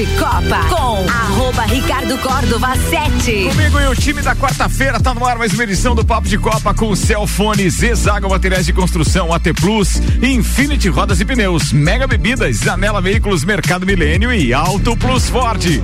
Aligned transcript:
de 0.00 0.06
Copa 0.16 0.64
com 0.70 1.06
arroba 1.10 1.64
Ricardo 1.64 2.16
Córdova 2.20 2.74
7. 2.74 3.50
Comigo 3.50 3.78
e 3.80 3.86
o 3.86 3.94
time 3.94 4.22
da 4.22 4.34
quarta-feira 4.34 4.98
tá 4.98 5.12
no 5.12 5.26
ar 5.26 5.36
mais 5.36 5.52
uma 5.52 5.62
edição 5.62 5.94
do 5.94 6.02
Papo 6.02 6.26
de 6.26 6.38
Copa 6.38 6.72
com 6.72 6.96
Celfone, 6.96 7.68
Zezago 7.68 8.30
Materiais 8.30 8.64
de 8.64 8.72
Construção, 8.72 9.30
AT 9.30 9.52
Plus, 9.60 10.00
Infinity 10.22 10.88
Rodas 10.88 11.20
e 11.20 11.24
Pneus, 11.26 11.70
Mega 11.70 12.06
Bebidas, 12.06 12.56
Zanela 12.56 13.02
Veículos, 13.02 13.44
Mercado 13.44 13.84
Milênio 13.84 14.32
e 14.32 14.54
Auto 14.54 14.96
Plus 14.96 15.28
Ford. 15.28 15.82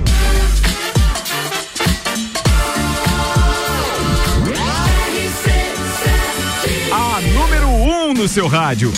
A 6.91 7.21
número 7.21 7.67
1 7.67 8.09
um 8.09 8.13
no 8.15 8.27
seu 8.27 8.47
rádio. 8.47 8.91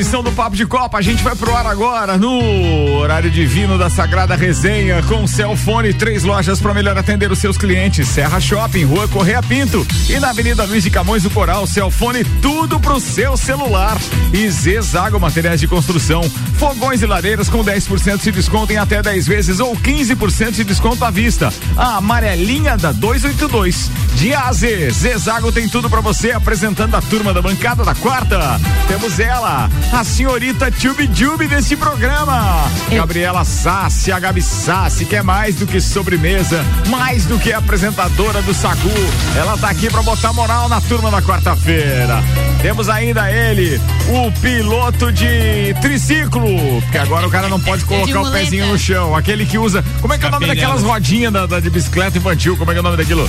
Edição 0.00 0.22
do 0.22 0.32
Papo 0.32 0.56
de 0.56 0.64
Copa. 0.64 0.96
A 0.96 1.02
gente 1.02 1.22
vai 1.22 1.36
pro 1.36 1.54
ar 1.54 1.66
agora 1.66 2.16
no 2.16 2.94
horário 2.94 3.30
divino 3.30 3.76
da 3.76 3.90
Sagrada 3.90 4.34
Resenha 4.34 5.02
com 5.02 5.26
Celfone, 5.26 5.92
três 5.92 6.22
lojas 6.22 6.58
para 6.58 6.72
melhor 6.72 6.96
atender 6.96 7.30
os 7.30 7.38
seus 7.38 7.58
clientes. 7.58 8.08
Serra 8.08 8.40
Shopping, 8.40 8.84
Rua 8.84 9.06
Correia 9.08 9.42
Pinto 9.42 9.86
e 10.08 10.18
na 10.18 10.30
Avenida 10.30 10.64
Luiz 10.64 10.84
de 10.84 10.90
Camões 10.90 11.22
do 11.22 11.28
Coral, 11.28 11.66
Celfone, 11.66 12.24
tudo 12.40 12.80
pro 12.80 12.98
seu 12.98 13.36
celular. 13.36 13.98
E 14.32 14.48
Zezago 14.50 15.20
Materiais 15.20 15.60
de 15.60 15.68
Construção, 15.68 16.22
fogões 16.56 17.02
e 17.02 17.06
lareiras 17.06 17.50
com 17.50 17.62
10% 17.62 18.22
de 18.22 18.32
desconto 18.32 18.72
em 18.72 18.78
até 18.78 19.02
10 19.02 19.26
vezes 19.26 19.60
ou 19.60 19.76
15% 19.76 20.52
de 20.52 20.64
desconto 20.64 21.04
à 21.04 21.10
vista. 21.10 21.52
A 21.76 21.98
amarelinha 21.98 22.74
da 22.78 22.90
282. 22.90 23.90
De 24.14 24.34
A 24.34 24.48
a 24.48 24.52
Z, 24.52 24.90
Zezago 24.90 25.52
tem 25.52 25.68
tudo 25.68 25.88
para 25.88 26.00
você, 26.00 26.32
apresentando 26.32 26.94
a 26.94 27.02
turma 27.02 27.32
da 27.32 27.40
bancada 27.40 27.84
da 27.84 27.94
quarta. 27.94 28.60
Temos 28.88 29.18
ela, 29.18 29.70
a 29.92 30.04
senhorita 30.04 30.70
Tube 30.70 31.06
Tube 31.08 31.46
desse 31.48 31.76
programa. 31.76 32.70
Gabriela 32.90 33.44
Sassi, 33.44 34.12
a 34.12 34.18
Gabi 34.18 34.40
Sassi, 34.40 35.04
que 35.04 35.16
é 35.16 35.22
mais 35.22 35.56
do 35.56 35.66
que 35.66 35.80
sobremesa, 35.80 36.64
mais 36.88 37.26
do 37.26 37.38
que 37.38 37.52
apresentadora 37.52 38.40
do 38.42 38.54
Sagu. 38.54 38.88
Ela 39.36 39.56
tá 39.58 39.68
aqui 39.70 39.90
para 39.90 40.02
botar 40.02 40.32
moral 40.32 40.68
na 40.68 40.80
turma 40.80 41.10
da 41.10 41.20
quarta-feira. 41.20 42.22
Temos 42.62 42.88
ainda 42.88 43.30
ele, 43.30 43.80
o 44.08 44.30
piloto 44.40 45.12
de 45.12 45.74
triciclo, 45.80 46.46
porque 46.82 46.98
agora 46.98 47.26
o 47.26 47.30
cara 47.30 47.48
não 47.48 47.60
pode 47.60 47.84
colocar 47.84 48.20
o 48.20 48.30
pezinho 48.30 48.66
no 48.66 48.78
chão. 48.78 49.14
Aquele 49.16 49.44
que 49.44 49.58
usa. 49.58 49.84
Como 50.00 50.12
é 50.14 50.18
que 50.18 50.24
é 50.24 50.28
o 50.28 50.30
nome 50.30 50.46
daquelas 50.46 50.82
rodinhas 50.82 51.32
da, 51.32 51.46
da- 51.46 51.60
de 51.60 51.68
bicicleta 51.70 52.16
infantil? 52.18 52.56
Como 52.56 52.70
é 52.70 52.74
que 52.74 52.78
é 52.78 52.80
o 52.80 52.84
nome 52.84 52.96
daquilo? 52.96 53.28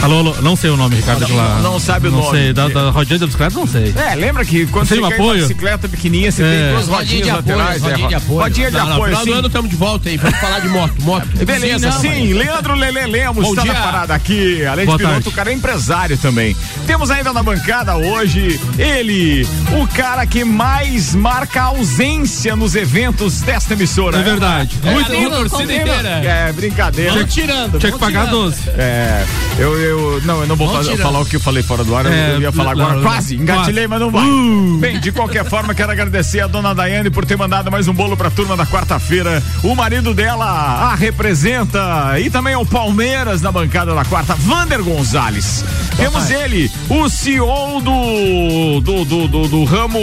Alô, 0.00 0.18
alô, 0.18 0.34
não 0.42 0.56
sei 0.56 0.68
o 0.70 0.76
nome, 0.76 0.96
Ricardo. 0.96 1.20
Não, 1.20 1.28
daquela- 1.28 1.60
não 1.60 1.78
sabe 1.78 2.08
o 2.08 2.10
não 2.10 2.18
nome. 2.22 2.36
sei, 2.38 2.52
da, 2.52 2.66
da 2.68 2.90
rodinha 2.90 3.18
da 3.20 3.26
bicicleta 3.26 3.54
não 3.54 3.66
sei. 3.68 3.94
É, 3.96 4.14
lembra 4.16 4.44
que 4.44 4.66
quando 4.66 4.86
você 4.88 4.98
um 5.00 5.04
apoio? 5.06 5.42
bicicleta 5.42 5.71
pequenininha, 5.78 6.30
você 6.32 6.42
É. 6.42 6.46
tem 6.64 6.72
duas 6.74 6.88
Rodinha 6.88 7.34
rodinhas 7.34 7.44
de 7.44 7.52
apoio, 7.52 7.80
rodinha 7.82 8.06
é, 8.06 8.08
de 8.08 8.14
apoio. 8.14 8.40
Rodinha 8.40 8.70
de 8.70 8.76
Não, 8.76 8.86
não, 8.86 8.92
apoio, 8.92 9.16
sim. 9.18 9.32
ano 9.32 9.46
estamos 9.46 9.70
de 9.70 9.76
volta 9.76 10.08
aí, 10.08 10.16
vamos 10.16 10.38
falar 10.38 10.58
de 10.60 10.68
moto, 10.68 10.94
moto. 11.02 11.28
Beleza, 11.44 11.90
Sim, 11.92 12.08
não, 12.08 12.14
sim, 12.14 12.32
Leandro 12.34 12.74
Lele 12.74 13.06
Lemos 13.06 13.44
Bom 13.44 13.50
está 13.50 13.64
na 13.64 13.74
parada 13.74 14.14
aqui. 14.14 14.64
Além 14.64 14.86
Boa 14.86 14.96
de 14.98 15.04
piloto, 15.04 15.14
tarde. 15.22 15.28
o 15.28 15.32
cara 15.32 15.50
é 15.50 15.54
empresário 15.54 16.16
também. 16.18 16.56
Temos 16.86 17.10
ainda 17.10 17.32
na 17.32 17.42
bancada 17.42 17.96
hoje 17.96 18.60
ele, 18.78 19.46
o 19.80 19.86
cara 19.88 20.26
que 20.26 20.44
mais 20.44 21.14
marca 21.14 21.62
ausência 21.62 22.54
nos 22.56 22.74
eventos 22.74 23.40
desta 23.42 23.74
emissora. 23.74 24.18
É 24.18 24.22
verdade. 24.22 24.78
Muito, 24.82 25.10
Muito 25.12 25.48
torcida 25.50 25.72
inteira. 25.74 26.08
É, 26.08 26.52
brincadeira. 26.52 27.12
Vamos 27.12 27.32
tirando. 27.34 27.78
tinha 27.78 27.92
que 27.92 27.98
pagar 27.98 28.26
tirando. 28.26 28.42
12. 28.50 28.70
É, 28.76 29.24
eu, 29.58 29.78
eu, 29.78 30.22
não, 30.24 30.40
eu 30.40 30.46
não 30.46 30.56
vou 30.56 30.72
fazer- 30.72 30.96
falar 30.96 31.20
o 31.20 31.26
que 31.26 31.36
eu 31.36 31.40
falei 31.40 31.62
fora 31.62 31.84
do 31.84 31.94
ar, 31.96 32.06
eu- 32.06 32.12
É, 32.12 32.34
eu 32.34 32.40
ia 32.40 32.52
falar 32.52 32.74
não, 32.76 32.82
agora, 32.84 32.96
não, 33.00 33.02
quase, 33.04 33.34
engatilhei, 33.36 33.86
mas 33.86 34.00
não 34.00 34.10
vai. 34.10 34.24
Uh. 34.26 34.78
Bem, 34.78 35.00
de 35.00 35.12
qualquer 35.12 35.44
forma, 35.44 35.61
quero 35.74 35.90
agradecer 35.92 36.40
a 36.40 36.46
dona 36.46 36.74
Daiane 36.74 37.08
por 37.10 37.24
ter 37.24 37.36
mandado 37.36 37.70
mais 37.70 37.88
um 37.88 37.92
bolo 37.94 38.16
pra 38.16 38.30
turma 38.30 38.56
da 38.56 38.66
quarta-feira. 38.66 39.42
O 39.62 39.74
marido 39.74 40.12
dela 40.12 40.44
a 40.44 40.94
representa 40.94 42.18
e 42.20 42.28
também 42.30 42.52
é 42.54 42.58
o 42.58 42.66
Palmeiras 42.66 43.40
na 43.40 43.50
bancada 43.50 43.94
da 43.94 44.04
quarta, 44.04 44.34
Vander 44.34 44.82
Gonzalez. 44.82 45.64
Temos 45.96 46.30
ele, 46.30 46.70
o 46.88 47.08
CEO 47.08 47.80
do, 47.80 48.80
do, 48.80 49.04
do, 49.04 49.28
do, 49.28 49.48
do 49.48 49.64
ramo, 49.64 49.98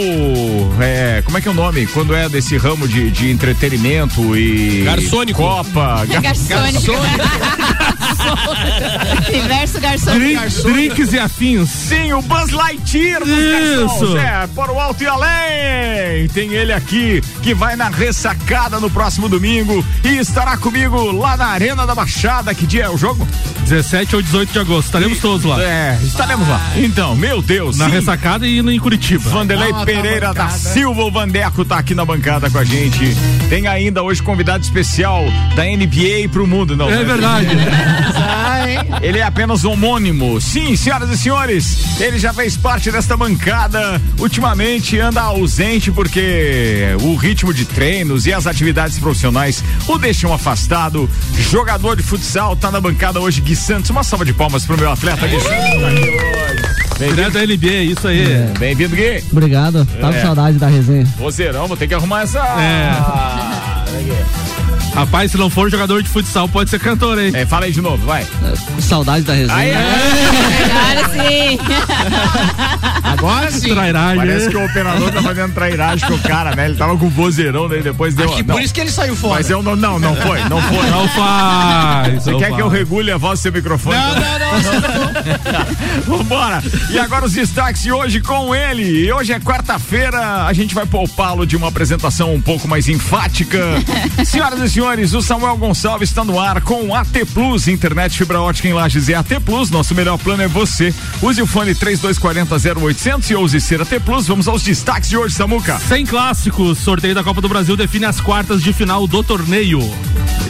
é, 0.80 1.22
como 1.24 1.38
é 1.38 1.40
que 1.40 1.48
é 1.48 1.50
o 1.50 1.54
nome? 1.54 1.86
Quando 1.88 2.14
é 2.14 2.28
desse 2.28 2.56
ramo 2.56 2.86
de, 2.88 3.10
de 3.10 3.30
entretenimento 3.30 4.36
e... 4.36 4.82
Garçônico. 4.84 5.40
Copa. 5.42 6.04
gar- 6.10 6.22
Garçônico. 6.22 6.92
Inverso 6.92 6.92
garçom. 9.80 10.12
Drink- 10.12 10.62
drinks 10.62 11.12
e 11.12 11.18
afins. 11.18 11.68
Sim, 11.68 12.12
o 12.12 12.22
Buzz 12.22 12.50
Lightyear 12.50 13.20
dos 13.20 13.28
Isso. 13.28 13.88
garçons. 13.88 14.14
É, 14.16 14.46
para 14.54 14.72
o 14.72 14.78
alto 14.80 15.02
e 15.02 15.06
além. 15.06 16.28
Tem 16.32 16.52
ele 16.52 16.72
aqui 16.72 17.22
que 17.42 17.54
vai 17.54 17.76
na 17.76 17.88
ressacada 17.88 18.78
no 18.78 18.90
próximo 18.90 19.28
domingo 19.28 19.84
e 20.04 20.18
estará 20.18 20.56
comigo 20.56 21.12
lá 21.12 21.36
na 21.36 21.46
Arena 21.46 21.86
da 21.86 21.94
Baixada. 21.94 22.54
Que 22.54 22.66
dia 22.66 22.84
é 22.84 22.88
o 22.90 22.96
jogo? 22.98 23.26
17 23.64 24.16
ou 24.16 24.22
18 24.22 24.52
de 24.52 24.58
agosto. 24.58 24.86
Estaremos 24.86 25.18
todos 25.18 25.44
lá. 25.44 25.62
É, 25.62 25.98
estaremos 26.02 26.46
lá. 26.48 26.60
Então, 26.76 27.14
meu 27.14 27.40
Deus. 27.40 27.76
Na 27.78 27.86
sim. 27.86 27.92
ressacada 27.92 28.46
e 28.46 28.60
no- 28.62 28.70
em 28.70 28.78
Curitiba. 28.78 29.28
Vanderlei 29.30 29.72
Pereira 29.84 30.32
da. 30.34 30.48
Silva, 30.50 31.02
o 31.02 31.10
Vandeco 31.10 31.64
tá 31.64 31.78
aqui 31.78 31.94
na 31.94 32.04
bancada 32.04 32.50
com 32.50 32.58
a 32.58 32.64
gente. 32.64 33.16
Tem 33.48 33.66
ainda 33.66 34.02
hoje 34.02 34.22
convidado 34.22 34.62
especial 34.64 35.24
da 35.54 35.64
NBA 35.64 36.28
pro 36.30 36.46
mundo, 36.46 36.76
não? 36.76 36.88
É 36.90 36.96
né? 36.96 37.04
verdade. 37.04 37.46
Ele 39.02 39.18
é 39.18 39.22
apenas 39.22 39.64
homônimo. 39.64 40.40
Sim, 40.40 40.76
senhoras 40.76 41.10
e 41.10 41.16
senhores, 41.18 42.00
ele 42.00 42.18
já 42.18 42.32
fez 42.32 42.56
parte 42.56 42.90
desta 42.90 43.16
bancada. 43.16 44.00
Ultimamente 44.18 44.98
anda 44.98 45.20
ausente 45.22 45.90
porque 45.90 46.94
o 47.02 47.14
ritmo 47.16 47.52
de 47.54 47.64
treinos 47.64 48.26
e 48.26 48.32
as 48.32 48.46
atividades 48.46 48.98
profissionais 48.98 49.62
o 49.88 49.98
deixam 49.98 50.32
afastado. 50.32 51.08
Jogador 51.50 51.96
de 51.96 52.02
futsal 52.02 52.54
tá 52.56 52.70
na 52.70 52.80
bancada 52.80 53.20
hoje, 53.20 53.40
Gui 53.40 53.56
Santos. 53.56 53.90
Uma 53.90 54.02
salva 54.04 54.24
de 54.24 54.32
palmas 54.32 54.64
pro 54.64 54.76
meu 54.76 54.90
atleta 54.90 55.26
Gui 55.26 55.40
Santos. 55.40 55.50
Tá 56.98 57.06
Direto 57.06 57.32
da 57.32 57.46
NBA, 57.46 57.82
isso 57.92 58.06
aí. 58.08 58.26
bem-vindo, 58.58 58.94
Gui. 58.94 59.24
Obrigado, 59.32 59.86
tava 60.00 60.14
É. 60.14 60.20
com 60.20 60.26
saudade 60.26 60.58
da 60.58 60.66
resenha. 60.68 61.04
Vozeirão, 61.16 61.66
vou 61.66 61.76
ter 61.76 61.86
que 61.88 61.94
arrumar 61.94 62.22
essa. 62.22 62.40
Rapaz, 64.94 65.30
se 65.30 65.38
não 65.38 65.48
for 65.48 65.70
jogador 65.70 66.02
de 66.02 66.08
futsal, 66.08 66.48
pode 66.48 66.68
ser 66.68 66.80
cantor, 66.80 67.18
hein? 67.18 67.30
É, 67.34 67.46
fala 67.46 67.66
aí 67.66 67.72
de 67.72 67.80
novo, 67.80 68.04
vai. 68.04 68.26
Saudade 68.80 69.24
da 69.24 69.32
resenha. 69.32 69.56
Aí, 69.56 69.72
Agora 69.72 71.08
sim. 71.08 71.58
Agora 73.02 73.50
sim. 73.50 73.68
Trairagem. 73.74 74.18
Parece 74.18 74.48
que 74.50 74.56
o 74.56 74.64
operador 74.64 75.12
tá 75.12 75.22
fazendo 75.22 75.54
trairagem 75.54 76.08
com 76.08 76.14
o 76.14 76.18
cara, 76.18 76.54
né? 76.56 76.66
Ele 76.66 76.74
tava 76.76 76.96
com 76.96 77.08
vozeirão, 77.08 77.68
daí 77.68 77.82
depois 77.82 78.14
deu. 78.14 78.26
Acho 78.26 78.36
que 78.36 78.42
não, 78.42 78.54
por 78.54 78.62
isso 78.62 78.74
que 78.74 78.80
ele 78.80 78.90
saiu 78.90 79.14
fora. 79.14 79.34
Mas 79.34 79.48
eu 79.48 79.62
não, 79.62 79.76
não, 79.76 79.98
não 79.98 80.14
foi, 80.16 80.42
não 80.48 80.60
foi. 80.60 80.90
Não 80.90 81.08
faz. 81.08 82.14
Você 82.24 82.30
não 82.32 82.38
quer 82.38 82.46
faz. 82.46 82.56
que 82.56 82.62
eu 82.62 82.68
regule 82.68 83.10
a 83.12 83.16
voz 83.16 83.38
do 83.38 83.42
seu 83.42 83.52
microfone? 83.52 83.96
Não, 83.96 84.14
não, 84.14 84.80
não. 84.80 86.18
Vambora! 86.18 86.62
E 86.90 86.98
agora 86.98 87.24
os 87.24 87.32
destaques 87.32 87.82
de 87.82 87.92
hoje 87.92 88.20
com 88.20 88.54
ele. 88.54 89.06
E 89.06 89.12
hoje 89.12 89.32
é 89.32 89.38
quarta-feira, 89.38 90.46
a 90.46 90.52
gente 90.52 90.74
vai 90.74 90.84
poupá-lo 90.84 91.46
de 91.46 91.56
uma 91.56 91.68
apresentação 91.68 92.34
um 92.34 92.40
pouco 92.40 92.66
mais 92.66 92.88
enfática. 92.88 93.60
Senhoras 94.24 94.60
e 94.60 94.68
senhores, 94.68 94.79
o 94.80 95.20
Samuel 95.20 95.58
Gonçalves 95.58 96.08
está 96.08 96.24
no 96.24 96.40
ar 96.40 96.62
com 96.62 96.94
AT 96.94 97.08
Plus, 97.34 97.68
internet 97.68 98.16
fibra 98.16 98.40
ótica 98.40 98.66
em 98.66 98.72
Lages 98.72 99.08
e 99.08 99.14
AT 99.14 99.28
Plus. 99.44 99.70
Nosso 99.70 99.94
melhor 99.94 100.16
plano 100.16 100.42
é 100.42 100.48
você. 100.48 100.92
Use 101.20 101.40
o 101.42 101.46
fone 101.46 101.74
3240 101.74 102.80
0800 102.80 103.30
e 103.30 103.34
ouse 103.34 103.60
ser 103.60 103.82
AT 103.82 104.00
Plus. 104.02 104.26
Vamos 104.26 104.48
aos 104.48 104.62
destaques 104.62 105.10
de 105.10 105.18
hoje, 105.18 105.34
Samuca. 105.34 105.78
Sem 105.86 106.06
clássicos, 106.06 106.78
sorteio 106.78 107.14
da 107.14 107.22
Copa 107.22 107.42
do 107.42 107.48
Brasil 107.48 107.76
define 107.76 108.06
as 108.06 108.22
quartas 108.22 108.62
de 108.62 108.72
final 108.72 109.06
do 109.06 109.22
torneio. 109.22 109.80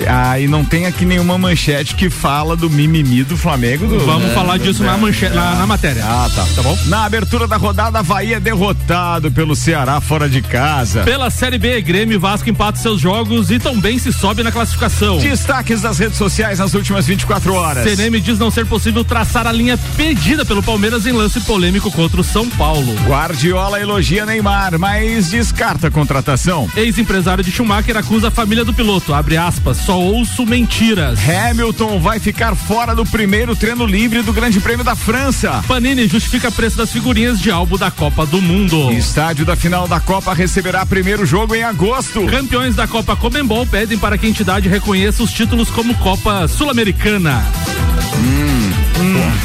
Ah, 0.08 0.38
e 0.38 0.46
não 0.46 0.64
tem 0.64 0.86
aqui 0.86 1.04
nenhuma 1.04 1.36
manchete 1.36 1.94
que 1.96 2.08
fala 2.08 2.56
do 2.56 2.70
mimimi 2.70 3.24
do 3.24 3.36
Flamengo. 3.36 3.86
do- 3.88 3.98
Vamos 3.98 4.30
É, 4.30 4.34
falar 4.34 4.58
disso 4.58 4.82
na, 4.84 4.96
manche... 4.96 5.28
na, 5.28 5.56
na 5.56 5.66
matéria. 5.66 6.04
Ah, 6.06 6.30
tá. 6.34 6.46
Tá 6.54 6.62
bom? 6.62 6.78
Na 6.86 7.04
abertura 7.04 7.46
da 7.48 7.56
rodada, 7.56 7.98
Havaí 7.98 8.32
é 8.32 8.40
derrotado 8.40 9.30
pelo 9.30 9.54
Ceará 9.56 10.00
fora 10.00 10.28
de 10.28 10.40
casa. 10.40 11.02
Pela 11.02 11.28
Série 11.30 11.58
B, 11.58 11.82
Grêmio 11.82 12.14
e 12.14 12.18
Vasco 12.18 12.48
empatam 12.48 12.80
seus 12.80 13.00
jogos 13.00 13.50
e 13.50 13.58
também 13.58 13.98
se 13.98 14.10
sobe 14.20 14.42
na 14.42 14.52
classificação. 14.52 15.18
Destaques 15.18 15.80
das 15.80 15.98
redes 15.98 16.18
sociais 16.18 16.58
nas 16.58 16.74
últimas 16.74 17.06
24 17.06 17.54
horas. 17.54 17.84
CNM 17.84 18.20
diz 18.20 18.38
não 18.38 18.50
ser 18.50 18.66
possível 18.66 19.04
traçar 19.04 19.46
a 19.46 19.52
linha 19.52 19.78
pedida 19.96 20.44
pelo 20.44 20.62
Palmeiras 20.62 21.06
em 21.06 21.12
lance 21.12 21.40
polêmico 21.40 21.90
contra 21.90 22.20
o 22.20 22.24
São 22.24 22.48
Paulo. 22.48 22.70
Paulo. 22.70 22.94
Guardiola 23.06 23.80
elogia 23.80 24.24
Neymar, 24.24 24.78
mas 24.78 25.30
descarta 25.30 25.88
a 25.88 25.90
contratação. 25.90 26.68
Ex-empresário 26.76 27.42
de 27.42 27.50
Schumacher 27.50 27.96
acusa 27.96 28.28
a 28.28 28.30
família 28.30 28.64
do 28.64 28.72
piloto. 28.72 29.12
Abre 29.12 29.36
aspas, 29.36 29.78
só 29.78 29.98
ouço 29.98 30.46
mentiras. 30.46 31.18
Hamilton 31.28 31.98
vai 31.98 32.18
ficar 32.18 32.54
fora 32.54 32.94
do 32.94 33.04
primeiro 33.04 33.56
treino 33.56 33.86
livre 33.86 34.22
do 34.22 34.32
Grande 34.32 34.60
Prêmio 34.60 34.84
da 34.84 34.94
França. 34.94 35.64
Panini 35.66 36.06
justifica 36.06 36.50
preço 36.50 36.76
das 36.76 36.92
figurinhas 36.92 37.40
de 37.40 37.50
álbum 37.50 37.76
da 37.76 37.90
Copa 37.90 38.24
do 38.24 38.40
Mundo. 38.40 38.92
Estádio 38.92 39.44
da 39.44 39.56
final 39.56 39.88
da 39.88 40.00
Copa 40.00 40.32
receberá 40.32 40.84
primeiro 40.86 41.26
jogo 41.26 41.54
em 41.54 41.62
agosto. 41.62 42.24
Campeões 42.26 42.76
da 42.76 42.86
Copa 42.86 43.16
Comembol 43.16 43.66
pedem 43.66 43.98
para 43.98 44.09
que 44.18 44.26
a 44.26 44.28
entidade 44.28 44.68
reconheça 44.68 45.22
os 45.22 45.32
títulos 45.32 45.70
como 45.70 45.94
Copa 45.96 46.46
Sul-Americana. 46.48 47.44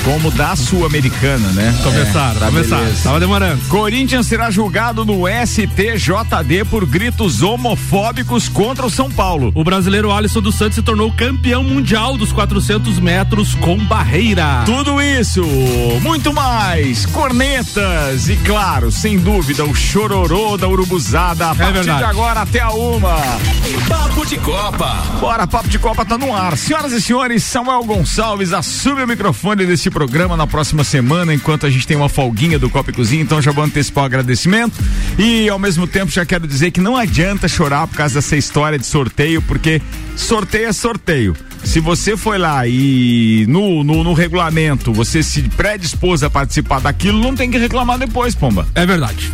Como 0.04 0.30
da 0.32 0.56
Sul-Americana, 0.56 1.48
né? 1.54 1.74
Começaram, 1.84 2.36
É, 2.38 2.40
tá 2.40 2.46
começaram. 2.48 2.84
beleza. 2.84 3.04
Tava 3.04 3.20
demorando. 3.20 3.62
Corinthians 3.70 4.28
será 4.28 4.52
julgado 4.52 5.06
no 5.06 5.24
STJD 5.28 6.66
por 6.70 6.86
gritos 6.86 7.42
homofóbicos 7.42 8.50
contra 8.50 8.86
o 8.86 8.90
São 8.90 9.10
Paulo. 9.10 9.52
O 9.56 9.64
brasileiro 9.64 10.12
Alisson 10.12 10.42
dos 10.42 10.56
Santos 10.56 10.76
se 10.76 10.82
tornou 10.82 11.12
campeão 11.12 11.64
mundial 11.64 12.18
dos 12.18 12.32
400 12.32 13.00
metros 13.00 13.56
com 13.56 13.78
barreira. 13.78 14.64
Tudo 14.66 15.02
isso, 15.02 15.44
muito 16.02 16.34
mais, 16.34 17.06
cornetas 17.06 18.28
e 18.30 18.36
claro, 18.38 18.92
sem 18.92 19.18
dúvida, 19.18 19.64
o 19.64 19.74
chororô 19.74 20.58
da 20.58 20.68
urubuzada 20.68 21.50
a 21.52 21.56
partir 21.56 21.74
verdade. 21.74 21.98
de 22.00 22.04
agora 22.04 22.42
até 22.42 22.60
a 22.60 22.70
uma. 22.72 23.16
Papo 23.88 24.26
de 24.26 24.38
Copa. 24.38 24.96
Bora, 25.20 25.48
Papo 25.48 25.70
de 25.70 25.80
Copa 25.80 26.04
tá 26.06 26.18
no 26.18 26.36
ar. 26.36 26.58
Senhoras 26.58 26.92
e 26.92 27.02
senhores, 27.02 27.44
Samuel 27.44 27.84
Gonçalves 27.84 28.52
assume 28.54 29.04
o 29.04 29.08
microfone 29.08 29.45
deste 29.54 29.92
programa 29.92 30.38
na 30.38 30.48
próxima 30.48 30.84
semana, 30.84 31.34
enquanto 31.34 31.66
a 31.66 31.70
gente 31.70 31.86
tem 31.86 31.98
uma 31.98 32.08
folguinha 32.08 32.58
do 32.58 32.70
Copa 32.70 32.90
e 32.90 32.94
Cozinha, 32.94 33.22
então 33.22 33.42
já 33.42 33.52
vou 33.52 33.64
antecipar 33.64 34.06
o 34.06 34.08
agradecimento 34.08 34.82
e 35.20 35.50
ao 35.50 35.60
mesmo 35.60 35.86
tempo 35.86 36.10
já 36.10 36.26
quero 36.26 36.48
dizer 36.48 36.72
que 36.72 36.80
não 36.80 36.96
adianta 36.96 37.48
chorar 37.48 37.86
por 37.86 37.98
causa 37.98 38.16
dessa 38.16 38.36
história 38.36 38.80
de 38.80 38.86
sorteio, 38.86 39.42
porque 39.42 39.82
sorteio 40.16 40.70
é 40.70 40.74
sorteio. 40.74 41.36
Se 41.64 41.80
você 41.80 42.16
foi 42.16 42.38
lá 42.38 42.66
e 42.68 43.46
no, 43.50 43.84
no, 43.84 44.04
no 44.04 44.14
regulamento 44.14 44.94
você 44.94 45.22
se 45.22 45.42
predispôs 45.44 46.24
a 46.24 46.30
participar 46.30 46.80
daquilo, 46.80 47.20
não 47.20 47.36
tem 47.36 47.52
que 47.52 47.58
reclamar 47.58 48.00
depois, 48.00 48.34
Pomba. 48.34 48.68
É 48.74 48.86
verdade. 48.86 49.32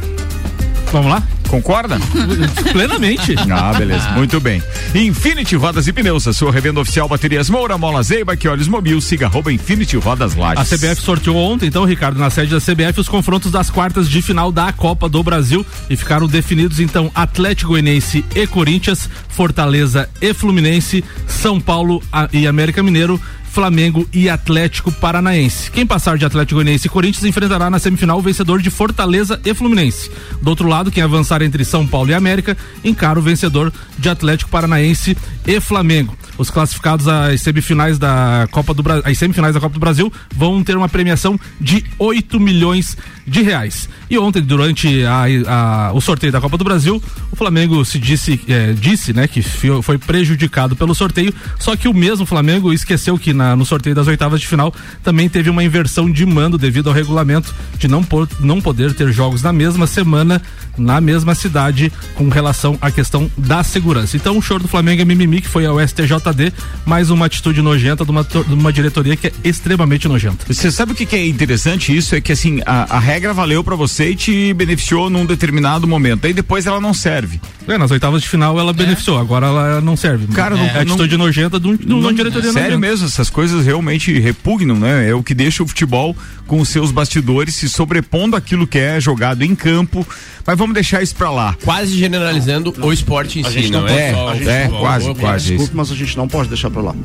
Vamos 0.92 1.12
lá? 1.12 1.24
Concorda? 1.52 2.00
Plenamente. 2.72 3.36
Ah, 3.52 3.74
beleza. 3.78 4.10
Muito 4.12 4.40
bem. 4.40 4.64
Infinity 4.96 5.56
Rodas 5.58 5.86
e 5.86 5.92
Pneus, 5.94 6.26
a 6.28 6.32
sua 6.34 6.50
revenda 6.52 6.80
oficial 6.80 7.10
Baterias 7.10 7.50
Moura, 7.50 7.78
Mola 7.78 8.02
Zeiba, 8.02 8.38
que 8.38 8.48
olhos 8.48 8.70
mobil, 8.70 9.00
siga 9.02 9.26
arroba 9.28 9.52
Infinity 9.52 9.98
Rodas 9.98 10.36
A 10.38 10.40
Lages. 10.40 10.70
CBF 10.70 11.02
sorteou 11.02 11.36
ontem, 11.36 11.66
então, 11.68 11.84
Ricardo, 11.84 12.18
na 12.20 12.30
sede 12.30 12.52
da 12.52 12.60
CBF, 12.62 13.02
os 13.02 13.10
confrontos 13.10 13.52
das 13.52 13.70
quartas 13.70 14.10
de 14.10 14.22
final 14.22 14.50
da 14.52 14.72
Copa 14.72 15.10
do 15.10 15.22
Brasil 15.22 15.66
e 15.90 15.98
ficaram 15.98 16.26
definidos, 16.26 16.80
então, 16.80 17.12
Atlético 17.14 17.72
Goianiense 17.72 18.24
e 18.34 18.48
Corinthians, 18.48 19.10
Fortaleza 19.28 20.08
e 20.22 20.34
Fluminense, 20.34 21.04
São 21.28 21.60
Paulo 21.60 22.02
a- 22.14 22.30
e 22.32 22.48
América 22.48 22.82
Mineiro. 22.82 23.20
Flamengo 23.52 24.08
e 24.14 24.30
Atlético 24.30 24.92
Paranaense. 24.94 25.70
Quem 25.72 25.86
passar 25.86 26.18
de 26.18 26.24
Atlético 26.26 26.56
Goianiense 26.56 26.88
e 26.88 26.90
Corinthians 26.90 27.26
enfrentará 27.26 27.70
na 27.70 27.80
semifinal 27.80 28.18
o 28.18 28.22
vencedor 28.22 28.62
de 28.62 28.70
Fortaleza 28.70 29.40
e 29.44 29.54
Fluminense. 29.54 30.10
Do 30.42 30.50
outro 30.50 30.68
lado, 30.70 30.90
quem 30.90 31.04
avançar 31.04 31.42
entre 31.42 31.66
São 31.66 31.86
Paulo 31.86 32.10
e 32.12 32.14
América 32.14 32.56
encara 32.84 33.20
o 33.20 33.22
vencedor 33.22 33.72
de 34.00 34.08
Atlético 34.10 34.50
Paranaense 34.50 35.18
e 35.46 35.60
Flamengo. 35.60 36.18
Os 36.38 36.50
classificados 36.50 37.08
às 37.10 37.42
semifinais 37.42 38.00
da 38.00 38.48
Copa 38.52 38.74
do 38.74 38.82
Brasil, 38.82 39.04
as 39.06 39.18
semifinais 39.18 39.54
da 39.54 39.60
Copa 39.60 39.74
do 39.74 39.80
Brasil 39.80 40.12
vão 40.36 40.64
ter 40.64 40.78
uma 40.78 40.88
premiação 40.90 41.38
de 41.60 41.84
8 42.00 42.40
milhões 42.40 42.98
de 43.28 43.42
reais. 43.42 43.88
E 44.10 44.18
ontem, 44.18 44.42
durante 44.42 45.04
a- 45.06 45.26
a- 45.48 45.92
o 45.94 46.02
sorteio 46.02 46.32
da 46.32 46.42
Copa 46.42 46.58
do 46.58 46.64
Brasil, 46.64 47.02
o 47.32 47.36
Flamengo 47.36 47.84
se 47.86 48.00
disse, 48.00 48.42
eh, 48.48 48.74
disse, 48.80 49.14
né, 49.14 49.28
que 49.28 49.42
foi 49.84 49.98
prejudicado 49.98 50.76
pelo 50.76 50.96
sorteio, 50.96 51.34
só 51.60 51.76
que 51.76 51.88
o 51.88 51.94
mesmo 51.94 52.26
Flamengo 52.26 52.74
esqueceu 52.74 53.18
que 53.20 53.34
na- 53.42 53.56
no 53.56 53.66
sorteio 53.66 53.96
das 53.96 54.08
oitavas 54.08 54.40
de 54.40 54.48
final 54.48 54.74
também 55.04 55.28
teve 55.28 55.50
uma 55.50 55.64
inversão 55.64 56.10
de 56.12 56.26
mando 56.26 56.58
devido 56.58 56.88
ao 56.90 56.94
regulamento 56.96 57.54
de 57.78 57.88
não, 57.88 58.04
por- 58.04 58.30
não 58.40 58.62
poder 58.62 58.94
ter 58.94 59.12
jogos 59.12 59.42
na 59.42 59.52
mesma 59.52 59.88
semana, 59.88 60.42
na 60.78 61.00
mesma 61.02 61.36
cidade, 61.36 61.92
com 62.16 62.30
relação 62.30 62.78
à 62.82 62.90
questão 62.92 63.30
da 63.38 63.64
segurança. 63.64 64.16
Então 64.18 64.38
o 64.38 64.42
choro 64.42 64.64
do 64.64 64.68
Flamengo 64.70 65.02
é 65.02 65.06
mimimi, 65.06 65.42
que 65.42 65.48
foi 65.48 65.66
ao 65.66 65.80
STJD, 65.86 66.54
mais 66.86 67.10
uma 67.10 67.26
atitude 67.26 67.62
nojenta 67.62 68.04
de 68.06 68.12
uma, 68.12 68.24
de 68.24 68.54
uma 68.54 68.72
diretoria 68.74 69.16
que 69.16 69.28
é 69.28 69.32
extremamente 69.44 70.08
nojenta. 70.08 70.46
Você 70.52 70.72
sabe 70.72 70.92
o 70.94 70.96
que, 70.96 71.06
que 71.06 71.16
é 71.16 71.28
interessante 71.28 71.96
isso? 71.96 72.16
É 72.16 72.22
que 72.22 72.32
assim, 72.32 72.62
a, 72.66 72.96
a 72.96 73.00
regra 73.00 73.34
valeu 73.34 73.64
pra 73.64 73.76
você 73.76 74.10
e 74.12 74.16
te 74.16 74.54
beneficiou 74.54 75.10
num 75.10 75.26
determinado 75.26 75.88
momento. 75.88 76.26
Aí 76.26 76.34
depois 76.34 76.66
ela 76.66 76.80
não 76.80 76.94
serve. 76.94 77.40
É, 77.68 77.78
nas 77.78 77.92
oitavas 77.92 78.22
de 78.22 78.28
final 78.30 78.60
ela 78.60 78.74
beneficiou, 78.74 79.18
agora 79.20 79.48
ela 79.48 79.82
não 79.82 79.96
serve. 79.96 80.28
Cara, 80.34 80.56
não- 80.56 80.66
é 80.66 80.80
a 80.80 80.82
atitude 80.82 81.16
nojenta 81.18 81.60
de 81.60 81.68
um- 81.68 81.76
de 81.76 81.94
uma 81.94 82.14
diretoria 82.14 82.52
Sério 82.52 82.78
nojenta. 82.78 82.78
mesmo, 82.80 83.06
essas 83.08 83.30
coisas 83.30 83.66
realmente 83.66 84.18
repugnam, 84.20 84.78
né? 84.78 85.10
É 85.10 85.14
o 85.14 85.22
que 85.24 85.34
deixa 85.34 85.64
o 85.64 85.68
futebol 85.68 86.16
com 86.48 86.60
os 86.60 86.70
seus 86.70 86.92
bastidores 86.92 87.56
se 87.56 87.70
sobrepondo 87.70 88.36
àquilo 88.36 88.66
que 88.68 88.78
é 88.78 89.00
jogado 89.00 89.44
em 89.44 89.56
campo. 89.56 90.06
Mas 90.46 90.58
vamos 90.62 90.74
deixar 90.74 91.02
isso 91.04 91.16
pra 91.16 91.30
lá. 91.30 91.56
Quase 91.64 91.98
generalizando 91.98 92.74
o 92.82 92.94
esporte 92.94 93.40
em 93.40 93.46
A 93.46 93.50
si, 93.50 93.54
gente 93.62 93.72
não, 93.72 93.82
não 93.82 93.88
é? 93.90 94.12
pode- 94.12 94.16
só 94.16 94.28
a 94.30 94.32
o 94.32 94.38
gente 94.38 94.50
é, 94.50 94.68
quase, 94.68 95.06
Boa, 95.06 95.16
quase. 95.18 95.48
Desculpe, 95.50 95.76
mas 95.76 95.92
a 95.92 95.96
gente 95.96 96.18
não 96.18 96.28
pode 96.28 96.50
deixar 96.50 96.70
pra 96.70 96.82
lá. 96.82 96.96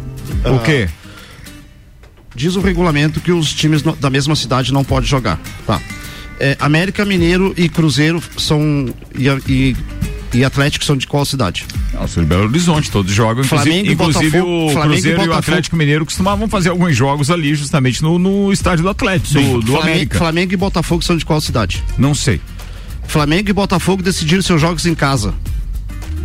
O 0.44 0.58
quê? 0.61 0.88
Diz 2.35 2.55
o 2.55 2.61
regulamento 2.61 3.20
que 3.20 3.32
os 3.32 3.53
times 3.55 3.82
no- 3.82 3.97
da 3.97 4.11
mesma 4.11 4.37
cidade 4.37 4.73
não 4.73 4.85
podem 4.85 5.08
jogar. 5.08 5.41
Tá. 5.67 5.81
É, 6.38 6.55
América 6.61 7.05
Mineiro 7.05 7.55
e 7.56 7.67
Cruzeiro 7.69 8.23
são. 8.37 8.87
E, 9.19 9.26
e, 9.50 9.76
e 10.35 10.44
Atlético 10.44 10.85
são 10.85 10.99
de 10.99 11.06
qual 11.06 11.25
cidade? 11.25 11.64
Nossa, 11.94 12.20
de 12.20 12.26
Belo 12.26 12.44
Horizonte, 12.44 12.91
todos 12.91 13.11
jogam. 13.11 13.43
Inclusive, 13.43 13.70
Flamengo 13.70 13.88
e 13.88 13.93
inclusive 13.94 14.31
Botafogo- 14.38 14.67
o 14.67 14.70
Flamengo 14.70 14.93
e 14.93 14.94
Cruzeiro 14.97 15.17
e, 15.17 15.23
o 15.23 15.26
Botafogo. 15.29 15.38
Atlético 15.38 15.76
Mineiro 15.76 16.05
costumavam 16.05 16.47
fazer 16.47 16.69
alguns 16.69 16.94
jogos 16.94 17.31
ali, 17.31 17.55
justamente 17.55 18.03
no, 18.03 18.19
no 18.19 18.53
estádio 18.53 18.82
do 18.82 18.91
Atlético, 18.91 19.32
do, 19.32 19.61
do 19.61 19.67
Flamengo, 19.69 19.81
América. 19.82 20.19
Flamengo 20.19 20.53
e 20.53 20.56
Botafogo 20.58 21.03
são 21.03 21.17
de 21.17 21.25
qual 21.25 21.41
cidade? 21.41 21.82
Não 21.97 22.14
sei. 22.14 22.38
Flamengo 23.06 23.49
e 23.50 23.53
Botafogo 23.53 24.03
decidiram 24.03 24.43
seus 24.43 24.61
jogos 24.61 24.85
em 24.87 24.94
casa. 24.94 25.35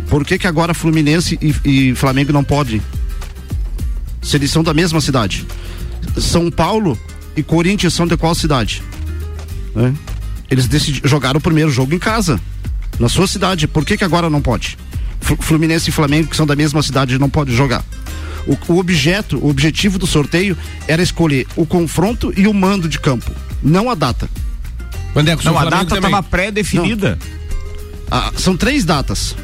Por 0.08 0.24
que, 0.24 0.38
que 0.38 0.46
agora 0.46 0.74
Fluminense 0.74 1.38
e, 1.40 1.90
e 1.90 1.94
Flamengo 1.94 2.32
não 2.32 2.44
podem? 2.44 2.82
Se 4.20 4.36
eles 4.36 4.50
são 4.50 4.62
da 4.62 4.74
mesma 4.74 5.00
cidade. 5.00 5.46
São 6.18 6.50
Paulo 6.50 6.98
e 7.36 7.42
Corinthians 7.42 7.94
são 7.94 8.06
de 8.06 8.16
qual 8.16 8.34
cidade? 8.34 8.82
Né? 9.74 9.94
Eles 10.50 10.66
decidi- 10.68 11.00
jogaram 11.04 11.38
o 11.38 11.40
primeiro 11.42 11.70
jogo 11.70 11.94
em 11.94 11.98
casa, 11.98 12.38
na 12.98 13.08
sua 13.08 13.26
cidade. 13.26 13.66
Por 13.66 13.84
que, 13.86 13.96
que 13.96 14.04
agora 14.04 14.28
não 14.28 14.42
pode? 14.42 14.76
Flu- 15.20 15.38
Fluminense 15.40 15.88
e 15.88 15.92
Flamengo, 15.92 16.28
que 16.28 16.36
são 16.36 16.44
da 16.46 16.54
mesma 16.56 16.82
cidade, 16.82 17.18
não 17.18 17.30
podem 17.30 17.54
jogar. 17.54 17.82
O, 18.46 18.72
o 18.72 18.78
objeto, 18.78 19.38
o 19.38 19.48
objetivo 19.48 19.98
do 19.98 20.06
sorteio 20.06 20.56
era 20.86 21.00
escolher 21.02 21.46
o 21.56 21.64
confronto 21.64 22.32
e 22.36 22.46
o 22.46 22.52
mando 22.52 22.88
de 22.88 22.98
campo, 23.00 23.30
não 23.62 23.88
a 23.88 23.94
data. 23.94 24.28
Vandeco, 25.14 25.42
Não, 25.44 25.52
seu 25.52 25.58
a 25.58 25.62
Flamengo 25.62 25.84
data 25.90 26.06
estava 26.06 26.22
pré-definida. 26.22 27.18
Ah, 28.10 28.32
são 28.36 28.56
três 28.56 28.84
datas: 28.84 29.36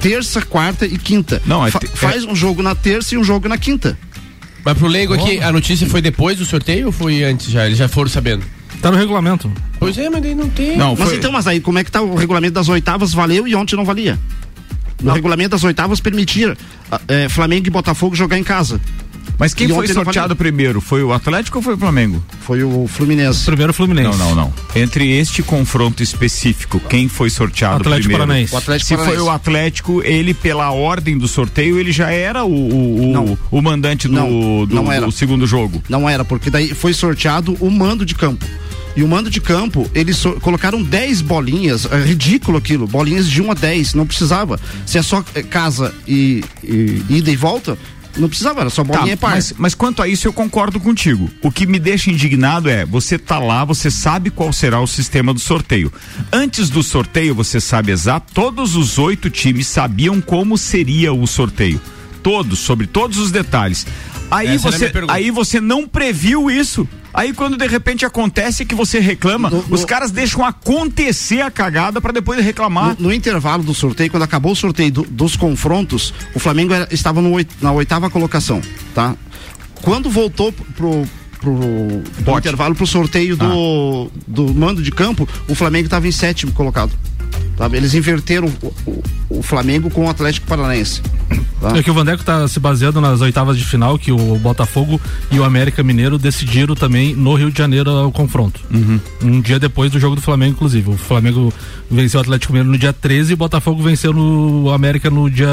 terça, 0.00 0.42
quarta 0.42 0.86
e 0.86 0.96
quinta. 0.98 1.42
Não, 1.46 1.66
é 1.66 1.70
Fa- 1.70 1.78
te- 1.80 1.88
faz 1.88 2.24
um 2.24 2.34
jogo 2.34 2.62
na 2.62 2.74
terça 2.74 3.14
e 3.14 3.18
um 3.18 3.24
jogo 3.24 3.48
na 3.48 3.58
quinta. 3.58 3.98
Mas 4.64 4.76
pro 4.76 4.86
leigo 4.86 5.14
aqui, 5.14 5.40
a 5.40 5.50
notícia 5.52 5.86
foi 5.88 6.02
depois 6.02 6.38
do 6.38 6.44
sorteio 6.44 6.86
ou 6.86 6.92
foi 6.92 7.22
antes 7.24 7.50
já? 7.50 7.64
Eles 7.66 7.78
já 7.78 7.88
foram 7.88 8.10
sabendo? 8.10 8.44
Tá 8.82 8.90
no 8.90 8.96
regulamento. 8.96 9.50
Pois 9.78 9.96
é, 9.98 10.08
mas 10.10 10.22
daí 10.22 10.34
não 10.34 10.48
tem. 10.50 10.76
Não, 10.76 10.94
Mas 10.96 11.08
foi. 11.08 11.18
então, 11.18 11.32
mas 11.32 11.46
aí 11.46 11.60
como 11.60 11.78
é 11.78 11.84
que 11.84 11.90
tá 11.90 12.00
o 12.02 12.14
regulamento 12.14 12.54
das 12.54 12.68
oitavas 12.68 13.12
valeu 13.12 13.46
e 13.48 13.54
ontem 13.54 13.76
não 13.76 13.84
valia? 13.84 14.18
No 15.02 15.12
regulamento 15.12 15.50
das 15.50 15.62
oitavas 15.64 16.00
permitia 16.00 16.56
ah, 16.90 17.00
eh, 17.08 17.28
Flamengo 17.28 17.66
e 17.68 17.70
Botafogo 17.70 18.14
jogar 18.16 18.36
em 18.38 18.42
casa. 18.44 18.80
Mas 19.38 19.54
quem 19.54 19.68
E 19.68 19.72
foi 19.72 19.86
sorteado 19.88 20.34
primeiro? 20.34 20.80
Foi 20.80 21.02
o 21.02 21.12
Atlético 21.12 21.58
ou 21.58 21.62
foi 21.62 21.74
o 21.74 21.78
Flamengo? 21.78 22.22
Foi 22.40 22.62
o 22.62 22.86
Fluminense. 22.88 23.44
Primeiro 23.44 23.72
Fluminense. 23.72 24.16
Não, 24.18 24.30
não, 24.30 24.34
não. 24.34 24.54
Entre 24.74 25.10
este 25.18 25.42
confronto 25.42 26.02
específico, 26.02 26.80
quem 26.88 27.08
foi 27.08 27.30
sorteado 27.30 27.76
Atlético 27.76 28.08
primeiro? 28.08 28.26
Paranaense. 28.26 28.54
O 28.54 28.58
Atlético 28.58 28.88
Se 28.88 28.94
Paranaense. 28.96 29.18
foi 29.22 29.28
o 29.28 29.30
Atlético, 29.34 30.02
ele, 30.02 30.34
pela 30.34 30.70
ordem 30.72 31.16
do 31.18 31.28
sorteio, 31.28 31.78
ele 31.78 31.92
já 31.92 32.10
era 32.10 32.44
o, 32.44 32.50
o, 32.50 33.10
o- 33.10 33.12
Não. 33.12 33.38
o 33.50 33.62
mandante 33.62 34.08
do, 34.08 34.14
Não, 34.14 34.66
do, 34.66 34.74
não 34.74 34.90
era. 34.92 35.06
do 35.06 35.12
segundo 35.12 35.46
jogo. 35.46 35.82
Não 35.88 36.08
era, 36.08 36.24
porque 36.24 36.50
daí 36.50 36.74
foi 36.74 36.92
sorteado 36.92 37.56
o 37.60 37.70
mando 37.70 38.04
de 38.04 38.14
campo. 38.14 38.44
E 38.96 39.02
o 39.04 39.06
mando 39.06 39.30
de 39.30 39.40
campo, 39.40 39.88
eles 39.94 40.16
so- 40.16 40.32
colocaram 40.40 40.82
10 40.82 41.20
bolinhas, 41.20 41.86
é 41.90 42.00
ridículo 42.02 42.58
aquilo, 42.58 42.84
bolinhas 42.88 43.28
de 43.30 43.40
1 43.40 43.52
a 43.52 43.54
10, 43.54 43.94
não 43.94 44.04
precisava. 44.04 44.58
Se 44.84 44.98
é 44.98 45.02
só 45.02 45.22
eh, 45.36 45.42
casa 45.42 45.94
e, 46.08 46.42
e 46.64 47.00
ida 47.08 47.30
e 47.30 47.36
volta, 47.36 47.78
não 48.16 48.28
precisava, 48.28 48.60
era 48.60 48.70
só 48.70 48.84
Tá, 48.84 48.98
bolinha 48.98 49.14
e 49.14 49.16
par. 49.16 49.32
mas, 49.32 49.52
mas 49.56 49.74
quanto 49.74 50.02
a 50.02 50.08
isso 50.08 50.26
eu 50.26 50.32
concordo 50.32 50.80
contigo. 50.80 51.30
O 51.42 51.50
que 51.50 51.66
me 51.66 51.78
deixa 51.78 52.10
indignado 52.10 52.68
é, 52.68 52.84
você 52.84 53.18
tá 53.18 53.38
lá, 53.38 53.64
você 53.64 53.90
sabe 53.90 54.30
qual 54.30 54.52
será 54.52 54.80
o 54.80 54.86
sistema 54.86 55.32
do 55.34 55.40
sorteio. 55.40 55.92
Antes 56.32 56.70
do 56.70 56.82
sorteio, 56.82 57.34
você 57.34 57.60
sabe 57.60 57.92
exato, 57.92 58.32
todos 58.32 58.76
os 58.76 58.98
oito 58.98 59.30
times 59.30 59.66
sabiam 59.66 60.20
como 60.20 60.56
seria 60.56 61.12
o 61.12 61.26
sorteio. 61.26 61.80
Todos, 62.22 62.58
sobre 62.58 62.86
todos 62.86 63.18
os 63.18 63.30
detalhes. 63.30 63.86
Aí 64.30 64.48
Essa 64.48 64.70
você, 64.70 64.92
aí 65.08 65.30
você 65.30 65.60
não 65.60 65.86
previu 65.86 66.50
isso. 66.50 66.86
Aí 67.12 67.32
quando 67.32 67.56
de 67.56 67.66
repente 67.66 68.04
acontece 68.04 68.64
que 68.64 68.74
você 68.74 69.00
reclama, 69.00 69.50
No- 69.50 69.64
os 69.70 69.80
no- 69.80 69.86
caras 69.86 70.10
deixam 70.10 70.44
acontecer 70.44 71.40
a 71.40 71.50
cagada 71.50 72.00
pra 72.00 72.12
depois 72.12 72.44
reclamar. 72.44 72.96
No, 72.98 73.08
no 73.08 73.12
intervalo 73.12 73.62
do 73.62 73.74
sorteio, 73.74 74.10
quando 74.10 74.22
acabou 74.22 74.52
o 74.52 74.56
sorteio 74.56 74.92
do- 74.92 75.02
dos 75.04 75.34
confrontos, 75.36 76.12
o 76.34 76.38
Flamengo 76.38 76.72
era- 76.74 76.88
estava 76.90 77.20
oit- 77.20 77.50
na 77.60 77.72
oitava 77.72 78.10
colocação, 78.10 78.60
tá? 78.94 79.16
Quando 79.82 80.10
voltou 80.10 80.52
pro, 80.52 81.06
pro, 81.40 82.02
pro 82.24 82.38
intervalo 82.38 82.74
pro 82.74 82.86
sorteio 82.86 83.36
do, 83.36 84.10
do 84.26 84.54
mando 84.54 84.82
de 84.82 84.90
campo, 84.90 85.26
o 85.48 85.54
Flamengo 85.54 85.86
estava 85.86 86.06
em 86.06 86.12
sétimo 86.12 86.52
colocado. 86.52 86.92
Sabe? 87.58 87.76
Eles 87.76 87.92
inverteram 87.92 88.48
o, 88.62 88.66
o- 88.86 89.02
o 89.38 89.42
Flamengo 89.42 89.90
com 89.90 90.06
o 90.06 90.08
Atlético 90.08 90.46
Paranaense. 90.46 91.02
Tá? 91.60 91.76
É 91.76 91.82
que 91.82 91.90
o 91.90 91.94
Vandeco 91.94 92.22
tá 92.24 92.46
se 92.46 92.58
baseando 92.60 93.00
nas 93.00 93.20
oitavas 93.20 93.58
de 93.58 93.64
final, 93.64 93.98
que 93.98 94.12
o 94.12 94.38
Botafogo 94.38 95.00
e 95.30 95.38
o 95.40 95.44
América 95.44 95.82
Mineiro 95.82 96.16
decidiram 96.16 96.74
também 96.76 97.14
no 97.16 97.34
Rio 97.34 97.50
de 97.50 97.58
Janeiro 97.58 97.90
o 98.06 98.12
confronto. 98.12 98.60
Uhum. 98.72 99.00
Um 99.22 99.40
dia 99.40 99.58
depois 99.58 99.90
do 99.90 99.98
jogo 99.98 100.14
do 100.14 100.22
Flamengo, 100.22 100.52
inclusive. 100.52 100.88
O 100.90 100.96
Flamengo 100.96 101.52
venceu 101.90 102.18
o 102.18 102.22
Atlético 102.22 102.52
Mineiro 102.52 102.70
no 102.70 102.78
dia 102.78 102.92
13 102.92 103.32
e 103.32 103.34
o 103.34 103.36
Botafogo 103.36 103.82
venceu 103.82 104.12
no 104.12 104.70
América 104.70 105.10
no 105.10 105.28
dia. 105.28 105.48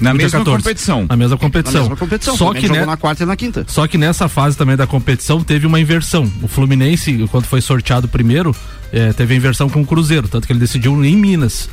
Na 0.00 0.12
no 0.12 0.18
dia 0.18 0.24
mesma 0.24 0.38
14. 0.40 0.62
competição. 0.64 1.06
Na 1.08 1.16
mesma 1.16 1.34
Na 1.36 1.40
competição. 1.40 1.80
mesma 1.82 1.96
competição. 1.96 2.34
o 2.34 2.38
Só 2.38 2.54
que, 2.54 2.62
jogou 2.62 2.76
né, 2.78 2.86
na 2.86 2.96
quarta 2.96 3.22
e 3.22 3.26
na 3.26 3.36
quinta. 3.36 3.64
só 3.68 3.86
que 3.86 3.98
nessa 3.98 4.28
fase 4.28 4.56
também 4.56 4.74
da 4.76 4.86
competição 4.86 5.44
teve 5.44 5.66
uma 5.66 5.78
inversão. 5.78 6.30
O 6.42 6.48
Fluminense, 6.48 7.28
quando 7.30 7.44
foi 7.44 7.60
sorteado 7.60 8.08
primeiro, 8.08 8.56
eh, 8.92 9.12
teve 9.12 9.34
a 9.34 9.36
inversão 9.36 9.68
com 9.68 9.80
o 9.82 9.86
Cruzeiro, 9.86 10.28
tanto 10.28 10.46
que 10.46 10.52
ele 10.52 10.60
decidiu 10.60 11.04
em 11.04 11.16
Minas. 11.16 11.68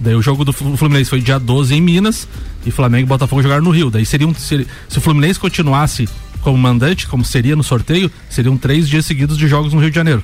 Daí 0.00 0.14
o 0.14 0.20
jogo 0.22 0.44
do 0.44 0.52
Flu- 0.52 0.76
Fluminense 0.76 1.08
foi 1.10 1.20
dia 1.20 1.38
12 1.38 1.74
em 1.74 1.80
Minas 1.80 2.28
e 2.66 2.70
Flamengo 2.70 3.04
e 3.04 3.08
Botafogo 3.08 3.42
jogaram 3.42 3.62
no 3.64 3.70
Rio. 3.70 3.90
Daí 3.90 4.04
seriam, 4.04 4.34
se, 4.34 4.66
se 4.88 4.98
o 4.98 5.00
Fluminense 5.00 5.38
continuasse 5.40 6.08
como 6.42 6.56
mandante, 6.58 7.06
como 7.06 7.24
seria 7.24 7.56
no 7.56 7.62
sorteio, 7.64 8.10
seriam 8.28 8.56
três 8.56 8.88
dias 8.88 9.06
seguidos 9.06 9.38
de 9.38 9.48
jogos 9.48 9.72
no 9.72 9.80
Rio 9.80 9.90
de 9.90 9.96
Janeiro. 9.96 10.22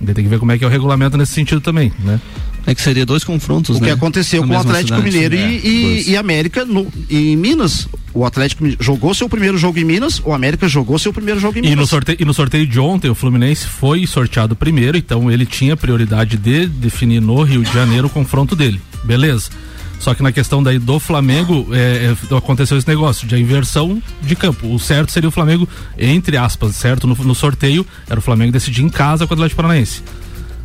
Daí 0.00 0.14
tem 0.14 0.24
que 0.24 0.30
ver 0.30 0.38
como 0.38 0.50
é 0.50 0.58
que 0.58 0.64
é 0.64 0.66
o 0.66 0.70
regulamento 0.70 1.16
nesse 1.16 1.32
sentido 1.32 1.60
também, 1.60 1.92
né? 2.00 2.20
É 2.66 2.74
que 2.74 2.80
seria 2.82 3.04
dois 3.04 3.24
confrontos, 3.24 3.76
O 3.76 3.80
né? 3.80 3.88
que 3.88 3.92
aconteceu 3.92 4.42
Na 4.42 4.48
com 4.48 4.54
o 4.54 4.58
Atlético 4.58 4.98
cidade. 5.00 5.04
Mineiro 5.12 5.34
É, 5.34 5.52
e, 5.52 6.04
e, 6.06 6.10
e 6.10 6.16
América 6.16 6.64
no, 6.64 6.86
em 7.10 7.36
Minas. 7.36 7.88
O 8.14 8.24
Atlético 8.24 8.64
jogou 8.78 9.12
seu 9.14 9.28
primeiro 9.28 9.56
jogo 9.58 9.78
em 9.78 9.84
Minas, 9.84 10.20
o 10.24 10.32
América 10.32 10.68
jogou 10.68 10.98
seu 10.98 11.12
primeiro 11.12 11.40
jogo 11.40 11.58
em 11.58 11.60
E 11.60 11.62
no, 11.62 11.70
Minas. 11.70 11.88
sorteio, 11.88 12.18
e 12.20 12.24
no 12.24 12.34
sorteio 12.34 12.66
de 12.66 12.78
ontem, 12.78 13.08
o 13.10 13.14
Fluminense 13.14 13.66
foi 13.66 14.06
sorteado 14.06 14.54
primeiro, 14.54 14.96
então 14.96 15.30
ele 15.30 15.46
tinha 15.46 15.76
prioridade 15.76 16.36
de 16.36 16.66
definir 16.66 17.20
no 17.20 17.42
Rio 17.42 17.62
de 17.62 17.72
Janeiro 17.72 18.06
o 18.06 18.10
confronto 18.10 18.54
dele. 18.54 18.80
Beleza. 19.02 19.50
Só 19.98 20.14
que 20.14 20.22
na 20.22 20.32
questão 20.32 20.62
daí 20.62 20.78
do 20.80 20.98
Flamengo, 20.98 21.68
é, 21.72 22.12
é, 22.30 22.36
aconteceu 22.36 22.76
esse 22.76 22.88
negócio 22.88 23.26
de 23.26 23.34
a 23.36 23.38
inversão 23.38 24.02
de 24.20 24.34
campo. 24.34 24.72
O 24.74 24.78
certo 24.78 25.12
seria 25.12 25.28
o 25.28 25.32
Flamengo, 25.32 25.68
entre 25.96 26.36
aspas, 26.36 26.74
certo? 26.74 27.06
No, 27.06 27.14
no 27.14 27.34
sorteio, 27.36 27.86
era 28.10 28.18
o 28.18 28.22
Flamengo 28.22 28.50
decidir 28.52 28.82
em 28.82 28.88
casa 28.88 29.26
com 29.26 29.32
o 29.32 29.36
Atlético 29.36 29.56
Paranaense. 29.62 30.02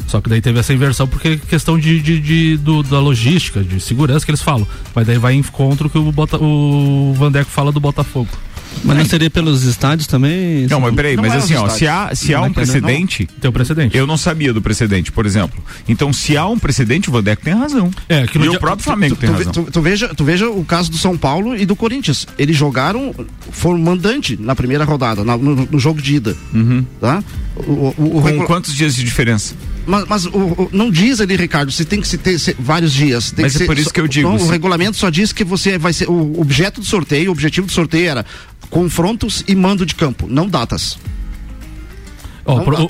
Só 0.08 0.20
que 0.22 0.30
daí 0.30 0.42
teve 0.42 0.58
essa 0.60 0.74
inversão 0.74 1.08
porque 1.08 1.28
é 1.28 1.38
questão 1.38 1.78
de, 1.78 2.00
de, 2.00 2.20
de- 2.20 2.58
do- 2.58 2.82
da 2.82 3.00
logística, 3.00 3.62
de 3.62 3.80
segurança 3.80 4.26
que 4.26 4.32
eles 4.32 4.42
falam. 4.42 4.66
Mas 4.96 5.06
daí 5.06 5.18
vai 5.18 5.34
em 5.34 5.40
encontro 5.40 5.90
que 5.90 5.98
o, 5.98 6.12
Bota, 6.12 6.38
o 6.42 7.14
Vandeco 7.18 7.50
fala 7.52 7.72
do 7.72 7.80
Botafogo. 7.80 8.30
Mas 8.84 8.96
não 8.98 9.06
seria 9.06 9.30
pelos 9.30 9.64
estádios 9.64 10.06
também? 10.08 10.68
Não, 10.68 10.80
mas 10.80 10.94
peraí, 10.94 11.16
Não 11.16 11.24
mas 11.24 11.34
é 11.34 11.38
assim, 11.38 11.56
ó, 11.56 11.68
se 11.68 11.88
há, 11.88 12.14
se 12.14 12.34
há 12.34 12.42
um 12.42 12.46
é 12.46 12.50
que 12.50 12.50
não- 12.50 12.54
precedente, 12.54 13.28
Tem 13.42 13.50
o 13.50 13.52
precedente. 13.52 13.98
eu 13.98 14.06
não 14.06 14.18
sabia 14.18 14.54
do 14.54 14.62
precedente, 14.62 15.12
por 15.12 15.26
exemplo. 15.26 15.64
Então, 15.90 16.14
se 16.14 16.38
há 16.38 16.46
um 16.46 16.60
precedente, 16.60 17.10
o 17.10 17.12
Vandeco 17.12 17.42
tem 17.44 17.56
razão. 17.56 17.90
É, 18.08 18.28
que 18.28 18.38
e 18.38 18.42
dia- 18.42 18.52
o 18.52 18.60
próprio 18.60 18.84
Flamengo 18.84 19.16
Tu, 19.16 19.20
tem 19.20 19.30
tu 19.32 19.36
razão. 19.36 19.52
tu- 19.52 19.72
tu 19.72 19.82
veja, 19.82 20.10
tu 20.14 20.24
veja 20.24 20.48
o 20.48 20.64
caso 20.64 20.92
do 20.92 20.98
São 20.98 21.18
Paulo 21.18 21.56
e 21.56 21.66
do 21.66 21.76
Corinthians. 21.76 22.28
Eles 22.38 22.56
jogaram, 22.56 23.16
foram 23.52 23.80
mandante 23.80 24.38
na 24.40 24.54
primeira 24.56 24.84
rodada, 24.84 25.24
na- 25.24 25.38
no, 25.38 25.68
no 25.72 25.80
jogo 25.80 26.00
de 26.02 26.16
ida. 26.16 26.38
Tá? 27.02 27.24
O, 27.56 27.72
o- 27.98 28.18
o 28.18 28.22
Com 28.22 28.46
quantos 28.46 28.76
dias 28.76 28.94
de 28.96 29.04
diferença? 29.04 29.56
Mas, 29.88 30.06
mas 30.08 30.26
o- 30.26 30.30
o- 30.38 30.70
não 30.74 30.92
diz 30.92 31.22
ali, 31.22 31.36
Ricardo, 31.38 31.72
se 31.72 31.86
tem 31.86 32.02
que 32.02 32.08
se 32.08 32.18
ter 32.18 32.38
se- 32.38 32.56
vários 32.60 32.94
dias. 32.94 33.32
Tem 33.32 33.44
Mas 33.44 33.54
que 33.54 33.58
é 33.58 33.60
ser- 33.60 33.66
por 33.66 33.78
isso 33.78 33.94
que 33.94 34.02
eu 34.02 34.08
digo, 34.08 34.30
não, 34.30 34.38
se- 34.38 34.46
o 34.46 34.50
regulamento 34.50 34.98
só 34.98 35.10
diz 35.10 35.32
que 35.32 35.44
você 35.46 35.78
vai 35.78 35.94
ser. 35.94 36.10
O 36.10 36.40
objeto 36.42 36.82
do 36.82 36.86
sorteio, 36.86 37.30
o 37.30 37.32
objetivo 37.32 37.66
do 37.68 37.74
sorteio 37.74 38.10
era 38.10 38.26
confrontos 38.70 39.44
e 39.48 39.56
mando 39.56 39.86
de 39.86 39.96
campo, 39.96 40.28
não 40.30 40.48
datas. 40.48 41.00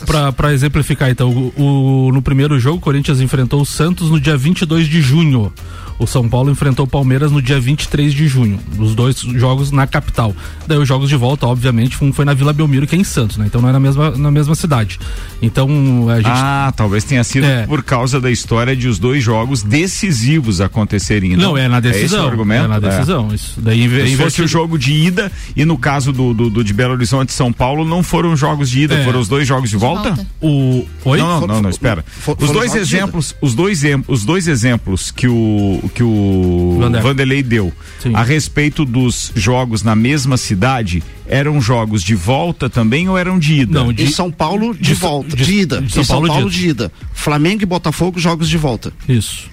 Pra, 0.06 0.32
pra 0.32 0.54
exemplificar, 0.54 1.10
então, 1.10 1.30
o, 1.56 2.08
o- 2.08 2.12
no 2.12 2.22
primeiro 2.22 2.60
jogo, 2.60 2.78
o 2.78 2.82
Corinthians 2.82 3.20
enfrentou 3.22 3.62
o 3.62 3.66
Santos 3.66 4.10
no 4.12 4.20
dia 4.20 4.38
22 4.38 4.88
de 4.88 5.02
junho. 5.02 5.52
O 6.00 6.06
São 6.06 6.30
Paulo 6.30 6.52
enfrentou 6.52 6.86
o 6.86 6.88
Palmeiras 6.88 7.32
no 7.32 7.42
dia 7.42 7.60
23 7.60 8.14
de 8.14 8.28
junho. 8.28 8.60
Os 8.78 8.94
dois 8.94 9.18
jogos 9.20 9.72
na 9.72 9.88
capital. 9.88 10.36
Daí 10.68 10.78
os 10.78 10.88
jogos 10.88 11.10
de 11.10 11.16
volta, 11.16 11.48
obviamente, 11.48 11.98
um 12.04 12.14
foi 12.14 12.24
na 12.24 12.34
Vila 12.36 12.54
Belmiro, 12.54 12.86
que 12.86 12.96
é 12.96 13.00
em 13.00 13.04
Santos, 13.04 13.38
né? 13.38 13.46
Então 13.48 13.60
não 13.62 13.70
é 13.70 13.72
na 13.72 13.80
mesma, 13.80 14.12
na 14.12 14.30
mesma 14.30 14.54
cidade. 14.54 15.00
Então 15.42 15.68
a 16.10 16.18
gente. 16.18 16.28
Ah, 16.30 16.72
talvez 16.76 17.04
tenha 17.04 17.24
sido 17.24 17.46
É. 17.46 17.66
por 17.66 17.82
causa 17.84 18.20
da 18.22 18.30
história 18.30 18.76
de 18.76 18.88
os 18.88 19.00
dois 19.00 19.24
jogos 19.24 19.64
decisivos 19.64 20.62
acontecerem. 20.62 21.36
não, 21.36 21.58
é 21.58 21.68
na 21.68 21.80
esse 21.80 21.90
decisão. 21.92 22.26
o 22.26 22.28
argumento? 22.28 22.66
É 22.66 22.68
na 22.68 22.80
decisão. 22.80 23.34
Isso. 23.34 23.60
Daí 23.60 23.84
inve- 23.84 23.96
Se 23.96 24.02
fosse 24.04 24.14
invertido- 24.14 24.46
o 24.46 24.48
jogo 24.48 24.78
de 24.78 24.94
ida, 24.94 25.32
e 25.56 25.66
no 25.66 25.78
caso 25.78 26.12
do, 26.14 26.34
do, 26.34 26.50
do 26.50 26.64
de 26.64 26.74
Belo 26.74 26.94
Horizonte 26.94 27.30
e 27.30 27.34
São 27.34 27.52
Paulo, 27.52 27.84
não 27.84 28.04
foram 28.04 28.36
jogos 28.36 28.70
de 28.70 28.82
ida, 28.82 28.96
É. 28.96 29.04
foram 29.04 29.20
os 29.20 29.28
dois 29.28 29.48
jogos 29.48 29.70
de 29.70 29.78
volta? 29.78 30.10
volta. 30.12 30.28
O. 30.42 30.86
Oi? 31.06 31.18
Não, 31.20 31.28
não, 31.28 31.40
For- 31.40 31.48
não, 31.48 31.62
não, 31.64 31.70
espera. 31.70 32.04
for- 32.08 32.38
os 32.40 32.52
dois 32.52 32.76
exemplos, 32.76 33.36
os 33.42 33.56
dois, 33.56 33.82
os 34.08 34.24
dois 34.26 34.48
exemplos 34.48 35.10
que 35.12 35.28
o 35.28 35.87
que 35.90 36.04
o 36.04 36.78
Vanderlei. 36.80 37.02
Vanderlei 37.02 37.44
deu 37.44 37.74
Sim. 38.00 38.14
a 38.14 38.24
respeito 38.24 38.84
dos 38.86 39.32
jogos 39.36 39.84
na 39.84 39.96
mesma 39.96 40.38
cidade, 40.38 41.04
eram 41.28 41.60
jogos 41.62 42.04
de 42.04 42.16
volta 42.16 42.70
também 42.70 43.08
ou 43.10 43.18
eram 43.18 43.38
de 43.40 43.62
ida? 43.62 43.80
Não, 43.84 43.92
De 43.94 44.06
de- 44.06 44.14
São 44.14 44.32
Paulo 44.32 44.74
de, 44.74 44.82
de- 44.82 44.94
volta, 44.96 45.36
de- 45.36 45.46
de, 45.46 45.54
ida. 45.60 45.82
de 45.82 45.92
São 45.92 46.02
Em 46.02 46.06
São 46.06 46.16
Paulo 46.18 46.28
Paulo, 46.28 46.50
de 46.50 46.60
de 46.60 46.68
ida. 46.70 46.92
Flamengo 47.14 47.64
e 47.64 47.66
Botafogo, 47.66 48.20
jogos 48.20 48.48
de 48.50 48.58
volta. 48.58 48.92
Isso. 49.08 49.50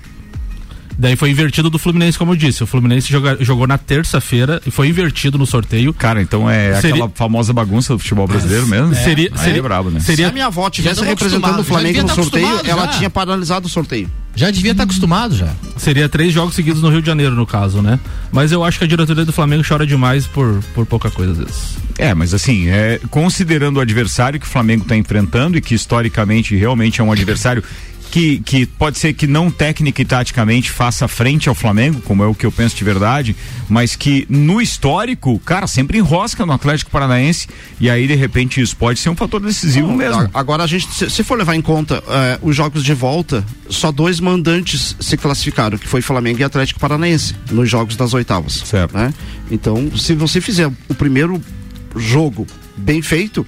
Daí 0.98 1.16
foi 1.16 1.30
invertido 1.30 1.68
do 1.68 1.78
Fluminense, 1.78 2.16
como 2.18 2.32
eu 2.32 2.36
disse. 2.36 2.62
O 2.62 2.66
Fluminense 2.66 3.10
joga- 3.10 3.36
jogou 3.40 3.66
na 3.66 3.76
terça-feira 3.78 4.60
e 4.66 4.70
foi 4.70 4.88
invertido 4.88 5.36
no 5.38 5.46
sorteio. 5.46 5.92
Cara, 5.92 6.22
então 6.22 6.48
é 6.48 6.74
Seria- 6.80 6.94
aquela 6.96 7.10
famosa 7.14 7.52
bagunça 7.52 7.92
do 7.92 7.98
futebol 7.98 8.26
brasileiro 8.26 8.66
mesmo? 8.66 8.94
Seria, 8.94 9.30
Aí 9.32 9.38
seria, 9.38 9.58
é 9.58 9.62
brabo, 9.62 9.90
né? 9.90 10.00
Se 10.00 10.06
seria 10.06 10.28
a 10.28 10.32
minha 10.32 10.46
avó 10.46 10.68
tivesse 10.70 10.96
tamo 10.96 11.08
representando 11.08 11.58
o 11.60 11.64
Flamengo 11.64 12.02
no 12.02 12.08
tá 12.08 12.14
sorteio, 12.14 12.60
ela 12.64 12.86
já. 12.86 12.88
tinha 12.98 13.10
paralisado 13.10 13.66
o 13.66 13.70
sorteio. 13.70 14.08
Já 14.36 14.50
devia 14.50 14.72
estar 14.72 14.82
acostumado 14.82 15.36
já. 15.36 15.48
Seria 15.76 16.08
três 16.08 16.32
jogos 16.32 16.56
seguidos 16.56 16.82
no 16.82 16.88
Rio 16.90 17.00
de 17.00 17.06
Janeiro, 17.06 17.34
no 17.36 17.46
caso, 17.46 17.80
né? 17.80 18.00
Mas 18.32 18.50
eu 18.50 18.64
acho 18.64 18.78
que 18.78 18.84
a 18.84 18.88
diretoria 18.88 19.24
do 19.24 19.32
Flamengo 19.32 19.62
chora 19.66 19.86
demais 19.86 20.26
por, 20.26 20.60
por 20.74 20.84
pouca 20.86 21.08
coisa 21.10 21.32
às 21.32 21.38
vezes. 21.38 21.76
É, 21.96 22.12
mas 22.14 22.34
assim, 22.34 22.68
é, 22.68 23.00
considerando 23.10 23.76
o 23.76 23.80
adversário 23.80 24.40
que 24.40 24.46
o 24.46 24.48
Flamengo 24.48 24.82
está 24.82 24.96
enfrentando 24.96 25.56
e 25.56 25.60
que 25.60 25.72
historicamente 25.74 26.56
realmente 26.56 27.00
é 27.00 27.04
um 27.04 27.12
adversário 27.12 27.62
que, 28.14 28.38
que 28.38 28.64
pode 28.64 28.96
ser 28.96 29.12
que 29.12 29.26
não 29.26 29.50
técnica 29.50 30.00
e 30.00 30.04
taticamente 30.04 30.70
faça 30.70 31.08
frente 31.08 31.48
ao 31.48 31.54
Flamengo, 31.54 32.00
como 32.02 32.22
é 32.22 32.26
o 32.28 32.32
que 32.34 32.46
eu 32.46 32.52
penso 32.52 32.76
de 32.76 32.84
verdade, 32.84 33.34
mas 33.68 33.96
que 33.96 34.24
no 34.30 34.60
histórico, 34.62 35.36
cara, 35.40 35.66
sempre 35.66 35.98
enrosca 35.98 36.46
no 36.46 36.52
Atlético 36.52 36.92
Paranaense 36.92 37.48
e 37.80 37.90
aí 37.90 38.06
de 38.06 38.14
repente 38.14 38.60
isso 38.60 38.76
pode 38.76 39.00
ser 39.00 39.10
um 39.10 39.16
fator 39.16 39.40
decisivo 39.40 39.92
mesmo. 39.92 40.20
A- 40.22 40.30
Agora 40.32 40.62
a 40.62 40.66
gente, 40.68 40.86
se, 40.94 41.10
se 41.10 41.24
for 41.24 41.36
levar 41.36 41.56
em 41.56 41.60
conta 41.60 42.00
eh, 42.06 42.38
os 42.40 42.54
jogos 42.54 42.84
de 42.84 42.94
volta, 42.94 43.44
só 43.68 43.90
dois 43.90 44.20
mandantes 44.20 44.94
se 45.00 45.16
classificaram, 45.16 45.76
que 45.76 45.88
foi 45.88 46.00
Flamengo 46.00 46.38
e 46.38 46.44
Atlético 46.44 46.78
Paranaense, 46.78 47.34
nos 47.50 47.68
jogos 47.68 47.96
das 47.96 48.14
oitavas. 48.14 48.62
Certo. 48.64 48.96
né? 48.96 49.12
Então, 49.50 49.90
se 49.96 50.14
você 50.14 50.40
fizer 50.40 50.70
o 50.88 50.94
primeiro 50.94 51.42
jogo 51.96 52.46
bem 52.76 53.02
feito, 53.02 53.44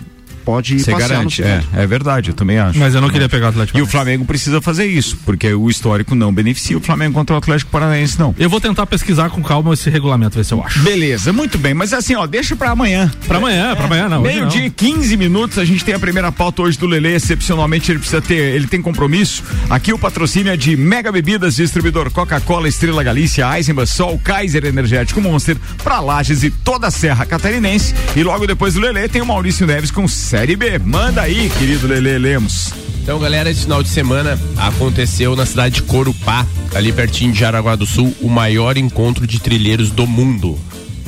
pode 0.46 0.78
Você 0.78 0.94
garante, 0.94 1.42
no 1.42 1.48
é, 1.48 1.64
é 1.74 1.86
verdade, 1.88 2.30
eu 2.30 2.34
também 2.34 2.56
acho. 2.56 2.78
Mas 2.78 2.94
eu 2.94 3.00
não 3.00 3.10
queria 3.10 3.28
pegar 3.28 3.46
o 3.46 3.48
Atlético 3.48 3.76
E 3.76 3.82
o. 3.82 3.86
Flamengo 3.86 4.24
precisa 4.24 4.60
fazer 4.60 4.86
isso, 4.86 5.18
porque 5.24 5.52
o 5.52 5.68
histórico 5.68 6.14
não 6.14 6.32
beneficia 6.32 6.78
o 6.78 6.80
Flamengo 6.80 7.14
contra 7.14 7.34
o 7.34 7.38
Atlético 7.38 7.70
Paranaense, 7.72 8.16
não. 8.16 8.32
Eu 8.38 8.48
vou 8.48 8.60
tentar 8.60 8.86
pesquisar 8.86 9.28
com 9.30 9.42
calma 9.42 9.74
esse 9.74 9.90
regulamento, 9.90 10.36
ver 10.36 10.44
se 10.44 10.54
eu 10.54 10.62
acho. 10.62 10.78
Beleza, 10.80 11.32
muito 11.32 11.58
bem, 11.58 11.74
mas 11.74 11.92
assim, 11.92 12.14
ó, 12.14 12.26
deixa 12.26 12.54
pra 12.54 12.70
amanhã. 12.70 13.10
Pra 13.26 13.38
amanhã, 13.38 13.74
pra 13.74 13.86
amanhã 13.86 14.08
não. 14.08 14.22
Meio-dia 14.22 14.66
e 14.66 14.70
15 14.70 15.16
minutos, 15.16 15.58
a 15.58 15.64
gente 15.64 15.84
tem 15.84 15.94
a 15.94 15.98
primeira 15.98 16.30
pauta 16.30 16.62
hoje 16.62 16.78
do 16.78 16.86
Lele. 16.86 17.08
Excepcionalmente, 17.08 17.90
ele 17.90 17.98
precisa 17.98 18.22
ter, 18.22 18.54
ele 18.54 18.68
tem 18.68 18.80
compromisso. 18.80 19.42
Aqui 19.68 19.92
o 19.92 19.98
patrocínio 19.98 20.52
é 20.52 20.56
de 20.56 20.76
Mega 20.76 21.10
Bebidas, 21.10 21.56
distribuidor 21.56 22.10
Coca-Cola, 22.10 22.68
Estrela 22.68 23.02
Galícia, 23.02 23.56
Eisenbach, 23.56 23.90
Sol, 23.90 24.20
Kaiser 24.22 24.64
Energético 24.64 25.20
Monster, 25.20 25.56
pra 25.82 25.98
Lages 26.00 26.44
e 26.44 26.50
toda 26.50 26.86
a 26.86 26.90
Serra 26.90 27.24
Catarinense. 27.24 27.94
E 28.14 28.22
logo 28.22 28.46
depois 28.46 28.74
do 28.74 28.80
Lele 28.80 29.08
tem 29.08 29.22
o 29.22 29.26
Maurício 29.26 29.66
Neves 29.66 29.90
com 29.90 30.06
Série 30.36 30.54
B. 30.54 30.78
Manda 30.80 31.22
aí, 31.22 31.50
querido 31.58 31.86
Lele 31.86 32.18
Lemos. 32.18 32.70
Então, 33.02 33.18
galera, 33.18 33.50
esse 33.50 33.62
final 33.62 33.82
de 33.82 33.88
semana 33.88 34.38
aconteceu 34.58 35.34
na 35.34 35.46
cidade 35.46 35.76
de 35.76 35.82
Corupá, 35.84 36.46
ali 36.74 36.92
pertinho 36.92 37.32
de 37.32 37.38
Jaraguá 37.38 37.74
do 37.74 37.86
Sul, 37.86 38.14
o 38.20 38.28
maior 38.28 38.76
encontro 38.76 39.26
de 39.26 39.40
trilheiros 39.40 39.90
do 39.90 40.06
mundo. 40.06 40.58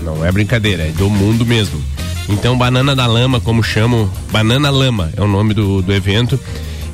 Não 0.02 0.24
é 0.24 0.32
brincadeira, 0.32 0.84
é 0.84 0.92
do 0.92 1.10
mundo 1.10 1.44
mesmo. 1.44 1.78
Então, 2.26 2.56
Banana 2.56 2.96
da 2.96 3.06
Lama, 3.06 3.38
como 3.38 3.62
chamam, 3.62 4.10
Banana 4.32 4.70
Lama 4.70 5.12
é 5.14 5.20
o 5.20 5.28
nome 5.28 5.52
do, 5.52 5.82
do 5.82 5.92
evento. 5.92 6.40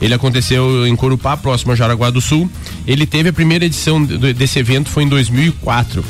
Ele 0.02 0.12
aconteceu 0.12 0.88
em 0.88 0.96
Corupá, 0.96 1.36
próximo 1.36 1.70
a 1.70 1.76
Jaraguá 1.76 2.10
do 2.10 2.20
Sul. 2.20 2.50
Ele 2.84 3.06
teve 3.06 3.28
a 3.28 3.32
primeira 3.32 3.64
edição 3.64 4.04
desse 4.04 4.58
evento 4.58 4.90
foi 4.90 5.04
em 5.04 5.08
2004 5.08 6.04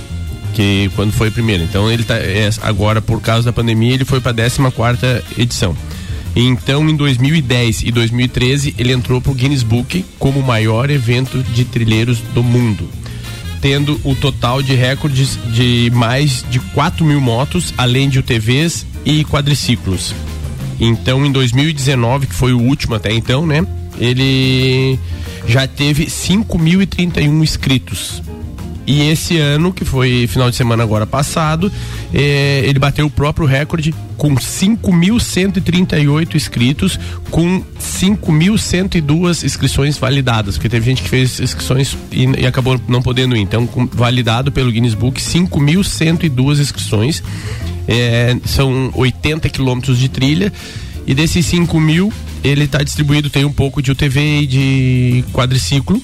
que 0.55 0.89
quando 0.95 1.13
foi 1.13 1.29
a 1.29 1.33
primeira. 1.33 1.65
Então 1.65 1.91
ele 1.91 2.05
tá 2.05 2.17
é, 2.17 2.49
agora 2.63 3.03
por 3.03 3.21
causa 3.21 3.45
da 3.45 3.53
pandemia 3.53 3.93
ele 3.93 4.05
foi 4.05 4.21
para 4.21 4.31
a 4.31 4.35
14 4.35 4.71
quarta 4.75 5.23
edição. 5.37 5.77
Então, 6.37 6.89
em 6.89 6.97
2010 6.97 7.83
e 7.83 7.91
2013, 7.93 8.75
ele 8.77 8.93
entrou 8.93 9.21
pro 9.21 9.35
Guinness 9.35 9.63
Book 9.63 10.05
como 10.19 10.41
o 10.41 10.43
maior 10.43 10.91
evento 10.91 11.43
de 11.43 11.65
trilheiros 11.65 12.19
do 12.35 12.43
mundo 12.43 12.89
tendo 13.65 13.99
o 14.05 14.15
total 14.15 14.61
de 14.61 14.75
recordes 14.75 15.39
de 15.55 15.91
mais 15.95 16.45
de 16.51 16.61
4 16.61 17.03
mil 17.03 17.19
motos, 17.19 17.73
além 17.79 18.11
de 18.11 18.19
UTVs 18.19 18.85
e 19.07 19.25
quadriciclos. 19.25 20.15
Então, 20.79 21.25
em 21.25 21.33
2019, 21.33 22.27
que 22.27 22.35
foi 22.35 22.53
o 22.53 22.61
último 22.61 22.95
até 22.95 23.11
então, 23.11 23.47
né? 23.47 23.67
Ele 23.99 24.99
já 25.49 25.67
teve 25.67 26.05
5.031 26.05 27.43
inscritos. 27.43 28.23
E 28.87 29.09
esse 29.09 29.39
ano, 29.39 29.73
que 29.73 29.83
foi 29.83 30.27
final 30.27 30.51
de 30.51 30.57
semana 30.57 30.83
agora 30.83 31.07
passado, 31.07 31.73
eh, 32.17 32.63
ele 32.65 32.79
bateu 32.79 33.05
o 33.07 33.11
próprio 33.11 33.45
recorde 33.47 33.93
com 34.17 34.37
5.138 34.37 36.35
inscritos, 36.37 36.99
com 37.31 37.61
5.102 37.79 39.43
inscrições 39.45 39.99
validadas, 39.99 40.55
porque 40.57 40.69
teve 40.69 40.87
gente 40.87 41.03
que 41.03 41.09
fez 41.09 41.41
inscrições 41.41 41.97
e, 42.13 42.25
e 42.43 42.47
acabou 42.47 42.81
não 42.89 43.03
podendo 43.03 43.37
ir. 43.37 43.41
Então, 43.41 43.67
com- 43.67 43.87
validado 43.87 44.53
pelo 44.53 44.71
Guinness 44.71 44.95
Book, 44.95 45.21
5.102 45.21 46.61
inscrições. 46.61 47.23
Eh, 47.89 48.37
são 48.45 48.91
80 48.95 49.49
quilômetros 49.51 49.99
de 49.99 50.09
trilha. 50.09 50.53
E 51.07 51.15
desses 51.15 51.45
5 51.47 51.79
mil, 51.79 52.11
ele 52.43 52.65
está 52.65 52.83
distribuído, 52.83 53.29
tem 53.29 53.45
um 53.45 53.53
pouco 53.53 53.83
de 53.83 53.91
UTV 53.91 54.41
e 54.43 54.47
de 54.47 55.25
quadriciclo. 55.33 56.01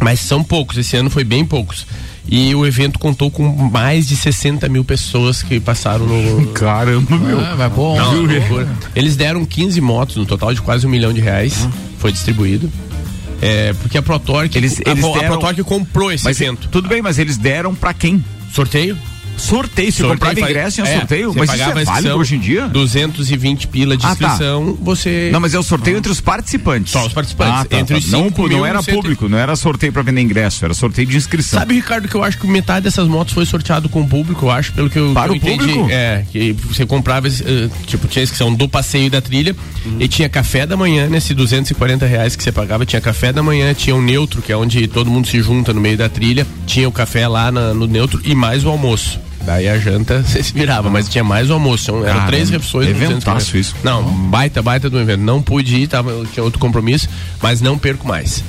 Mas 0.00 0.20
são 0.20 0.42
poucos, 0.42 0.76
esse 0.78 0.96
ano 0.96 1.10
foi 1.10 1.22
bem 1.24 1.44
poucos. 1.44 1.86
E 2.30 2.54
o 2.54 2.66
evento 2.66 2.98
contou 2.98 3.30
com 3.30 3.48
mais 3.48 4.06
de 4.06 4.14
60 4.14 4.68
mil 4.68 4.84
pessoas 4.84 5.42
que 5.42 5.58
passaram 5.58 6.04
no. 6.06 6.48
Caramba, 6.52 7.16
meu. 7.16 7.40
Ah, 7.40 7.54
vai 7.54 7.68
bom. 7.70 7.96
Não, 7.96 8.22
loucura. 8.22 8.68
Eles 8.94 9.16
deram 9.16 9.44
15 9.46 9.80
motos, 9.80 10.16
no 10.16 10.26
total 10.26 10.52
de 10.52 10.60
quase 10.60 10.86
um 10.86 10.90
milhão 10.90 11.12
de 11.12 11.20
reais. 11.20 11.66
Foi 11.98 12.12
distribuído. 12.12 12.70
É, 13.40 13.72
porque 13.80 13.96
a 13.96 14.02
ProTorque, 14.02 14.58
Eles- 14.58 14.80
a, 14.84 14.90
eles 14.90 15.04
a 15.04 15.12
deram- 15.12 15.28
ProTorque 15.28 15.62
comprou 15.62 16.10
esse 16.12 16.24
Mas 16.24 16.40
evento. 16.40 16.68
tudo 16.70 16.88
bem, 16.88 17.00
mas 17.00 17.18
eles 17.18 17.36
deram 17.38 17.74
pra 17.74 17.94
quem? 17.94 18.22
Sorteio? 18.52 18.96
Sorteio, 19.38 19.90
se 19.92 19.98
Sorteio 19.98 20.18
comprava 20.18 20.40
ingresso 20.50 20.80
em 20.80 20.84
é, 20.84 20.98
sorteio, 20.98 21.32
você 21.32 21.38
mas 21.38 21.48
isso 21.50 21.58
pagava 21.58 21.70
é 21.80 21.84
válido 21.84 21.90
inscrição, 22.08 22.18
hoje 22.20 22.34
em 22.36 22.38
dia? 22.40 22.68
220 22.68 23.68
pila 23.68 23.96
de 23.96 24.04
Ah, 24.06 24.14
tá. 24.16 24.26
inscrição, 24.26 24.78
você. 24.80 25.30
Não, 25.32 25.40
mas 25.40 25.54
é 25.54 25.58
o 25.58 25.62
sorteio 25.62 25.96
entre 25.96 26.10
os 26.12 26.20
participantes. 26.20 26.92
Só 26.92 27.06
os 27.06 27.12
participantes. 27.12 27.54
Ah, 27.60 27.64
tá, 27.64 27.78
Entre 27.78 27.94
tá. 27.94 27.98
os 27.98 28.10
não, 28.10 28.30
não 28.30 28.66
era 28.66 28.82
público, 28.82 29.28
não 29.28 29.38
era 29.38 29.54
sorteio 29.56 29.92
pra 29.92 30.02
vender 30.02 30.20
ingresso, 30.20 30.64
era 30.64 30.74
sorteio 30.74 31.06
de 31.08 31.16
inscrição. 31.16 31.58
Sabe, 31.60 31.74
Ricardo, 31.74 32.08
que 32.08 32.14
eu 32.14 32.22
acho 32.22 32.38
que 32.38 32.46
metade 32.46 32.84
dessas 32.84 33.06
motos 33.08 33.32
foi 33.34 33.46
sorteado 33.46 33.88
com 33.88 34.00
o 34.02 34.08
público, 34.08 34.46
eu 34.46 34.50
acho, 34.50 34.72
pelo 34.72 34.90
que 34.90 34.98
eu, 34.98 35.12
Para 35.12 35.24
que 35.24 35.28
eu 35.30 35.32
o 35.34 35.36
entendi. 35.36 35.72
público? 35.72 35.88
É, 35.90 36.24
que 36.30 36.52
você 36.52 36.84
comprava, 36.84 37.28
eh, 37.28 37.68
tipo, 37.86 38.06
tinha 38.08 38.22
a 38.22 38.24
inscrição 38.24 38.52
do 38.52 38.68
passeio 38.68 39.06
e 39.06 39.10
da 39.10 39.20
trilha 39.20 39.54
e 39.98 40.08
tinha 40.08 40.28
café 40.28 40.66
da 40.66 40.76
manhã, 40.76 41.08
nesse 41.08 41.34
240 41.34 42.06
reais 42.06 42.34
que 42.36 42.42
você 42.42 42.52
pagava, 42.52 42.84
tinha 42.84 43.00
café 43.00 43.32
da 43.32 43.42
manhã, 43.42 43.72
tinha 43.74 43.94
o 43.94 44.02
neutro, 44.02 44.42
que 44.42 44.52
é 44.52 44.56
onde 44.56 44.86
todo 44.88 45.10
mundo 45.10 45.26
se 45.28 45.40
junta 45.40 45.72
no 45.72 45.80
meio 45.80 45.96
da 45.96 46.08
trilha, 46.08 46.46
tinha 46.66 46.88
o 46.88 46.92
café 46.92 47.26
lá 47.28 47.50
na- 47.52 47.72
no 47.74 47.86
neutro 47.86 48.20
e 48.24 48.34
mais 48.34 48.64
o 48.64 48.68
almoço. 48.68 49.18
Daí 49.44 49.68
a 49.68 49.78
janta 49.78 50.22
você 50.26 50.42
se 50.42 50.52
virava, 50.52 50.90
mas 50.90 51.08
tinha 51.08 51.24
mais 51.24 51.48
o 51.50 51.54
almoço. 51.54 51.90
Eram 51.90 52.02
Caramba, 52.04 52.26
três 52.26 52.50
refeições. 52.50 52.88
eventaço 52.88 53.52
240. 53.52 53.58
isso. 53.58 53.74
Não, 53.82 54.02
baita, 54.02 54.60
baita 54.62 54.90
do 54.90 54.98
evento. 55.00 55.20
Não 55.20 55.40
pude 55.42 55.76
ir, 55.76 55.86
tava, 55.86 56.12
tinha 56.32 56.44
outro 56.44 56.58
compromisso, 56.58 57.08
mas 57.42 57.60
não 57.60 57.78
perco 57.78 58.06
mais. 58.06 58.42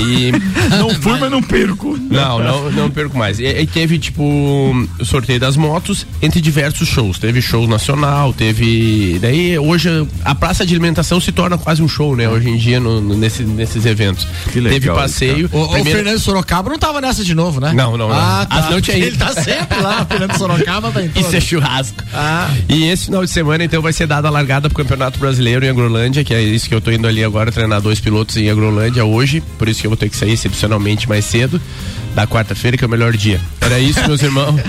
E 0.00 0.32
Não 0.76 0.90
fui, 0.90 1.18
mas 1.18 1.30
não 1.30 1.42
perco. 1.42 1.96
não, 2.10 2.38
não, 2.38 2.70
não 2.72 2.90
perco 2.90 3.16
mais. 3.16 3.38
E, 3.38 3.44
e 3.46 3.66
teve, 3.66 3.98
tipo, 3.98 4.22
o 4.22 5.04
sorteio 5.04 5.38
das 5.38 5.56
motos 5.56 6.06
entre 6.22 6.40
diversos 6.40 6.88
shows. 6.88 7.18
Teve 7.18 7.40
show 7.40 7.66
nacional, 7.68 8.32
teve. 8.32 9.18
Daí 9.20 9.58
hoje 9.58 9.88
a 10.24 10.34
praça 10.34 10.64
de 10.66 10.74
alimentação 10.74 11.20
se 11.20 11.30
torna 11.32 11.56
quase 11.58 11.82
um 11.82 11.88
show, 11.88 12.16
né? 12.16 12.28
Hoje 12.28 12.48
em 12.48 12.56
dia, 12.56 12.80
no, 12.80 13.00
no- 13.00 13.16
nesse, 13.16 13.42
nesses 13.44 13.84
eventos. 13.86 14.26
Que 14.52 14.58
legal 14.60 14.80
teve 14.80 14.90
passeio. 14.94 15.48
O, 15.52 15.62
o 15.62 15.68
primeiro- 15.70 15.98
Fernando 15.98 16.18
Sorocaba 16.18 16.70
não 16.70 16.78
tava 16.78 17.00
nessa 17.00 17.22
de 17.24 17.34
novo, 17.34 17.60
né? 17.60 17.72
Não, 17.72 17.96
não, 17.96 18.08
não. 18.08 18.14
Ah, 18.16 18.46
tá. 18.48 18.70
Não 18.70 18.80
tinha 18.80 18.96
ido. 18.96 19.06
Ele 19.06 19.16
tá 19.16 19.32
sempre 19.32 19.78
lá, 19.80 20.02
o 20.02 20.06
Fernando 20.06 20.36
Sorocaba 20.38 20.90
tá 20.90 21.02
em 21.02 21.10
Isso 21.14 21.36
é 21.36 21.40
churrasco. 21.40 22.02
Ah. 22.12 22.50
E 22.68 22.84
esse 22.84 23.06
final 23.06 23.24
de 23.24 23.30
semana, 23.30 23.62
então, 23.64 23.80
vai 23.82 23.92
ser 23.92 24.06
dada 24.06 24.28
a 24.28 24.30
largada 24.30 24.68
pro 24.68 24.82
Campeonato 24.82 25.18
Brasileiro 25.18 25.64
em 25.64 25.68
Agrolândia, 25.68 26.24
que 26.24 26.34
é 26.34 26.42
isso 26.42 26.68
que 26.68 26.74
eu 26.74 26.80
tô 26.80 26.90
indo 26.90 27.06
ali 27.06 27.22
agora, 27.22 27.52
treinar 27.52 27.80
dois 27.80 28.00
pilotos 28.00 28.36
em 28.36 28.50
Agrolândia 28.50 29.04
hoje, 29.04 29.42
por 29.58 29.68
isso 29.68 29.73
que 29.80 29.86
eu 29.86 29.90
vou 29.90 29.96
ter 29.96 30.08
que 30.08 30.16
sair 30.16 30.32
excepcionalmente 30.32 31.08
mais 31.08 31.24
cedo, 31.24 31.60
da 32.14 32.26
quarta-feira, 32.26 32.76
que 32.76 32.84
é 32.84 32.86
o 32.86 32.90
melhor 32.90 33.12
dia. 33.16 33.40
Era 33.60 33.78
isso, 33.78 34.00
meus 34.06 34.22
irmãos. 34.22 34.54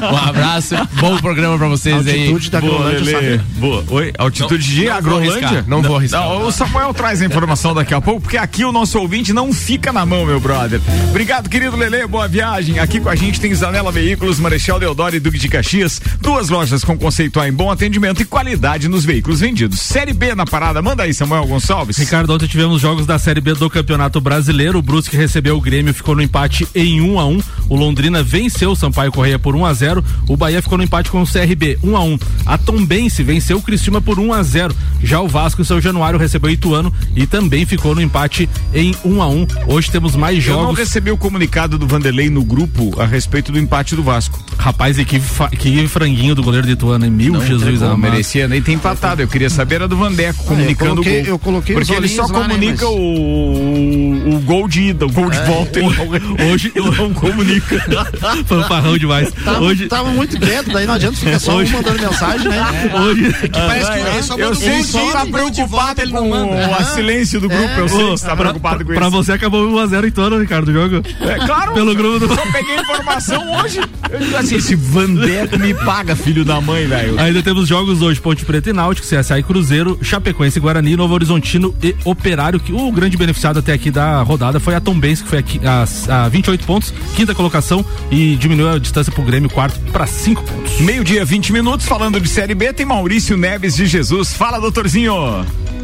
Um 0.00 0.16
abraço, 0.16 0.74
bom 1.00 1.16
programa 1.18 1.58
pra 1.58 1.68
vocês 1.68 2.06
aí. 2.06 2.28
Altitude 2.28 2.50
da 2.50 2.60
Boa, 2.60 2.90
Grolândia? 2.90 3.44
Boa. 3.56 3.84
Oi, 3.88 4.12
altitude 4.16 4.64
de 4.64 4.84
não 4.84 4.86
vou 4.86 4.96
Agrolândia? 4.96 5.32
arriscar, 5.34 5.64
não 5.68 5.82
vou 5.82 5.96
arriscar. 5.96 6.20
Não, 6.22 6.46
o 6.46 6.52
Samuel 6.52 6.94
traz 6.94 7.20
a 7.20 7.26
informação 7.26 7.74
daqui 7.74 7.92
a 7.92 8.00
pouco, 8.00 8.22
porque 8.22 8.36
aqui 8.36 8.64
o 8.64 8.72
nosso 8.72 8.98
ouvinte 8.98 9.32
não 9.32 9.52
fica 9.52 9.92
na 9.92 10.06
mão, 10.06 10.24
meu 10.24 10.40
brother. 10.40 10.80
Obrigado, 11.10 11.48
querido 11.48 11.76
Lele, 11.76 12.06
boa 12.06 12.26
viagem. 12.28 12.78
Aqui 12.78 13.00
com 13.00 13.08
a 13.08 13.16
gente 13.16 13.40
tem 13.40 13.54
Zanela 13.54 13.92
Veículos, 13.92 14.38
Marechal 14.38 14.78
Deodoro 14.80 15.16
e 15.16 15.20
Duque 15.20 15.38
de 15.38 15.48
Caxias, 15.48 16.00
duas 16.20 16.48
lojas 16.48 16.84
com 16.84 16.96
conceito 16.96 17.40
A 17.40 17.48
em 17.48 17.52
bom 17.52 17.70
atendimento 17.70 18.22
e 18.22 18.24
qualidade 18.24 18.88
nos 18.88 19.04
veículos 19.04 19.40
vendidos. 19.40 19.80
Série 19.80 20.12
B 20.14 20.34
na 20.34 20.46
parada, 20.46 20.80
manda 20.80 21.02
aí, 21.02 21.12
Samuel 21.12 21.46
Gonçalves. 21.46 21.98
Ricardo, 21.98 22.32
ontem 22.32 22.46
tivemos 22.46 22.80
jogos 22.80 23.04
da 23.04 23.18
Série 23.18 23.40
B 23.40 23.54
do 23.54 23.68
Campeonato 23.68 24.20
Brasileiro. 24.20 24.37
O 24.78 24.82
Brusque 24.82 25.16
recebeu 25.16 25.56
o 25.56 25.60
Grêmio, 25.60 25.92
ficou 25.92 26.14
no 26.14 26.22
empate 26.22 26.66
em 26.74 27.00
1 27.00 27.18
a 27.18 27.26
1 27.26 27.40
O 27.68 27.76
Londrina 27.76 28.22
venceu 28.22 28.70
o 28.70 28.76
Sampaio 28.76 29.10
Correia 29.10 29.38
por 29.38 29.54
1 29.56 29.64
a 29.66 29.74
0 29.74 30.04
O 30.28 30.36
Bahia 30.36 30.62
ficou 30.62 30.78
no 30.78 30.84
empate 30.84 31.10
com 31.10 31.20
o 31.22 31.26
CRB, 31.26 31.78
1 31.82 31.96
a 31.96 32.00
1 32.04 32.18
A 32.46 32.56
Tombense 32.58 33.22
venceu 33.22 33.58
o 33.58 33.62
Criciúma 33.62 34.00
por 34.00 34.18
1 34.18 34.32
a 34.32 34.42
0 34.42 34.74
Já 35.02 35.20
o 35.20 35.26
Vasco, 35.28 35.60
em 35.62 35.64
seu 35.64 35.80
Januário, 35.80 36.18
recebeu 36.18 36.50
o 36.50 36.52
Ituano 36.52 36.92
e 37.16 37.26
também 37.26 37.66
ficou 37.66 37.94
no 37.94 38.00
empate 38.00 38.48
em 38.72 38.94
1 39.04 39.22
a 39.22 39.28
1 39.28 39.46
Hoje 39.66 39.90
temos 39.90 40.14
mais 40.14 40.46
Eu 40.46 40.54
não 40.54 40.60
jogos. 40.66 40.78
recebi 40.78 41.10
o 41.10 41.16
comunicado 41.18 41.76
do 41.78 41.86
Vanderlei 41.86 42.30
no 42.30 42.44
grupo 42.44 43.00
a 43.00 43.04
respeito 43.06 43.50
do 43.52 43.58
empate 43.58 43.96
do 43.96 44.02
Vasco. 44.02 44.38
Rapaz, 44.56 44.98
e 44.98 45.04
que, 45.04 45.20
que 45.58 45.86
franguinho 45.88 46.34
do 46.34 46.42
goleiro 46.42 46.66
de 46.66 46.72
Ituano, 46.74 47.04
hein? 47.04 47.10
Mil 47.10 47.44
Jesus 47.44 47.80
não 47.80 47.96
merecia 47.96 48.46
nem 48.48 48.60
ter 48.62 48.72
empatado. 48.72 49.22
Eu 49.22 49.28
queria 49.28 49.50
saber 49.50 49.76
era 49.76 49.88
do 49.88 49.96
Vandeco 49.96 50.44
comunicando 50.44 50.90
coloquei- 51.02 51.20
o 51.20 51.24
gol. 51.24 51.32
eu 51.34 51.38
coloquei 51.38 51.74
Porque 51.76 51.92
ele 51.92 52.08
só 52.08 52.22
lá, 52.22 52.28
né, 52.28 52.48
comunica 52.54 52.84
mas- 52.86 52.94
o, 52.94 54.27
o 54.34 54.40
gol 54.40 54.68
de 54.68 54.82
ida, 54.88 55.06
o 55.06 55.10
gol 55.12 55.30
de 55.30 55.38
volta. 55.42 55.78
Ele 55.78 55.88
não, 55.88 56.52
Hoje 56.52 56.72
ele 56.74 56.90
não 56.90 57.12
comunica. 57.14 57.84
Fanfarrão 58.46 58.98
demais. 58.98 59.32
Tava, 59.44 59.60
Hoje, 59.60 59.86
tava 59.88 60.10
muito 60.10 60.38
quieto, 60.38 60.70
daí 60.72 60.86
não 60.86 60.94
adianta 60.94 61.16
ficar 61.16 61.38
só 61.38 61.52
um 61.52 61.56
Hoje- 61.56 61.72
mandando 61.72 62.00
mensagem, 62.02 62.48
né? 62.48 62.64
hoje, 63.00 63.34
Parece 63.52 63.90
que 63.92 63.98
ele 63.98 64.22
só 64.22 64.38
Eu 64.38 64.54
sei 64.54 64.80
um 64.80 64.84
que 64.84 64.92
gol 64.92 65.12
tá 65.12 65.26
preocupado 65.26 66.00
ele 66.02 66.12
com 66.12 66.20
não 66.20 66.28
manda. 66.28 66.80
o 66.80 66.84
silêncio 66.94 67.40
do 67.40 67.48
grupo. 67.48 67.64
Eu 67.78 67.88
sei 67.88 67.98
que 67.98 68.04
você 68.10 68.26
tá 68.26 68.36
preocupado 68.36 68.84
com 68.84 68.92
pra 68.94 69.08
isso. 69.08 69.10
você 69.16 69.32
acabou 69.32 69.66
1x0 69.68 70.04
em 70.04 70.08
Ituano, 70.08 70.38
Ricardo, 70.38 70.68
o 70.68 70.72
jogo. 70.72 71.02
É 71.20 71.46
claro. 71.46 71.72
Pelo 71.74 71.94
grupo 71.94 72.26
do. 72.26 72.34
Só 72.34 72.42
peguei 72.52 72.76
informação 72.76 73.58
hoje. 73.60 73.80
Eu 74.10 74.18
digo 74.18 74.36
assim, 74.36 74.56
esse 74.56 74.74
Vandeco 74.74 75.58
me 75.58 75.74
paga, 75.74 76.16
filho 76.16 76.44
da 76.44 76.60
mãe, 76.60 76.86
velho. 76.86 77.18
Ainda 77.20 77.42
temos 77.42 77.68
jogos 77.68 78.00
hoje, 78.02 78.20
Ponte 78.20 78.44
Preta 78.44 78.70
e 78.70 78.72
Náutico, 78.72 79.06
CSA 79.06 79.38
e 79.38 79.42
Cruzeiro, 79.42 79.98
Chapecoense 80.02 80.58
e 80.58 80.60
Guarani, 80.60 80.96
Novo 80.96 81.14
Horizontino 81.14 81.74
e 81.82 81.94
Operário, 82.04 82.58
que 82.60 82.72
o 82.72 82.90
grande 82.92 83.16
beneficiado 83.16 83.58
até 83.58 83.72
aqui 83.72 83.90
da 83.90 84.17
rodada 84.22 84.60
foi 84.60 84.74
a 84.74 84.80
Tombense, 84.80 85.22
que 85.22 85.28
foi 85.28 85.38
aqui 85.38 85.60
a, 85.64 86.24
a 86.24 86.28
28 86.28 86.64
pontos, 86.64 86.92
quinta 87.14 87.34
colocação 87.34 87.84
e 88.10 88.36
diminuiu 88.36 88.70
a 88.70 88.78
distância 88.78 89.12
pro 89.12 89.22
Grêmio, 89.22 89.50
quarto 89.50 89.78
para 89.92 90.06
5 90.06 90.42
pontos. 90.42 90.80
Meio-dia, 90.80 91.24
20 91.24 91.52
minutos, 91.52 91.86
falando 91.86 92.20
de 92.20 92.28
Série 92.28 92.54
B, 92.54 92.72
tem 92.72 92.86
Maurício 92.86 93.36
Neves 93.36 93.74
de 93.74 93.86
Jesus. 93.86 94.32
Fala, 94.32 94.58
doutorzinho. 94.60 95.12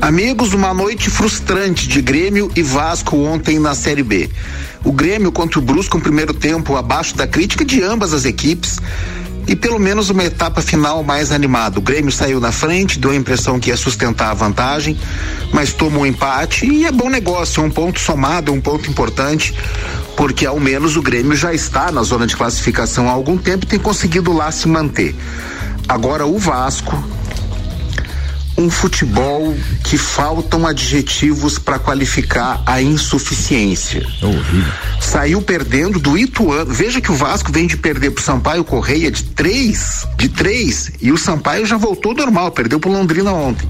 Amigos, 0.00 0.52
uma 0.52 0.74
noite 0.74 1.08
frustrante 1.08 1.88
de 1.88 2.02
Grêmio 2.02 2.50
e 2.54 2.62
Vasco 2.62 3.16
ontem 3.16 3.58
na 3.58 3.74
Série 3.74 4.02
B. 4.02 4.28
O 4.84 4.92
Grêmio 4.92 5.32
contra 5.32 5.58
o 5.58 5.62
Brusco, 5.62 5.96
um 5.96 6.00
primeiro 6.00 6.34
tempo 6.34 6.76
abaixo 6.76 7.16
da 7.16 7.26
crítica 7.26 7.64
de 7.64 7.82
ambas 7.82 8.12
as 8.12 8.24
equipes 8.24 8.78
e 9.46 9.54
pelo 9.54 9.78
menos 9.78 10.10
uma 10.10 10.24
etapa 10.24 10.62
final 10.62 11.02
mais 11.02 11.32
animada. 11.32 11.78
O 11.78 11.82
Grêmio 11.82 12.10
saiu 12.10 12.40
na 12.40 12.52
frente, 12.52 12.98
deu 12.98 13.10
a 13.10 13.16
impressão 13.16 13.60
que 13.60 13.70
ia 13.70 13.76
sustentar 13.76 14.30
a 14.30 14.34
vantagem, 14.34 14.98
mas 15.52 15.72
tomou 15.72 16.02
um 16.02 16.06
empate 16.06 16.66
e 16.66 16.84
é 16.84 16.92
bom 16.92 17.08
negócio, 17.08 17.62
é 17.62 17.66
um 17.66 17.70
ponto 17.70 18.00
somado, 18.00 18.50
é 18.50 18.54
um 18.54 18.60
ponto 18.60 18.90
importante, 18.90 19.54
porque 20.16 20.46
ao 20.46 20.58
menos 20.58 20.96
o 20.96 21.02
Grêmio 21.02 21.36
já 21.36 21.52
está 21.52 21.90
na 21.92 22.02
zona 22.02 22.26
de 22.26 22.36
classificação 22.36 23.08
há 23.08 23.12
algum 23.12 23.36
tempo 23.36 23.64
e 23.64 23.68
tem 23.68 23.78
conseguido 23.78 24.32
lá 24.32 24.50
se 24.50 24.66
manter. 24.68 25.14
Agora 25.88 26.26
o 26.26 26.38
Vasco 26.38 26.96
um 28.56 28.70
futebol 28.70 29.54
que 29.82 29.98
faltam 29.98 30.66
adjetivos 30.66 31.58
para 31.58 31.78
qualificar 31.78 32.62
a 32.64 32.80
insuficiência. 32.80 34.06
Saiu 35.00 35.42
perdendo 35.42 35.98
do 35.98 36.16
Ituano. 36.16 36.72
Veja 36.72 37.00
que 37.00 37.10
o 37.10 37.16
Vasco 37.16 37.52
vem 37.52 37.66
de 37.66 37.76
perder 37.76 38.10
pro 38.10 38.22
Sampaio 38.22 38.64
Correia 38.64 39.10
de 39.10 39.24
três, 39.24 40.06
de 40.16 40.28
três, 40.28 40.92
e 41.00 41.10
o 41.10 41.18
Sampaio 41.18 41.66
já 41.66 41.76
voltou 41.76 42.14
normal, 42.14 42.50
perdeu 42.52 42.78
pro 42.78 42.90
Londrina 42.90 43.32
ontem. 43.32 43.68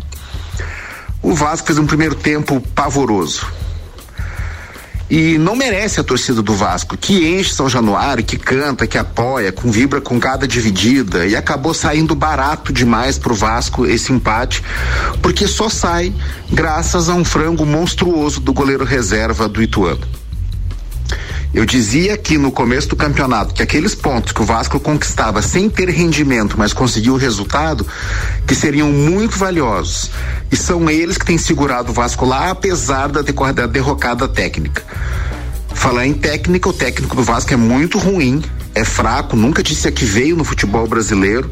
O 1.22 1.34
Vasco 1.34 1.66
fez 1.66 1.78
um 1.78 1.86
primeiro 1.86 2.14
tempo 2.14 2.60
pavoroso. 2.74 3.46
E 5.10 5.36
não 5.36 5.54
merece 5.54 6.00
a 6.00 6.04
torcida 6.04 6.42
do 6.42 6.54
Vasco, 6.54 6.96
que 6.96 7.28
enche 7.28 7.52
São 7.52 7.68
Januário, 7.68 8.24
que 8.24 8.38
canta, 8.38 8.86
que 8.86 8.96
apoia, 8.96 9.52
com 9.52 9.70
vibra 9.70 10.00
com 10.00 10.18
cada 10.18 10.48
dividida. 10.48 11.26
E 11.26 11.36
acabou 11.36 11.74
saindo 11.74 12.14
barato 12.14 12.72
demais 12.72 13.18
pro 13.18 13.34
Vasco 13.34 13.86
esse 13.86 14.12
empate, 14.12 14.62
porque 15.20 15.46
só 15.46 15.68
sai 15.68 16.12
graças 16.50 17.08
a 17.08 17.14
um 17.14 17.24
frango 17.24 17.66
monstruoso 17.66 18.40
do 18.40 18.52
goleiro 18.52 18.84
reserva 18.84 19.48
do 19.48 19.62
Ituano. 19.62 20.23
Eu 21.54 21.64
dizia 21.64 22.14
aqui 22.14 22.36
no 22.36 22.50
começo 22.50 22.88
do 22.88 22.96
campeonato 22.96 23.54
que 23.54 23.62
aqueles 23.62 23.94
pontos 23.94 24.32
que 24.32 24.42
o 24.42 24.44
Vasco 24.44 24.80
conquistava 24.80 25.40
sem 25.40 25.70
ter 25.70 25.88
rendimento, 25.88 26.58
mas 26.58 26.72
conseguiu 26.72 27.14
o 27.14 27.16
resultado, 27.16 27.86
que 28.44 28.56
seriam 28.56 28.90
muito 28.90 29.38
valiosos. 29.38 30.10
E 30.50 30.56
são 30.56 30.90
eles 30.90 31.16
que 31.16 31.24
têm 31.24 31.38
segurado 31.38 31.92
o 31.92 31.94
Vasco 31.94 32.26
lá, 32.26 32.50
apesar 32.50 33.06
da, 33.06 33.22
da 33.22 33.66
derrocada 33.66 34.26
técnica. 34.26 34.82
Falar 35.72 36.04
em 36.06 36.12
técnica, 36.12 36.68
o 36.68 36.72
técnico 36.72 37.14
do 37.14 37.22
Vasco 37.22 37.54
é 37.54 37.56
muito 37.56 37.98
ruim, 37.98 38.42
é 38.74 38.84
fraco, 38.84 39.36
nunca 39.36 39.62
disse 39.62 39.86
a 39.86 39.92
que 39.92 40.04
veio 40.04 40.36
no 40.36 40.42
futebol 40.42 40.88
brasileiro. 40.88 41.48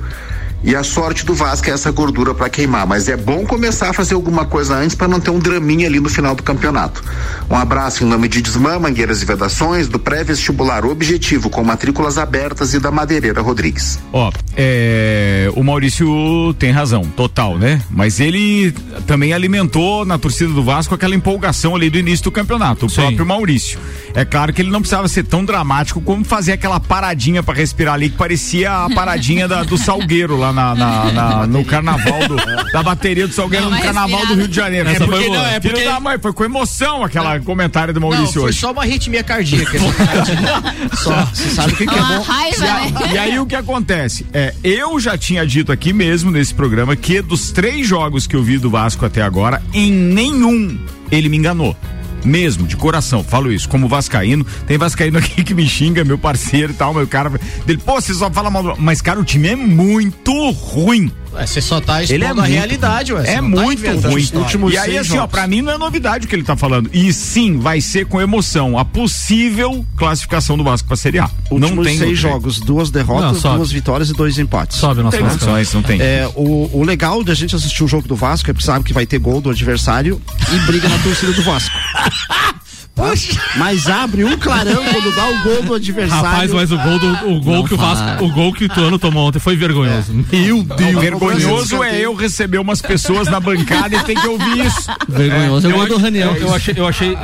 E 0.65 0.77
a 0.77 0.85
sorte 0.85 1.27
do 1.27 1.35
Vasco 1.35 1.69
é 1.69 1.73
essa 1.73 1.91
gordura 1.91 2.33
para 2.35 2.49
queimar, 2.49 2.87
mas 2.87 3.09
é 3.09 3.17
bom 3.17 3.45
começar 3.45 3.91
a 3.91 3.93
fazer 3.93 4.15
alguma 4.15 4.45
coisa 4.45 4.77
antes 4.77 4.95
para 4.95 5.09
não 5.09 5.19
ter 5.19 5.31
um 5.31 5.39
draminha 5.39 5.89
ali 5.89 5.99
no 5.99 6.09
final 6.09 6.35
do 6.37 6.43
campeonato. 6.43 7.03
Um 7.51 7.57
abraço 7.57 8.05
em 8.05 8.07
nome 8.07 8.29
de 8.29 8.41
Desmã, 8.41 8.79
Mangueiras 8.79 9.23
e 9.23 9.25
Vedações, 9.25 9.89
do 9.89 9.99
pré-vestibular 9.99 10.85
Objetivo, 10.85 11.51
com 11.51 11.65
matrículas 11.65 12.17
abertas 12.17 12.75
e 12.75 12.79
da 12.79 12.91
Madeireira 12.93 13.41
Rodrigues. 13.43 13.99
Ó, 14.13 14.31
é, 14.57 15.51
o 15.57 15.65
Maurício 15.65 16.55
tem 16.59 16.71
razão, 16.71 17.03
total, 17.17 17.59
né? 17.59 17.83
Mas 17.91 18.21
ele 18.21 18.73
também 19.07 19.33
alimentou 19.33 20.05
na 20.05 20.17
torcida 20.17 20.53
do 20.53 20.63
Vasco 20.63 20.95
aquela 20.95 21.15
empolgação 21.15 21.75
ali 21.75 21.91
do 21.91 21.99
início 21.99 22.25
do 22.25 22.31
campeonato, 22.31 22.87
o 22.87 22.89
próprio 22.93 23.27
Maurício. 23.27 23.79
É 24.15 24.25
claro 24.25 24.53
que 24.53 24.63
ele 24.63 24.71
não 24.71 24.81
precisava 24.81 25.09
ser 25.09 25.25
tão 25.25 25.45
dramático 25.45 26.01
como 26.01 26.25
fazer 26.25 26.53
aquela 26.53 26.79
paradinha 26.79 27.43
pra 27.43 27.55
respirar 27.55 27.95
ali 27.95 28.11
que 28.11 28.17
parecia 28.17 28.71
a 28.85 28.91
paradinha 28.91 29.49
da- 29.49 29.65
do 29.65 29.77
Salgueiro 29.77 30.37
lá 30.37 30.52
na, 30.53 30.75
na- 30.75 31.13
na- 31.13 31.47
no 31.47 31.65
carnaval 31.65 32.27
do- 32.29 32.37
da 32.73 32.83
bateria 32.83 33.27
do 33.27 33.35
Salgueiro 33.35 33.69
Não, 33.71 33.77
no 33.77 33.83
carnaval 33.83 34.27
do. 34.27 34.35
Rio 34.35 34.49
de 34.49 34.55
Janeiro. 34.57 34.89
É 34.89 34.93
Essa 34.93 35.05
porque 35.05 35.25
foi 35.25 35.37
não, 35.37 35.45
é 35.47 35.61
Filho 35.61 35.75
porque- 35.75 35.85
da 35.89 36.01
mãe, 36.01 36.19
foi 36.21 36.33
com 36.33 36.45
emoção 36.45 37.05
aquela 37.05 37.39
comentário 37.41 37.93
do 37.95 38.01
Maurício 38.01 38.25
Não, 38.27 38.33
foi 38.33 38.43
hoje. 38.45 38.59
só 38.61 38.73
uma 38.73 38.83
arritmia 38.83 39.23
cardíaca. 39.23 39.79
Só, 40.97 41.25
você 41.33 41.51
sabe 41.51 41.73
o 41.73 41.77
que, 41.77 41.87
que 41.87 41.95
é 41.95 41.99
bom? 42.03 42.21
raiva, 42.23 42.65
e, 42.65 42.69
aí, 42.69 42.93
né? 42.93 43.01
e 43.15 43.19
aí 43.19 43.39
o 43.39 43.47
que 43.47 43.55
acontece? 43.55 44.27
É, 44.33 44.55
eu 44.63 44.99
já 45.01 45.17
tinha 45.17 45.47
dito 45.47 45.73
aqui 45.73 45.93
mesmo 45.93 46.31
nesse 46.31 46.55
programa 46.55 46.95
que 46.97 47.21
dos 47.23 47.51
três 47.51 47.87
jogos 47.87 48.27
que 48.27 48.37
eu 48.37 48.43
vi 48.43 48.59
do 48.59 48.71
Vasco 48.71 49.05
até 49.05 49.23
agora, 49.23 49.63
em 49.73 49.91
nenhum 49.91 50.79
ele 51.11 51.29
me 51.29 51.37
enganou. 51.37 51.77
Mesmo, 52.25 52.67
de 52.67 52.77
coração, 52.77 53.25
falo 53.25 53.53
isso, 53.53 53.69
como 53.69 53.89
Vascaíno. 53.89 54.45
Tem 54.67 54.79
Vascaíno 54.79 55.19
aqui 55.19 55.43
que 55.43 55.55
me 55.55 55.67
xinga, 55.67 56.05
meu 56.05 56.19
parceiro 56.19 56.73
e 56.73 56.77
tal, 56.77 56.95
meu 56.95 57.07
cara. 57.07 57.31
Dele, 57.67 57.81
pô, 57.85 58.01
você 58.01 58.15
só 58.15 58.31
fala 58.31 58.51
mal. 58.51 58.77
Mas, 58.79 59.01
cara, 59.01 59.21
o 59.21 59.25
time 59.25 59.49
é 59.49 59.57
muito 59.57 60.33
ruim. 60.51 61.11
Ué, 61.35 61.47
você 61.47 61.61
só 61.61 61.81
tá 61.81 62.03
expondo 62.03 62.17
Ele 62.17 62.25
é 62.25 62.29
a 62.29 62.35
muito 62.35 62.49
realidade, 62.49 63.13
ué. 63.13 63.23
É 63.27 63.37
tá 63.37 63.43
muito 63.43 64.09
ruim. 64.09 64.21
história. 64.21 64.71
E 64.71 64.77
aí, 64.77 64.99
assim, 64.99 65.19
ó, 65.19 65.27
pra 65.27 65.47
mim 65.47 65.63
não 65.63 65.73
é 65.73 65.79
novidade 65.79 66.27
o 66.27 66.29
que 66.29 66.35
ele 66.35 66.43
tá 66.43 66.57
falando. 66.57 66.91
E 66.93 67.13
sim, 67.13 67.59
vai 67.59 67.81
ser 67.81 68.07
com 68.07 68.21
emoção 68.21 68.79
a 68.79 68.85
possível 68.85 69.85
classificação 69.97 70.57
do 70.57 70.65
Vasco 70.65 70.87
pra 70.87 70.97
Série 70.97 71.19
A. 71.19 71.31
Últimos 71.51 71.77
não 71.77 71.85
tem 71.85 71.99
seis 71.99 72.19
jogos, 72.19 72.61
duas 72.61 72.91
derrotas, 72.91 73.43
Não, 73.43 73.57
duas 73.57 73.73
vitórias 73.73 74.11
e 74.11 74.13
dois 74.13 74.39
empates. 74.39 74.79
Sobe 74.79 75.03
Não 75.03 75.11
tem 75.11 75.21
condições, 75.21 75.73
não 75.73 75.83
tem. 75.83 76.01
É, 76.01 76.31
o, 76.35 76.71
o 76.73 76.83
legal 76.83 77.23
da 77.25 77.35
gente 77.35 77.57
assistir 77.57 77.83
o 77.83 77.89
jogo 77.89 78.07
do 78.07 78.17
Vasco 78.17 78.51
é 78.51 78.55
que 78.55 78.63
sabe 78.63 78.85
que 78.85 78.93
vai 78.93 79.07
ter 79.07 79.19
gol 79.19 79.41
do 79.41 79.51
adversário 79.51 80.21
e 80.53 80.59
briga 80.67 80.89
na 80.89 80.99
torcida 80.99 81.33
do 81.33 81.43
Vasco. 81.43 81.75
Tá? 82.95 83.13
Mas 83.57 83.89
abre 83.89 84.23
um 84.25 84.37
clarão 84.37 84.83
quando 84.85 85.15
dá 85.17 85.27
o 85.29 85.43
gol 85.43 85.63
do 85.63 85.75
adversário. 85.75 86.25
Rapaz, 86.25 86.53
mas 86.53 86.71
o 86.71 86.77
gol, 86.79 86.99
do, 86.99 87.09
o 87.31 87.41
gol 87.41 87.55
Não 87.57 87.65
que 87.65 87.73
o 87.73 87.77
Vasco, 87.79 88.25
o 88.25 88.29
gol 88.31 88.53
que 88.53 88.65
o 88.67 88.69
Tuano 88.69 88.99
tomou 88.99 89.29
ontem 89.29 89.39
foi 89.39 89.57
vergonhoso. 89.57 90.13
Meu 90.31 90.63
Deus. 90.63 91.01
Vergonhoso 91.01 91.83
é 91.83 92.01
eu 92.01 92.15
receber 92.15 92.59
umas 92.59 92.83
pessoas 92.83 93.29
na 93.29 93.41
bancada 93.41 93.97
e 93.97 94.01
ter 94.05 94.15
que 94.15 94.27
ouvir 94.27 94.67
isso. 94.67 94.91
Vergonhoso 95.09 95.67
é 95.67 95.71
o 95.71 95.73
eu 95.73 95.77
gol 95.79 95.87
do 95.89 95.97
Raniel. 95.97 96.37
Eu 96.37 96.55
achei, 96.55 96.75
eu 96.77 96.87
achei 96.87 97.17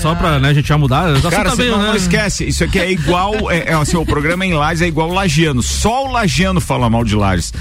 só 0.00 0.14
pra 0.14 0.38
né, 0.38 0.48
a 0.48 0.54
gente 0.54 0.66
já 0.68 0.78
mudar, 0.78 1.04
Cara, 1.30 1.50
tá 1.50 1.56
bem, 1.56 1.70
não, 1.70 1.78
né? 1.78 1.88
não 1.88 1.96
esquece, 1.96 2.46
isso 2.48 2.64
aqui 2.64 2.78
é 2.78 2.90
igual, 2.90 3.50
é, 3.50 3.70
é, 3.70 3.74
assim, 3.74 3.96
o 3.98 4.06
programa 4.06 4.44
em 4.46 4.54
Lages 4.54 4.82
é 4.82 4.86
igual 4.86 5.10
o 5.10 5.12
Lagiano, 5.14 5.62
só 5.62 6.06
o 6.06 6.12
Lagiano 6.12 6.60
fala 6.60 6.88
mal 6.88 7.04
de 7.04 7.14
Lages. 7.14 7.52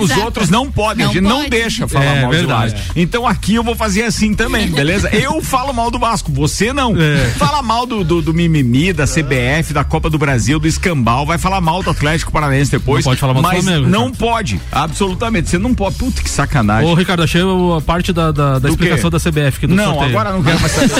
O- 0.00 0.02
os 0.02 0.10
outros 0.16 0.48
não 0.50 0.70
podem, 0.70 1.04
Não 1.04 1.10
a 1.10 1.14
gente 1.14 1.22
não 1.22 1.36
pode. 1.38 1.50
deixa 1.50 1.86
falar 1.88 2.04
É, 2.04 2.22
mal 2.22 2.30
verdade. 2.30 2.70
de 2.70 2.76
Lages. 2.76 2.90
Então 2.96 3.26
aqui 3.26 3.54
eu 3.54 3.62
vou 3.62 3.74
fazer 3.76 4.02
assim 4.02 4.34
também, 4.34 4.68
beleza? 4.68 5.08
Eu 5.10 5.40
falo 5.42 5.72
mal 5.72 5.90
do 5.90 5.98
Vasco, 5.98 6.30
você 6.32 6.72
não. 6.72 7.03
É. 7.04 7.30
Fala 7.36 7.62
mal 7.62 7.86
do, 7.86 8.02
do, 8.04 8.22
do 8.22 8.32
mimimi, 8.34 8.92
da 8.92 9.04
CBF, 9.04 9.72
da 9.72 9.84
Copa 9.84 10.08
do 10.08 10.18
Brasil, 10.18 10.58
do 10.58 10.66
escambau, 10.66 11.26
vai 11.26 11.38
falar 11.38 11.60
mal 11.60 11.82
do 11.82 11.90
Atlético 11.90 12.32
Paranaense 12.32 12.70
depois. 12.70 13.04
Não 13.04 13.10
pode 13.10 13.20
falar 13.20 13.34
mal 13.34 13.42
do 13.42 13.48
mas 13.48 13.64
Flamengo, 13.64 13.88
Não 13.88 14.10
pode, 14.10 14.60
absolutamente. 14.72 15.50
Você 15.50 15.58
não 15.58 15.74
pode. 15.74 15.96
Puta 15.96 16.22
que 16.22 16.30
sacanagem. 16.30 16.88
Ô, 16.90 16.94
Ricardo, 16.94 17.22
achei 17.22 17.42
a 17.42 17.80
parte 17.80 18.12
da, 18.12 18.32
da, 18.32 18.58
da 18.58 18.68
explicação 18.68 19.10
quê? 19.10 19.18
da 19.18 19.30
CBF. 19.30 19.60
Que 19.60 19.66
Não, 19.66 19.84
sorteio. 19.94 20.08
agora 20.10 20.32
não 20.32 20.42
quero 20.42 20.60
mais 20.60 20.72
saber. 20.72 20.90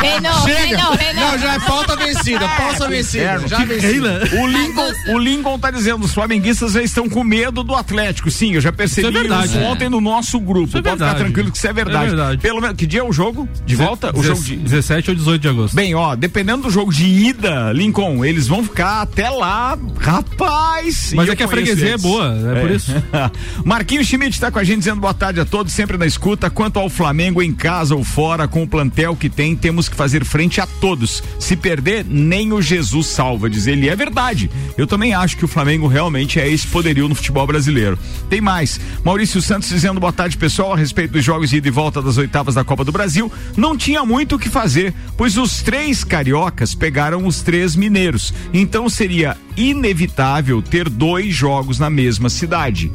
Reinou, 0.00 0.44
reinou, 0.44 0.92
reinou. 0.92 1.24
Não, 1.30 1.38
já 1.38 1.54
é 1.54 1.58
pauta 1.60 1.96
vencida, 1.96 2.48
pauta 2.48 2.88
vencida. 2.88 3.22
Inferno. 3.24 3.48
Já 3.48 3.64
vencida. 3.64 4.28
O 4.40 4.46
Lincoln, 4.46 4.92
o 5.08 5.18
Lincoln 5.18 5.58
tá 5.58 5.70
dizendo, 5.70 6.04
os 6.04 6.12
flamenguistas 6.12 6.72
já 6.72 6.82
estão 6.82 7.08
com 7.08 7.22
medo 7.22 7.62
do 7.62 7.74
Atlético. 7.74 8.30
Sim, 8.30 8.54
eu 8.54 8.60
já 8.60 8.72
percebi 8.72 9.08
Isso 9.08 9.16
é 9.16 9.20
verdade. 9.20 9.46
isso 9.48 9.58
ontem 9.60 9.88
no 9.88 10.00
nosso 10.00 10.40
grupo. 10.40 10.68
Isso 10.68 10.78
é 10.78 10.82
Pode 10.82 10.94
ficar 10.94 11.04
verdade. 11.04 11.24
tranquilo 11.24 11.50
que 11.50 11.58
isso 11.58 11.66
é 11.66 11.72
verdade. 11.72 12.04
É 12.04 12.08
verdade. 12.08 12.38
Pelo 12.38 12.60
menos, 12.60 12.76
que 12.76 12.86
dia 12.86 13.00
é 13.00 13.04
o 13.04 13.12
jogo? 13.12 13.48
De 13.64 13.76
volta? 13.76 14.10
O 14.16 14.22
jogo 14.22 14.42
de 14.42 14.56
17 14.62 15.10
ou 15.10 15.16
18 15.16 15.42
de 15.42 15.48
agosto. 15.48 15.74
Bem, 15.74 15.94
ó, 15.94 16.14
dependendo 16.14 16.62
do 16.62 16.70
jogo 16.70 16.92
de 16.92 17.04
ida, 17.04 17.72
Lincoln, 17.72 18.24
eles 18.24 18.46
vão 18.46 18.62
ficar 18.62 19.02
até 19.02 19.28
lá, 19.28 19.78
rapaz. 19.98 21.12
Mas 21.14 21.28
é 21.28 21.36
que 21.36 21.42
a 21.42 21.48
freguesia 21.48 21.86
é 21.86 21.88
eles. 21.90 22.02
boa, 22.02 22.34
é 22.54 22.60
por 22.60 22.70
isso. 22.70 22.92
Marquinhos 23.64 24.06
Schmidt 24.06 24.38
tá 24.40 24.50
com 24.50 24.58
a 24.58 24.64
gente 24.64 24.78
dizendo 24.78 25.00
boa 25.00 25.14
tarde 25.14 25.40
a 25.40 25.44
todos, 25.44 25.72
sempre 25.72 25.96
na 25.96 26.06
escuta. 26.06 26.50
Quanto 26.50 26.78
ao 26.78 26.88
Flamengo, 26.88 27.42
em 27.42 27.52
casa 27.52 27.94
ou 27.94 28.04
fora, 28.04 28.48
com 28.48 28.62
o 28.62 28.68
plantel 28.68 29.16
que 29.16 29.28
tem, 29.28 29.56
temos 29.56 29.88
que 29.88 29.96
fazer 29.96 30.24
frente 30.24 30.60
a 30.60 30.66
todos. 30.66 31.22
Se 31.38 31.56
perder, 31.56 32.04
nem 32.08 32.52
o 32.52 32.62
Jesus 32.62 33.06
salva, 33.06 33.50
diz 33.50 33.66
ele. 33.66 33.86
E 33.86 33.88
é 33.88 33.96
verdade. 33.96 34.50
Eu 34.76 34.86
também 34.86 35.14
acho 35.14 35.36
que 35.36 35.44
o 35.44 35.48
Flamengo 35.48 35.86
realmente 35.86 36.38
é 36.40 36.48
esse 36.48 36.66
poderio 36.66 37.08
no 37.08 37.14
futebol 37.14 37.46
brasileiro. 37.46 37.98
Tem 38.28 38.40
mais. 38.40 38.80
Maurício 39.04 39.42
Santos 39.42 39.68
dizendo 39.68 40.00
boa 40.00 40.12
tarde, 40.12 40.36
pessoal, 40.36 40.72
a 40.72 40.76
respeito 40.76 41.12
dos 41.12 41.24
jogos 41.24 41.50
de 41.50 41.56
ida 41.56 41.68
e 41.68 41.70
volta 41.70 42.00
das 42.00 42.16
oitavas 42.16 42.54
da 42.54 42.64
Copa 42.64 42.84
do 42.84 42.92
Brasil. 42.92 43.30
Não 43.56 43.76
tinha 43.76 44.04
muito 44.04 44.36
o 44.36 44.38
que 44.38 44.48
fazer, 44.52 44.94
pois 45.16 45.36
os 45.36 45.62
três 45.62 46.04
cariocas 46.04 46.74
pegaram 46.74 47.26
os 47.26 47.42
três 47.42 47.74
mineiros. 47.74 48.32
Então 48.52 48.88
seria 48.88 49.36
inevitável 49.56 50.62
ter 50.62 50.88
dois 50.88 51.34
jogos 51.34 51.78
na 51.78 51.90
mesma 51.90 52.28
cidade. 52.28 52.90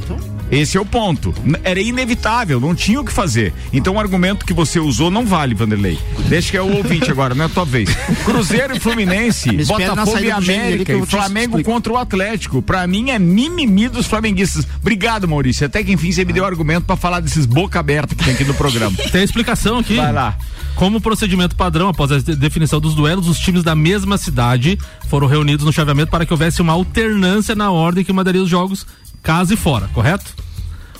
Esse 0.50 0.78
é 0.78 0.80
o 0.80 0.86
ponto. 0.86 1.34
Era 1.64 1.80
inevitável, 1.80 2.60
não 2.60 2.74
tinha 2.74 3.02
o 3.02 3.06
que 3.06 3.12
fazer. 3.12 3.54
Então 3.74 3.96
o 3.96 4.00
argumento 4.00 4.46
que 4.46 4.54
você 4.54 4.80
usou 4.80 5.12
não 5.12 5.26
vale, 5.26 5.54
Vanderlei. 5.54 6.00
Deixa 6.30 6.52
que 6.52 6.58
é 6.58 6.62
o 6.62 6.78
ouvinte 6.78 7.12
agora, 7.12 7.36
não 7.36 7.44
é 7.44 7.48
a 7.48 7.50
tua 7.50 7.66
vez. 7.66 7.90
Cruzeiro 8.24 8.76
e 8.76 8.80
Fluminense, 8.80 9.52
Botafogo 9.68 10.20
e 10.20 10.32
América 10.32 10.94
e 10.94 11.06
Flamengo 11.06 11.62
contra 11.64 11.92
o 11.92 11.98
Atlético. 11.98 12.62
Pra 12.62 12.88
mim 12.88 13.10
é 13.10 13.20
mimimi 13.20 13.90
dos 13.90 14.08
flamenguistas. 14.08 14.66
Obrigado, 14.80 15.28
Maurício. 15.28 15.66
Até 15.66 15.84
que 15.84 15.92
enfim 15.92 16.12
você 16.12 16.24
me 16.24 16.32
deu 16.32 16.46
argumento 16.46 16.86
pra 16.86 16.96
falar 16.96 17.20
desses 17.20 17.46
boca 17.46 17.80
aberta 17.80 18.16
que 18.16 18.24
tem 18.24 18.34
aqui 18.34 18.46
no 18.46 18.54
programa. 18.54 18.96
Tem 19.12 19.24
explicação 19.24 19.80
aqui. 19.80 19.98
Vai 19.98 20.14
lá. 20.14 20.38
Como 20.78 21.02
procedimento 21.02 21.56
padrão, 21.56 21.90
após 21.90 22.12
a 22.12 22.20
de- 22.20 22.36
definição 22.36 22.80
dos 22.80 22.94
duelos, 22.94 23.28
os 23.28 23.40
times 23.40 23.64
da 23.64 23.74
mesma 23.74 24.18
cidade 24.18 24.78
foram 25.08 25.26
reunidos 25.28 25.66
no 25.66 25.74
chaveamento 25.74 26.12
para 26.12 26.26
que 26.26 26.32
houvesse 26.32 26.62
uma 26.62 26.74
alternância 26.74 27.56
na 27.56 27.72
ordem 27.72 28.04
que 28.04 28.14
mandaria 28.14 28.42
os 28.44 28.50
jogos 28.50 28.86
casa 29.24 29.54
e 29.54 29.58
fora, 29.58 29.90
correto? 29.94 30.36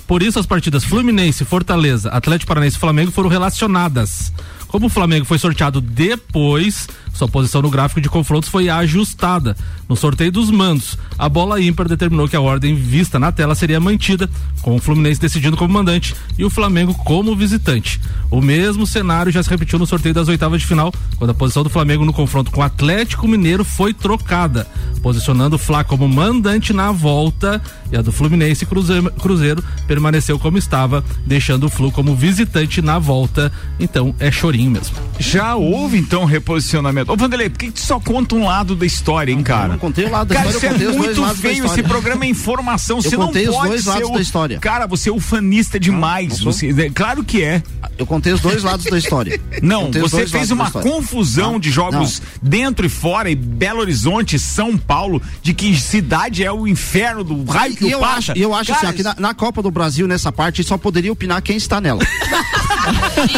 Por 0.06 0.22
isso, 0.22 0.38
as 0.38 0.46
partidas 0.46 0.82
Fluminense, 0.84 1.44
Fortaleza, 1.44 2.08
Atlético 2.10 2.48
Paranaense 2.48 2.76
e 2.76 2.80
Flamengo 2.80 3.12
foram 3.12 3.28
relacionadas. 3.28 4.32
Como 4.68 4.86
o 4.86 4.90
Flamengo 4.90 5.24
foi 5.24 5.38
sorteado 5.38 5.80
depois, 5.80 6.86
sua 7.14 7.26
posição 7.26 7.62
no 7.62 7.70
gráfico 7.70 8.00
de 8.00 8.08
confrontos 8.08 8.48
foi 8.48 8.68
ajustada. 8.68 9.56
No 9.88 9.96
sorteio 9.96 10.30
dos 10.30 10.50
mandos, 10.50 10.98
a 11.18 11.28
bola 11.28 11.60
ímpar 11.60 11.88
determinou 11.88 12.28
que 12.28 12.36
a 12.36 12.40
ordem 12.40 12.74
vista 12.74 13.18
na 13.18 13.32
tela 13.32 13.54
seria 13.54 13.80
mantida, 13.80 14.28
com 14.60 14.76
o 14.76 14.78
Fluminense 14.78 15.20
decidindo 15.20 15.56
como 15.56 15.72
mandante 15.72 16.14
e 16.36 16.44
o 16.44 16.50
Flamengo 16.50 16.94
como 16.94 17.34
visitante. 17.34 17.98
O 18.30 18.42
mesmo 18.42 18.86
cenário 18.86 19.32
já 19.32 19.42
se 19.42 19.48
repetiu 19.48 19.78
no 19.78 19.86
sorteio 19.86 20.14
das 20.14 20.28
oitavas 20.28 20.60
de 20.60 20.66
final, 20.66 20.92
quando 21.16 21.30
a 21.30 21.34
posição 21.34 21.62
do 21.62 21.70
Flamengo 21.70 22.04
no 22.04 22.12
confronto 22.12 22.50
com 22.50 22.60
o 22.60 22.64
Atlético 22.64 23.26
Mineiro 23.26 23.64
foi 23.64 23.94
trocada, 23.94 24.66
posicionando 25.02 25.56
o 25.56 25.58
Fla 25.58 25.82
como 25.82 26.06
mandante 26.06 26.74
na 26.74 26.92
volta 26.92 27.62
e 27.90 27.96
a 27.96 28.02
do 28.02 28.12
Fluminense 28.12 28.66
Cruzeiro, 28.66 29.10
Cruzeiro 29.12 29.64
permaneceu 29.86 30.38
como 30.38 30.58
estava, 30.58 31.02
deixando 31.24 31.64
o 31.64 31.70
Flu 31.70 31.90
como 31.90 32.14
visitante 32.14 32.82
na 32.82 32.98
volta. 32.98 33.50
Então 33.80 34.14
é 34.18 34.30
chorinho 34.30 34.57
mesmo. 34.66 34.96
Já 35.18 35.54
houve 35.56 35.98
então 35.98 36.24
reposicionamento. 36.24 37.12
Ô 37.12 37.16
Vanderlei, 37.16 37.50
por 37.50 37.58
que 37.58 37.66
que 37.66 37.72
tu 37.72 37.80
só 37.82 38.00
conta 38.00 38.34
um 38.34 38.46
lado 38.46 38.74
da 38.74 38.86
história, 38.86 39.30
hein, 39.30 39.42
cara? 39.42 39.64
Eu 39.64 39.68
não 39.72 39.78
contei 39.78 40.06
o 40.06 40.10
lado 40.10 40.28
da 40.28 40.36
Cara, 40.36 40.48
história, 40.48 40.82
eu 40.82 40.90
isso 40.90 40.98
contei 40.98 41.08
é 41.08 41.10
os 41.10 41.16
dois 41.16 41.26
muito 41.28 41.40
feio. 41.42 41.64
Esse 41.66 41.82
programa 41.82 42.24
é 42.24 42.28
informação. 42.28 43.02
Você 43.02 43.16
não 43.16 43.26
contei 43.26 43.46
os 43.48 43.54
pode 43.54 43.68
dois 43.68 43.82
ser 43.84 43.90
lados 43.90 44.08
o- 44.08 44.14
da 44.14 44.20
história. 44.20 44.58
Cara, 44.58 44.86
você 44.86 45.10
é 45.10 45.12
ufanista 45.12 45.78
demais. 45.78 46.38
não 46.40 46.50
você, 46.52 46.68
é, 46.70 46.90
claro 46.90 47.22
que 47.22 47.42
é. 47.42 47.62
Eu 47.98 48.06
contei 48.06 48.32
os 48.32 48.40
dois 48.40 48.62
lados 48.62 48.86
da 48.86 48.96
história. 48.96 49.38
Não, 49.60 49.90
você 49.90 50.24
fez 50.26 50.50
uma 50.52 50.70
confusão 50.70 51.52
Não, 51.52 51.60
de 51.60 51.68
jogos 51.70 52.22
dentro 52.40 52.86
e 52.86 52.88
fora, 52.88 53.28
e 53.28 53.34
Belo 53.34 53.80
Horizonte, 53.80 54.38
São 54.38 54.76
Paulo, 54.78 55.20
de 55.42 55.52
que 55.52 55.76
cidade 55.78 56.44
é 56.44 56.52
o 56.52 56.66
inferno 56.68 57.24
do 57.24 57.44
raio 57.44 57.74
que 57.76 57.84
o 57.84 57.88
eu 57.90 57.98
pata. 58.00 58.14
acho, 58.18 58.32
eu 58.32 58.54
acho 58.54 58.72
Cara, 58.72 58.88
assim, 58.88 58.94
ó, 58.94 58.96
que 58.96 59.02
na, 59.02 59.16
na 59.18 59.34
Copa 59.34 59.60
do 59.62 59.70
Brasil, 59.70 60.06
nessa 60.06 60.30
parte, 60.30 60.62
só 60.62 60.78
poderia 60.78 61.12
opinar 61.12 61.42
quem 61.42 61.56
está 61.56 61.80
nela. 61.80 62.00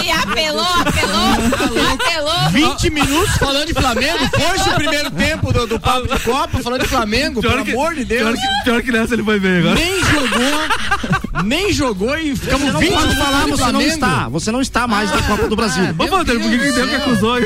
E 0.04 0.10
apelou, 0.10 0.64
apelou, 0.64 1.92
apelou. 1.92 2.50
20 2.50 2.90
minutos 2.90 3.36
falando 3.36 3.66
de 3.66 3.74
Flamengo. 3.74 4.18
Foi-se 4.30 4.68
o 4.68 4.74
primeiro 4.74 5.10
tempo 5.10 5.52
do, 5.52 5.66
do 5.66 5.80
papo 5.80 6.06
de 6.08 6.18
Copa 6.20 6.58
falando 6.58 6.82
de 6.82 6.88
Flamengo, 6.88 7.40
pelo 7.40 7.64
que, 7.64 7.72
amor 7.72 7.94
de 7.94 8.04
Deus. 8.04 8.22
Pior 8.22 8.34
que, 8.34 8.64
pior 8.64 8.82
que 8.82 8.92
nessa 8.92 9.14
ele 9.14 9.22
foi 9.24 9.38
bem 9.40 9.58
agora. 9.58 9.74
Nem 9.74 10.00
jogou, 10.04 11.42
nem 11.44 11.72
jogou 11.72 12.18
e 12.18 12.36
ficamos 12.36 12.66
Você 12.66 12.72
não 12.72 12.80
20 12.80 12.90
pode 12.92 13.06
minutos 13.08 13.24
falando 13.24 13.44
de 13.44 13.50
você 13.50 13.62
não 13.62 13.70
Flamengo. 13.70 13.92
está. 13.92 14.28
Você 14.28 14.52
não 14.52 14.60
está 14.60 14.86
mais 14.86 15.10
na 15.10 15.22
Copa 15.22 15.48
do 15.48 15.56
Brasil. 15.56 15.84
Ô, 15.98 16.06
Vanderlei, 16.06 16.42
por 16.42 16.50
que 16.50 16.58
que 16.66 16.72
deu 16.72 16.88
que 16.88 16.94
acusou? 16.96 17.36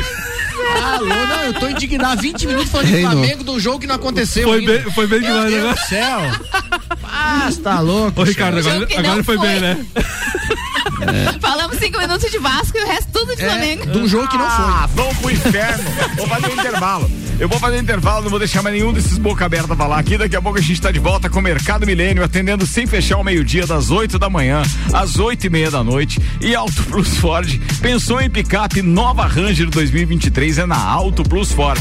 Alô, 0.95 1.07
não, 1.07 1.41
eu 1.45 1.55
tô 1.55 1.69
indignado. 1.69 2.23
20 2.23 2.47
minutos 2.47 2.71
falando 2.71 2.87
de. 2.89 3.01
Flamengo 3.03 3.45
do 3.45 3.61
jogo 3.61 3.81
que 3.81 3.87
não 3.87 3.97
aconteceu. 3.97 4.49
Foi 4.49 4.59
ainda. 4.61 4.73
bem, 4.73 4.93
foi 4.93 5.07
bem 5.07 5.21
Meu 5.21 5.29
demais 5.31 5.51
Deus 5.51 5.63
agora. 5.65 5.75
do 5.81 5.89
céu. 5.89 6.21
Ah, 7.05 7.51
tá 7.63 7.81
louco. 7.81 8.21
Ô, 8.21 8.25
Ricardo, 8.25 8.59
agora, 8.59 8.87
agora 8.97 9.25
foi 9.25 9.37
foi. 9.37 9.47
bem, 9.49 9.61
né? 9.61 9.85
Falamos 11.41 11.79
cinco 11.79 11.99
minutos 11.99 12.31
de 12.31 12.39
Vasco 12.39 12.77
e 12.77 12.83
o 12.83 12.87
resto 12.87 13.13
tudo 13.13 13.35
de 13.35 13.43
Flamengo. 13.43 13.83
É, 13.83 13.87
de 13.87 13.99
um 13.99 14.09
jogo 14.09 14.29
que 14.29 14.37
não 14.37 14.51
foi. 14.51 14.65
Ah, 14.65 14.89
vamos 14.95 15.19
pro 15.19 15.31
inferno. 15.31 15.85
vou 16.17 16.27
fazer 16.27 16.47
um 16.49 16.53
intervalo. 16.53 17.11
Eu 17.39 17.49
vou 17.49 17.59
fazer 17.59 17.77
um 17.79 17.81
intervalo, 17.81 18.23
não 18.23 18.31
vou 18.31 18.39
deixar 18.39 18.63
mais 18.63 18.77
nenhum 18.77 18.93
desses 18.93 19.19
boca 19.19 19.45
aberta 19.45 19.75
falar 19.75 19.99
aqui. 19.99 20.17
Daqui 20.17 20.37
a 20.37 20.43
pouco 20.43 20.59
a 20.59 20.63
gente 20.63 20.81
tá 20.81 20.93
de 20.93 21.01
volta 21.01 21.29
com 21.29 21.41
o 21.41 21.43
Mercado 21.43 21.85
Milênio, 21.85 22.23
atendendo 22.23 22.65
sem 22.67 22.87
fechar 22.87 23.19
o 23.19 23.25
meio-dia, 23.25 23.67
das 23.67 23.91
8 23.91 24.19
da 24.19 24.31
manhã 24.31 24.63
às 24.93 25.19
8 25.19 25.47
e 25.47 25.51
meia 25.51 25.71
da 25.71 25.83
noite. 25.83 26.21
E 26.41 26.55
Auto 26.55 26.83
Plus 26.85 27.17
Ford. 27.17 27.61
Pensou 27.81 28.21
em 28.21 28.31
picape 28.31 28.83
nova 28.83 29.27
Ranger 29.27 29.69
2023 29.69 30.59
é 30.59 30.67
na 30.67 30.79
Auto 30.79 31.25
Plus 31.25 31.51
Ford. 31.51 31.81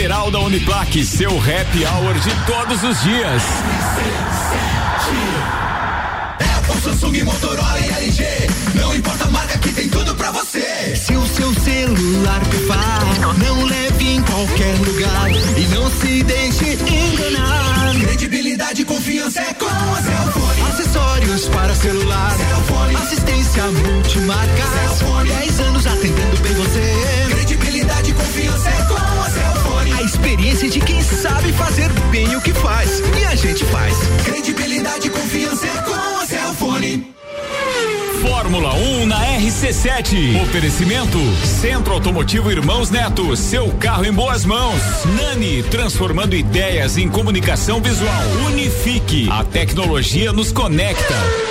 da 0.07 0.39
Uniplaque. 0.39 1.05
Seu 1.05 1.29
happy 1.29 1.85
hour 1.85 2.13
de 2.15 2.31
todos 2.47 2.81
os 2.83 3.03
dias. 3.03 3.43
Apple, 6.57 6.81
Samsung, 6.81 7.23
Motorola 7.23 7.79
e 7.79 8.05
LG. 8.05 8.25
Não 8.73 8.95
importa 8.95 9.25
a 9.25 9.31
marca 9.31 9.59
que 9.59 9.71
tem 9.71 9.87
tudo 9.89 10.15
pra 10.15 10.31
você. 10.31 10.95
Se 10.95 11.15
o 11.15 11.27
seu 11.27 11.53
celular 11.53 12.41
pifar, 12.47 13.37
não 13.37 13.63
leve 13.63 14.15
em 14.15 14.21
qualquer 14.23 14.75
lugar 14.79 15.29
e 15.55 15.67
não 15.67 15.87
se 15.91 16.23
deixe 16.23 16.73
enganar. 16.73 17.93
Credibilidade 18.01 18.81
e 18.81 18.85
confiança 18.85 19.39
é 19.39 19.53
com 19.53 19.67
a 19.67 20.01
Cellfone. 20.01 20.61
Acessórios 20.69 21.47
para 21.49 21.75
celular, 21.75 22.31
Cellfone. 22.31 22.95
assistência 22.95 23.63
multimarca. 23.65 24.63
Cellfone. 24.97 25.29
10 25.29 25.59
anos 25.59 25.85
atendendo 25.85 26.37
bem 26.41 26.53
você. 26.55 26.93
Credibilidade 27.29 28.09
e 28.09 28.13
confiança 28.13 28.69
é 28.69 28.80
experiência 30.31 30.69
de 30.69 30.79
quem 30.79 31.03
sabe 31.03 31.51
fazer 31.51 31.91
bem 32.09 32.37
o 32.37 32.41
que 32.41 32.53
faz. 32.53 33.01
E 33.19 33.25
a 33.25 33.35
gente 33.35 33.65
faz. 33.65 33.93
Credibilidade 34.23 35.07
e 35.07 35.09
confiança 35.09 35.67
é 35.67 35.81
com 35.81 35.93
a 35.93 36.25
Cellfone. 36.25 37.13
Fórmula 38.21 38.73
1 38.73 39.05
na 39.07 39.19
RC7. 39.39 40.41
Oferecimento 40.43 41.17
Centro 41.45 41.93
Automotivo 41.93 42.49
Irmãos 42.49 42.89
Neto. 42.89 43.35
Seu 43.35 43.73
carro 43.73 44.05
em 44.05 44.13
boas 44.13 44.45
mãos. 44.45 44.81
Nani, 45.17 45.63
transformando 45.63 46.33
ideias 46.33 46.97
em 46.97 47.09
comunicação 47.09 47.81
visual. 47.81 48.23
Unifique. 48.45 49.27
A 49.29 49.43
tecnologia 49.43 50.31
nos 50.31 50.53
conecta. 50.53 51.50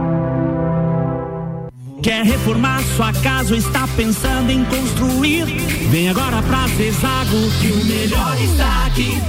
Quer 2.01 2.25
reformar 2.25 2.81
sua 2.95 3.13
casa 3.13 3.53
ou 3.53 3.59
está 3.59 3.87
pensando 3.95 4.49
em 4.49 4.65
construir? 4.65 5.45
Vem 5.91 6.09
agora 6.09 6.41
pra 6.41 6.67
Zezago 6.69 7.51
que 7.59 7.67
o 7.67 7.85
melhor 7.85 8.41
está 8.41 8.87
aqui. 8.87 9.21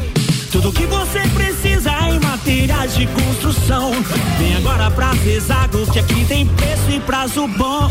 Tudo 0.50 0.72
que 0.72 0.86
você 0.86 1.20
precisa 1.34 1.90
em 2.08 2.18
materiais 2.18 2.94
de 2.94 3.06
construção. 3.08 3.92
Vem 4.38 4.56
agora 4.56 4.90
pra 4.90 5.12
Zezago 5.16 5.86
que 5.92 5.98
aqui 5.98 6.24
tem 6.24 6.46
preço 6.46 6.90
e 6.90 7.00
prazo 7.00 7.46
bom. 7.46 7.88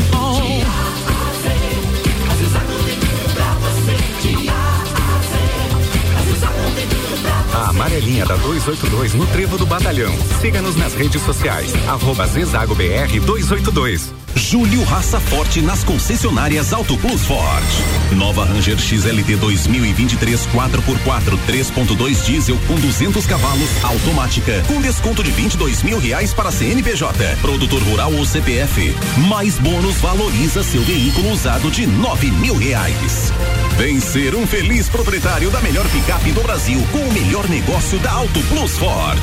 A 7.54 7.70
amarelinha 7.70 8.26
da 8.26 8.36
282 8.38 9.14
no 9.14 9.28
Trevo 9.28 9.60
do 9.60 9.66
Batalhão. 9.68 10.12
Siga-nos 10.40 10.76
nas 10.76 10.96
redes 10.96 11.22
sociais. 11.22 11.72
Arroba 11.88 12.26
Zezago 12.26 12.74
BR 12.74 13.20
282. 13.24 14.22
Julho 14.36 14.84
Raça 14.84 15.20
Forte 15.20 15.62
nas 15.62 15.84
concessionárias 15.84 16.74
Auto 16.74 16.98
Plus 16.98 17.24
Ford. 17.26 17.66
Nova 18.12 18.46
Ranger 18.46 18.78
XLT 18.78 19.36
2023 19.38 20.48
4x4 20.48 21.40
3.2 21.48 22.26
diesel 22.26 22.58
com 22.68 22.76
200 22.76 23.26
cavalos, 23.26 23.70
automática, 23.84 24.64
com 24.68 24.82
desconto 24.82 25.24
de 25.24 25.32
22 25.32 25.84
mil 25.84 26.00
reais 26.00 26.34
para 26.34 26.52
CNPJ, 26.52 27.38
produtor 27.42 27.82
rural 27.84 28.14
ou 28.14 28.26
CPF. 28.26 28.96
Mais 29.28 29.58
bônus 29.60 29.98
valoriza 29.98 30.64
seu 30.64 30.82
veículo 30.84 31.32
usado 31.32 31.70
de 31.70 31.86
9 31.86 32.32
mil 32.32 32.56
reais. 32.56 33.32
Vem 33.78 34.00
ser 34.00 34.36
um 34.36 34.46
feliz 34.46 34.90
proprietário 34.90 35.50
da 35.50 35.60
melhor 35.62 35.88
picape 35.90 36.32
do 36.32 36.42
Brasil 36.42 36.82
com 36.92 37.00
o 37.00 37.14
melhor 37.14 37.48
negócio 37.50 38.00
da 38.00 38.12
Auto 38.12 38.40
Plus 38.44 38.78
Ford. 38.78 39.22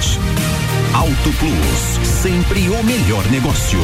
Auto 0.95 1.33
Plus, 1.39 2.07
sempre 2.07 2.69
o 2.69 2.83
melhor 2.83 3.25
negócio. 3.31 3.79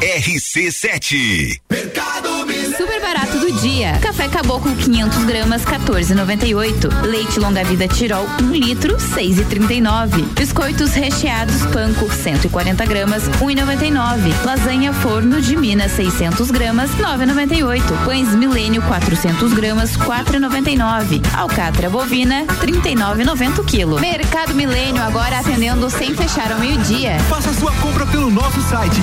RC7. 0.00 1.58
Mercado 1.70 2.46
Milênio. 2.46 2.76
super 2.76 3.00
barato 3.00 3.38
do 3.38 3.52
dia. 3.60 3.98
Café 4.02 4.28
Caboclo 4.28 4.76
500 4.76 5.24
gramas 5.24 5.64
14,98. 5.64 7.02
Leite 7.02 7.40
longa 7.40 7.64
vida 7.64 7.88
Tirol 7.88 8.26
1 8.42 8.52
litro 8.52 8.96
6,39. 8.98 10.22
Biscoitos 10.34 10.92
recheados 10.92 11.62
Panko 11.72 12.10
140 12.12 12.84
gramas 12.84 13.22
1,99. 13.40 14.44
Lasanha 14.44 14.92
Forno 14.92 15.40
de 15.40 15.56
Minas 15.56 15.92
600 15.92 16.50
gramas 16.50 16.90
9,98. 16.90 18.04
Pães 18.04 18.28
Milênio 18.34 18.82
400 18.82 19.52
gramas 19.54 19.96
4,99. 19.96 21.22
Alcatra 21.34 21.88
bovina 21.88 22.44
39,90 22.60 23.64
quilo. 23.64 23.98
Mercado 23.98 24.54
Milênio 24.54 25.02
agora 25.02 25.38
atendendo 25.38 25.88
sem 25.88 26.14
fechar 26.14 26.52
ao 26.52 26.58
meio-dia. 26.58 27.18
Faça 27.30 27.52
sua 27.54 27.72
compra 27.76 28.04
pelo 28.06 28.30
nosso 28.30 28.60
site 28.68 29.00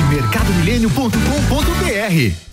mercadomilênio.com.br. 0.84 2.53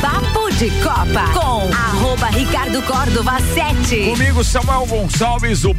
Papo 0.00 0.50
de 0.50 0.70
Copa 0.82 1.32
com 1.32 1.70
arroba 1.74 2.26
Ricardo 2.28 2.82
Córdova 2.82 3.38
7. 3.54 4.10
Comigo, 4.10 4.44
Samuel 4.44 4.86
Gonçalves, 4.86 5.64
o 5.64 5.74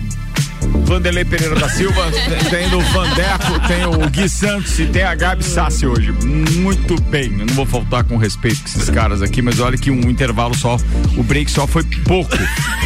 Vanderlei 0.86 1.26
Pereira 1.26 1.56
da 1.56 1.70
Silva, 1.70 2.10
tem 2.50 2.74
o 2.74 2.80
Vandeco, 2.80 3.68
tem 3.68 3.86
o 3.86 4.10
Gui 4.10 4.30
Santos 4.30 4.80
e 4.80 4.86
tem 4.86 5.04
a 5.04 5.16
Gabi 5.16 5.44
Sassi 5.44 5.86
hoje. 5.86 6.12
Muito 6.12 7.00
bem, 7.04 7.32
eu 7.40 7.46
não 7.46 7.54
vou 7.54 7.66
faltar 7.66 8.04
com 8.04 8.18
respeito 8.18 8.62
com 8.62 8.68
esses 8.68 8.90
caras 8.90 9.22
aqui, 9.22 9.42
mas 9.42 9.60
olha 9.60 9.78
que 9.78 9.92
um 9.92 10.10
intervalo 10.10 10.56
só, 10.56 10.78
o 11.18 11.24
break 11.24 11.52
só 11.52 11.68
foi 11.68 11.84
pouco. 12.06 12.38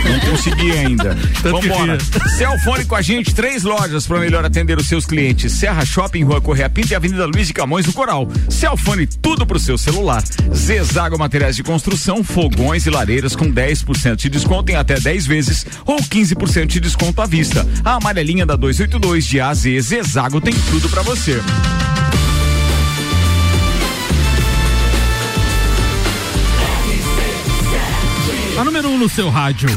Não 0.03 0.19
consegui 0.31 0.71
ainda. 0.71 1.15
Vambora. 1.43 1.97
Celfone 2.37 2.85
com 2.85 2.95
a 2.95 3.01
gente, 3.01 3.33
três 3.33 3.63
lojas 3.63 4.07
para 4.07 4.19
melhor 4.19 4.43
atender 4.43 4.77
os 4.77 4.87
seus 4.87 5.05
clientes. 5.05 5.51
Serra 5.53 5.85
Shopping, 5.85 6.23
Rua 6.23 6.41
Correia 6.41 6.69
Pinta 6.69 6.93
e 6.93 6.95
Avenida 6.95 7.25
Luiz 7.25 7.47
de 7.47 7.53
Camões 7.53 7.85
do 7.85 7.93
Coral. 7.93 8.27
Celfone, 8.49 9.05
tudo 9.05 9.45
pro 9.45 9.59
seu 9.59 9.77
celular. 9.77 10.23
Zezago 10.53 11.17
Materiais 11.17 11.55
de 11.55 11.63
Construção, 11.63 12.23
fogões 12.23 12.85
e 12.85 12.89
lareiras 12.89 13.35
com 13.35 13.51
10% 13.51 14.15
de 14.15 14.29
desconto 14.29 14.71
em 14.71 14.75
até 14.75 14.99
10 14.99 15.27
vezes 15.27 15.65
ou 15.85 15.97
15% 15.97 16.65
de 16.65 16.79
desconto 16.79 17.21
à 17.21 17.25
vista. 17.25 17.65
A 17.83 17.95
amarelinha 17.95 18.45
da 18.45 18.55
282 18.55 19.25
de 19.25 19.39
AZ 19.39 19.63
Zezago 19.81 20.39
tem 20.39 20.53
tudo 20.69 20.89
para 20.89 21.01
você. 21.01 21.41
A 28.61 28.63
número 28.63 28.89
1 28.89 28.93
um 28.93 28.97
no 28.99 29.09
seu 29.09 29.27
rádio. 29.29 29.69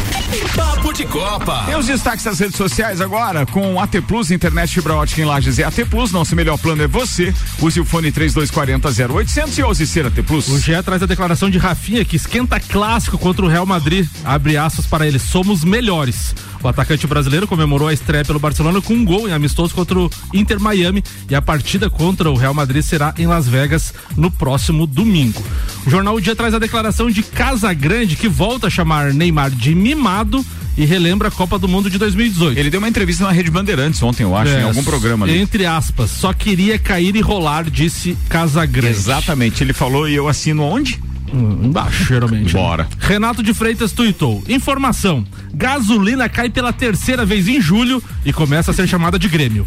Papo 0.54 0.92
de 0.92 1.04
Copa. 1.06 1.64
Tem 1.64 1.74
os 1.74 1.86
destaques 1.86 2.24
das 2.24 2.38
redes 2.38 2.56
sociais 2.56 3.00
agora 3.00 3.46
com 3.46 3.80
AT 3.80 4.00
Plus, 4.06 4.30
internet 4.30 4.74
fibra 4.74 4.94
ótica 4.94 5.22
em 5.22 5.24
Lages 5.24 5.58
é 5.58 5.64
AT 5.64 5.86
Plus. 5.88 6.12
Nosso 6.12 6.36
melhor 6.36 6.58
plano 6.58 6.82
é 6.82 6.86
você. 6.86 7.32
Use 7.62 7.80
o 7.80 7.84
fone 7.84 8.12
3240 8.12 9.14
0800 9.14 9.58
e 9.58 9.62
ouse 9.62 9.86
ser 9.86 10.06
AT 10.06 10.22
Plus. 10.22 10.48
O 10.48 10.58
GE 10.58 10.82
traz 10.82 11.02
a 11.02 11.06
declaração 11.06 11.48
de 11.48 11.56
Rafinha 11.56 12.04
que 12.04 12.16
esquenta 12.16 12.60
clássico 12.60 13.16
contra 13.16 13.44
o 13.44 13.48
Real 13.48 13.64
Madrid. 13.64 14.06
Abre 14.24 14.56
aspas 14.56 14.86
para 14.86 15.06
ele: 15.06 15.18
somos 15.18 15.64
melhores. 15.64 16.34
O 16.64 16.68
atacante 16.68 17.06
brasileiro 17.06 17.46
comemorou 17.46 17.88
a 17.88 17.92
estreia 17.92 18.24
pelo 18.24 18.38
Barcelona 18.38 18.80
com 18.80 18.94
um 18.94 19.04
gol 19.04 19.28
em 19.28 19.32
amistoso 19.32 19.74
contra 19.74 19.98
o 19.98 20.10
Inter 20.32 20.58
Miami 20.58 21.04
e 21.28 21.34
a 21.34 21.42
partida 21.42 21.90
contra 21.90 22.30
o 22.30 22.34
Real 22.34 22.54
Madrid 22.54 22.82
será 22.82 23.12
em 23.18 23.26
Las 23.26 23.46
Vegas 23.46 23.92
no 24.16 24.30
próximo 24.30 24.86
domingo. 24.86 25.44
O 25.86 25.90
jornal 25.90 26.14
O 26.14 26.20
Dia 26.22 26.34
traz 26.34 26.54
a 26.54 26.58
declaração 26.58 27.10
de 27.10 27.22
Casa 27.22 27.70
Grande 27.74 28.16
que 28.16 28.28
volta 28.28 28.68
a 28.68 28.70
chamar 28.70 29.12
Neymar 29.12 29.50
de 29.50 29.74
mimado 29.74 30.42
e 30.74 30.86
relembra 30.86 31.28
a 31.28 31.30
Copa 31.30 31.58
do 31.58 31.68
Mundo 31.68 31.90
de 31.90 31.98
2018. 31.98 32.58
Ele 32.58 32.70
deu 32.70 32.78
uma 32.80 32.88
entrevista 32.88 33.24
na 33.24 33.30
Rede 33.30 33.50
Bandeirantes 33.50 34.02
ontem, 34.02 34.22
eu 34.22 34.34
acho, 34.34 34.50
É, 34.50 34.62
em 34.62 34.64
algum 34.64 34.82
programa 34.82 35.26
ali. 35.26 35.38
Entre 35.38 35.66
aspas, 35.66 36.10
só 36.10 36.32
queria 36.32 36.78
cair 36.78 37.14
e 37.14 37.20
rolar, 37.20 37.64
disse 37.70 38.16
Casa 38.30 38.64
Grande. 38.64 38.96
Exatamente, 38.96 39.62
ele 39.62 39.74
falou 39.74 40.08
e 40.08 40.14
eu 40.14 40.26
assino 40.28 40.62
onde? 40.62 40.98
Embaixo, 41.34 42.04
geralmente. 42.04 42.52
Bora. 42.52 42.86
Renato 43.00 43.42
de 43.42 43.52
Freitas 43.52 43.92
tuitou. 43.92 44.42
Informação: 44.48 45.24
gasolina 45.52 46.28
cai 46.28 46.48
pela 46.50 46.72
terceira 46.72 47.24
vez 47.26 47.48
em 47.48 47.60
julho 47.60 48.02
e 48.24 48.32
começa 48.32 48.70
a 48.70 48.74
ser 48.74 48.86
chamada 48.86 49.18
de 49.18 49.28
Grêmio. 49.28 49.66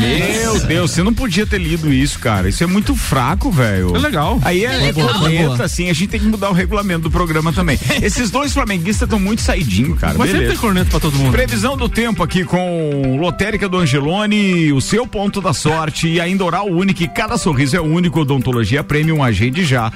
Meu 0.00 0.58
Deus, 0.66 0.90
você 0.90 1.02
não 1.02 1.12
podia 1.12 1.46
ter 1.46 1.58
lido 1.58 1.92
isso, 1.92 2.18
cara. 2.18 2.48
Isso 2.48 2.62
é 2.64 2.66
muito 2.66 2.94
fraco, 2.94 3.50
velho. 3.50 3.94
É 3.94 3.98
legal. 3.98 4.40
Aí 4.42 4.64
é, 4.64 4.74
É 4.74 4.92
legal. 4.92 5.08
corneta, 5.18 5.64
assim, 5.64 5.88
a 5.90 5.92
gente 5.92 6.08
tem 6.08 6.20
que 6.20 6.26
mudar 6.26 6.50
o 6.50 6.52
regulamento 6.52 7.02
do 7.02 7.10
programa 7.10 7.52
também. 7.52 7.78
Esses 8.02 8.30
dois 8.30 8.52
flamenguistas 8.52 9.06
estão 9.06 9.20
muito 9.20 9.42
saidinho, 9.42 9.96
cara. 9.96 10.14
Mas 10.16 10.28
sempre 10.30 10.46
Beleza. 10.46 10.52
tem 10.52 10.60
corneta 10.60 10.90
pra 10.90 11.00
todo 11.00 11.16
mundo. 11.16 11.32
Previsão 11.32 11.76
do 11.76 11.88
tempo 11.88 12.22
aqui 12.22 12.44
com 12.44 13.16
Lotérica 13.20 13.68
do 13.68 13.76
Angelone, 13.76 14.72
o 14.72 14.80
seu 14.80 15.06
ponto 15.06 15.40
da 15.40 15.52
sorte 15.52 16.08
e 16.08 16.20
ainda 16.20 16.44
Oral 16.44 16.66
Único. 16.66 17.00
Cada 17.14 17.36
sorriso 17.38 17.76
é 17.76 17.80
único. 17.80 18.20
Odontologia 18.20 18.82
Premium, 18.82 19.22
agende 19.22 19.64
já. 19.64 19.92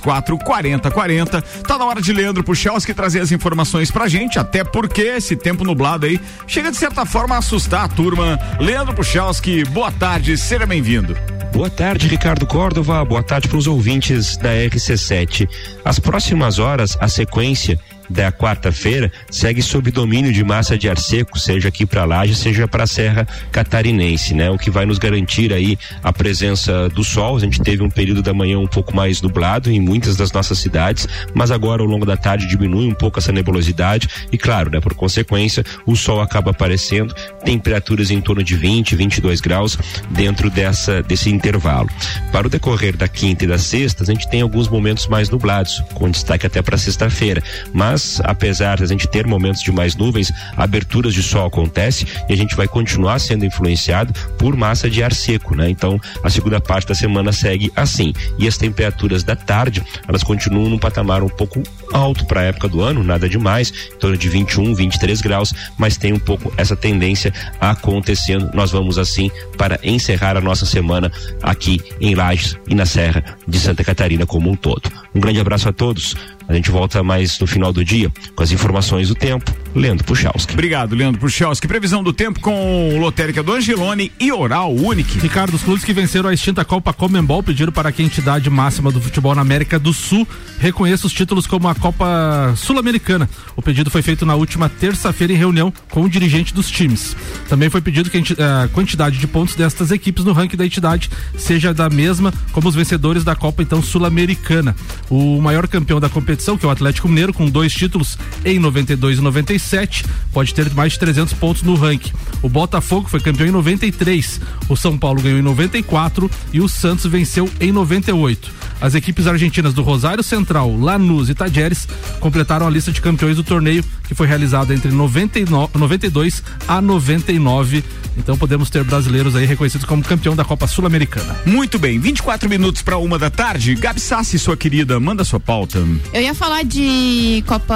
3224 0.00 0.38
4040. 0.38 1.42
Tá 1.42 1.78
na 1.78 1.84
hora 1.84 2.00
de 2.00 2.12
Leandro 2.12 2.44
Puchalski 2.44 2.94
trazer 2.94 3.20
as 3.20 3.32
informações 3.32 3.90
pra 3.90 4.08
gente, 4.08 4.38
até 4.38 4.64
porque 4.64 5.02
esse 5.02 5.36
tempo 5.36 5.64
nublado 5.64 6.06
aí 6.06 6.20
chega 6.46 6.70
de 6.70 6.76
certa 6.76 7.04
forma 7.04 7.34
a 7.34 7.38
assustar 7.38 7.84
a 7.84 7.88
turma. 7.88 8.38
Leandro 8.60 8.94
Puchalski, 8.94 9.64
boa 9.64 9.92
tarde, 9.92 10.36
seja 10.36 10.66
bem-vindo. 10.66 11.16
Boa 11.52 11.68
tarde, 11.68 12.08
Ricardo 12.08 12.46
Córdova. 12.46 13.04
Boa 13.04 13.22
tarde 13.22 13.46
para 13.46 13.58
os 13.58 13.66
ouvintes 13.66 14.38
da 14.38 14.50
RC7. 14.54 15.46
As 15.84 15.98
próximas 15.98 16.58
horas, 16.58 16.96
a 16.98 17.08
sequência 17.08 17.78
da 18.12 18.30
quarta-feira 18.30 19.10
segue 19.30 19.62
sob 19.62 19.90
domínio 19.90 20.32
de 20.32 20.44
massa 20.44 20.78
de 20.78 20.88
ar 20.88 20.98
seco, 20.98 21.38
seja 21.38 21.68
aqui 21.68 21.86
para 21.86 22.04
Laje, 22.04 22.34
seja 22.34 22.68
para 22.68 22.84
a 22.84 22.86
Serra 22.86 23.26
Catarinense, 23.50 24.34
né? 24.34 24.50
O 24.50 24.58
que 24.58 24.70
vai 24.70 24.86
nos 24.86 24.98
garantir 24.98 25.52
aí 25.52 25.78
a 26.02 26.12
presença 26.12 26.88
do 26.90 27.02
sol. 27.02 27.36
A 27.36 27.40
gente 27.40 27.60
teve 27.60 27.82
um 27.82 27.90
período 27.90 28.22
da 28.22 28.34
manhã 28.34 28.58
um 28.58 28.66
pouco 28.66 28.94
mais 28.94 29.22
nublado 29.22 29.70
em 29.70 29.80
muitas 29.80 30.16
das 30.16 30.30
nossas 30.32 30.58
cidades, 30.58 31.08
mas 31.34 31.50
agora 31.50 31.82
ao 31.82 31.88
longo 31.88 32.04
da 32.04 32.16
tarde 32.16 32.46
diminui 32.46 32.86
um 32.86 32.94
pouco 32.94 33.18
essa 33.18 33.32
nebulosidade 33.32 34.08
e 34.30 34.38
claro, 34.38 34.70
né, 34.70 34.80
por 34.80 34.94
consequência, 34.94 35.64
o 35.86 35.96
sol 35.96 36.20
acaba 36.20 36.50
aparecendo, 36.50 37.14
temperaturas 37.44 38.10
em 38.10 38.20
torno 38.20 38.42
de 38.42 38.56
20, 38.56 38.94
22 38.94 39.40
graus 39.40 39.78
dentro 40.10 40.50
dessa 40.50 41.02
desse 41.02 41.30
intervalo. 41.30 41.88
Para 42.30 42.46
o 42.46 42.50
decorrer 42.50 42.96
da 42.96 43.08
quinta 43.08 43.44
e 43.44 43.48
da 43.48 43.58
sexta, 43.58 44.02
a 44.02 44.06
gente 44.06 44.28
tem 44.28 44.42
alguns 44.42 44.68
momentos 44.68 45.06
mais 45.06 45.30
nublados, 45.30 45.82
com 45.94 46.10
destaque 46.10 46.46
até 46.46 46.60
para 46.60 46.76
sexta-feira, 46.76 47.42
mas 47.72 48.01
apesar 48.24 48.78
de 48.78 48.84
a 48.84 48.86
gente 48.86 49.08
ter 49.08 49.26
momentos 49.26 49.62
de 49.62 49.72
mais 49.72 49.96
nuvens, 49.96 50.32
aberturas 50.56 51.14
de 51.14 51.22
sol 51.22 51.46
acontece 51.46 52.06
e 52.28 52.32
a 52.32 52.36
gente 52.36 52.54
vai 52.54 52.66
continuar 52.66 53.18
sendo 53.18 53.44
influenciado 53.44 54.12
por 54.38 54.56
massa 54.56 54.88
de 54.88 55.02
ar 55.02 55.12
seco, 55.12 55.54
né? 55.54 55.68
Então, 55.68 56.00
a 56.22 56.30
segunda 56.30 56.60
parte 56.60 56.88
da 56.88 56.94
semana 56.94 57.32
segue 57.32 57.72
assim. 57.76 58.12
E 58.38 58.46
as 58.46 58.56
temperaturas 58.56 59.22
da 59.22 59.36
tarde, 59.36 59.82
elas 60.06 60.22
continuam 60.22 60.68
num 60.68 60.78
patamar 60.78 61.22
um 61.22 61.28
pouco 61.28 61.62
alto 61.92 62.24
para 62.26 62.40
a 62.40 62.44
época 62.44 62.68
do 62.68 62.80
ano, 62.82 63.02
nada 63.02 63.28
demais, 63.28 63.72
em 63.94 63.98
torno 63.98 64.16
de 64.16 64.28
21, 64.28 64.74
23 64.74 65.20
graus, 65.20 65.52
mas 65.76 65.96
tem 65.96 66.12
um 66.12 66.18
pouco 66.18 66.52
essa 66.56 66.74
tendência 66.74 67.32
acontecendo. 67.60 68.50
Nós 68.54 68.70
vamos 68.70 68.98
assim 68.98 69.30
para 69.56 69.78
encerrar 69.82 70.36
a 70.36 70.40
nossa 70.40 70.66
semana 70.66 71.10
aqui 71.42 71.80
em 72.00 72.14
Lages 72.14 72.56
e 72.66 72.74
na 72.74 72.86
Serra 72.86 73.36
de 73.46 73.58
Santa 73.58 73.84
Catarina 73.84 74.26
como 74.26 74.50
um 74.50 74.54
todo. 74.54 74.90
Um 75.14 75.20
grande 75.20 75.40
abraço 75.40 75.68
a 75.68 75.72
todos. 75.72 76.16
A 76.52 76.54
gente 76.54 76.70
volta 76.70 77.02
mais 77.02 77.38
no 77.38 77.46
final 77.46 77.72
do 77.72 77.82
dia 77.82 78.12
com 78.36 78.42
as 78.42 78.52
informações 78.52 79.08
do 79.08 79.14
tempo. 79.14 79.50
Leandro 79.74 80.04
Puchalski. 80.04 80.52
Obrigado, 80.52 80.94
Leandro 80.94 81.18
Puchalski. 81.18 81.66
Previsão 81.66 82.02
do 82.02 82.12
tempo 82.12 82.40
com 82.40 82.98
Lotérica 82.98 83.42
do 83.42 83.54
Angelone 83.54 84.12
e 84.20 84.30
Oral 84.30 84.70
Unique. 84.74 85.18
Ricardo, 85.18 85.54
os 85.54 85.62
clubes 85.62 85.82
que 85.82 85.94
venceram 85.94 86.28
a 86.28 86.34
extinta 86.34 86.62
Copa 86.62 86.92
Comembol 86.92 87.42
pediram 87.42 87.72
para 87.72 87.90
que 87.90 88.02
a 88.02 88.04
entidade 88.04 88.50
máxima 88.50 88.92
do 88.92 89.00
futebol 89.00 89.34
na 89.34 89.40
América 89.40 89.78
do 89.78 89.94
Sul 89.94 90.28
reconheça 90.58 91.06
os 91.06 91.12
títulos 91.14 91.46
como 91.46 91.68
a 91.68 91.74
Copa 91.74 92.52
Sul-Americana. 92.54 93.30
O 93.56 93.62
pedido 93.62 93.90
foi 93.90 94.02
feito 94.02 94.26
na 94.26 94.34
última 94.34 94.68
terça-feira 94.68 95.32
em 95.32 95.36
reunião 95.36 95.72
com 95.90 96.02
o 96.02 96.08
dirigente 96.08 96.52
dos 96.52 96.70
times. 96.70 97.16
Também 97.48 97.70
foi 97.70 97.80
pedido 97.80 98.10
que 98.10 98.18
a 98.18 98.68
quantidade 98.68 99.16
de 99.16 99.26
pontos 99.26 99.54
destas 99.54 99.90
equipes 99.90 100.22
no 100.22 100.34
ranking 100.34 100.56
da 100.56 100.66
entidade 100.66 101.08
seja 101.38 101.72
da 101.72 101.88
mesma 101.88 102.30
como 102.52 102.68
os 102.68 102.74
vencedores 102.74 103.24
da 103.24 103.34
Copa 103.34 103.62
então 103.62 103.82
Sul-Americana. 103.82 104.76
O 105.08 105.40
maior 105.40 105.66
campeão 105.66 105.98
da 105.98 106.10
competição, 106.10 106.41
que 106.42 106.66
é 106.66 106.68
o 106.68 106.72
Atlético 106.72 107.08
Mineiro, 107.08 107.32
com 107.32 107.48
dois 107.48 107.72
títulos 107.72 108.18
em 108.44 108.58
92 108.58 109.18
e 109.18 109.20
97, 109.20 110.04
pode 110.32 110.52
ter 110.52 110.68
mais 110.74 110.92
de 110.92 110.98
300 110.98 111.32
pontos 111.34 111.62
no 111.62 111.74
ranking. 111.74 112.12
O 112.42 112.48
Botafogo 112.48 113.08
foi 113.08 113.20
campeão 113.20 113.46
em 113.46 113.52
93, 113.52 114.40
o 114.68 114.76
São 114.76 114.98
Paulo 114.98 115.22
ganhou 115.22 115.38
em 115.38 115.42
94 115.42 116.28
e 116.52 116.60
o 116.60 116.68
Santos 116.68 117.06
venceu 117.06 117.48
em 117.60 117.70
98. 117.70 118.52
As 118.82 118.96
equipes 118.96 119.28
argentinas 119.28 119.72
do 119.72 119.82
Rosário 119.82 120.24
Central, 120.24 120.76
Lanús 120.76 121.30
e 121.30 121.34
Tajeres 121.34 121.86
completaram 122.18 122.66
a 122.66 122.70
lista 122.70 122.90
de 122.90 123.00
campeões 123.00 123.36
do 123.36 123.44
torneio 123.44 123.84
que 124.08 124.14
foi 124.14 124.26
realizada 124.26 124.74
entre 124.74 124.90
99, 124.90 125.78
92 125.78 126.42
a 126.66 126.80
99. 126.80 127.84
Então 128.16 128.36
podemos 128.36 128.68
ter 128.68 128.84
brasileiros 128.84 129.34
aí 129.34 129.46
reconhecidos 129.46 129.86
como 129.86 130.02
campeão 130.02 130.36
da 130.36 130.44
Copa 130.44 130.66
Sul-Americana. 130.66 131.34
Muito 131.46 131.78
bem, 131.78 131.98
24 131.98 132.48
minutos 132.48 132.82
para 132.82 132.98
uma 132.98 133.18
da 133.18 133.30
tarde. 133.30 133.74
Gabi 133.74 134.00
Sassi, 134.00 134.38
sua 134.38 134.56
querida, 134.56 135.00
manda 135.00 135.24
sua 135.24 135.40
pauta. 135.40 135.82
Eu 136.12 136.20
ia 136.20 136.34
falar 136.34 136.62
de 136.64 137.42
Copa 137.46 137.74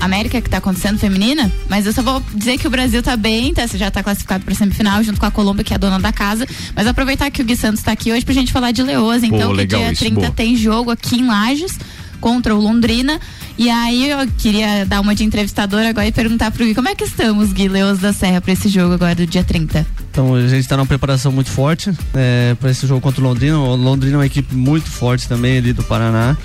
América 0.00 0.40
que 0.40 0.50
tá 0.50 0.58
acontecendo 0.58 0.98
feminina, 0.98 1.52
mas 1.68 1.86
eu 1.86 1.92
só 1.92 2.02
vou 2.02 2.22
dizer 2.34 2.58
que 2.58 2.66
o 2.66 2.70
Brasil 2.70 3.02
tá 3.02 3.16
bem, 3.16 3.54
tá? 3.54 3.66
Você 3.66 3.78
já 3.78 3.90
tá 3.90 4.02
classificado 4.02 4.44
para 4.44 4.54
semifinal 4.54 5.02
junto 5.02 5.20
com 5.20 5.26
a 5.26 5.30
Colômbia, 5.30 5.62
que 5.62 5.72
é 5.72 5.76
a 5.76 5.78
dona 5.78 6.00
da 6.00 6.12
casa. 6.12 6.46
Mas 6.74 6.86
aproveitar 6.86 7.30
que 7.30 7.42
o 7.42 7.44
Gui 7.44 7.54
Santos 7.54 7.82
tá 7.82 7.92
aqui 7.92 8.10
hoje 8.10 8.24
pra 8.24 8.34
gente 8.34 8.52
falar 8.52 8.72
de 8.72 8.82
Leoas, 8.82 9.22
então, 9.22 9.50
Pô, 9.50 9.56
que 9.56 9.66
dia 9.66 9.92
isso, 9.92 10.00
30 10.00 10.20
boa. 10.20 10.30
Tem 10.38 10.54
jogo 10.54 10.92
aqui 10.92 11.16
em 11.16 11.26
Lages 11.26 11.76
contra 12.20 12.54
o 12.54 12.60
Londrina. 12.60 13.20
E 13.58 13.68
aí 13.68 14.08
eu 14.08 14.18
queria 14.38 14.86
dar 14.86 15.00
uma 15.00 15.12
de 15.12 15.24
entrevistadora 15.24 15.88
agora 15.88 16.06
e 16.06 16.12
perguntar 16.12 16.52
pro 16.52 16.64
Gui, 16.64 16.76
como 16.76 16.88
é 16.88 16.94
que 16.94 17.02
estamos, 17.02 17.52
Gui 17.52 17.68
Leoas 17.68 17.98
da 17.98 18.12
Serra, 18.12 18.40
pra 18.40 18.52
esse 18.52 18.68
jogo 18.68 18.94
agora 18.94 19.16
do 19.16 19.26
dia 19.26 19.42
30? 19.42 19.84
Então 20.12 20.36
a 20.36 20.42
gente 20.42 20.60
está 20.60 20.76
numa 20.76 20.86
preparação 20.86 21.32
muito 21.32 21.50
forte 21.50 21.90
é, 22.14 22.54
para 22.54 22.70
esse 22.70 22.86
jogo 22.86 23.00
contra 23.00 23.20
o 23.20 23.24
Londrina. 23.24 23.58
O 23.58 23.74
Londrina 23.74 24.14
é 24.14 24.18
uma 24.18 24.26
equipe 24.26 24.54
muito 24.54 24.88
forte 24.88 25.26
também 25.26 25.58
ali 25.58 25.72
do 25.72 25.82
Paraná. 25.82 26.36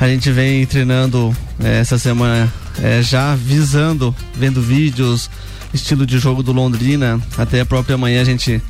A 0.00 0.08
gente 0.08 0.32
vem 0.32 0.64
treinando 0.64 1.36
é, 1.62 1.78
essa 1.78 1.98
semana 1.98 2.50
é, 2.82 3.02
já 3.02 3.34
visando, 3.34 4.16
vendo 4.34 4.62
vídeos, 4.62 5.28
estilo 5.74 6.06
de 6.06 6.18
jogo 6.18 6.42
do 6.42 6.52
Londrina. 6.52 7.20
Até 7.36 7.60
a 7.60 7.66
própria 7.66 7.98
manhã 7.98 8.22
a 8.22 8.24
gente 8.24 8.62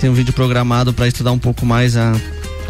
tem 0.00 0.10
um 0.10 0.14
vídeo 0.14 0.32
programado 0.32 0.92
para 0.92 1.06
estudar 1.06 1.30
um 1.30 1.38
pouco 1.38 1.64
mais 1.64 1.96
a, 1.96 2.12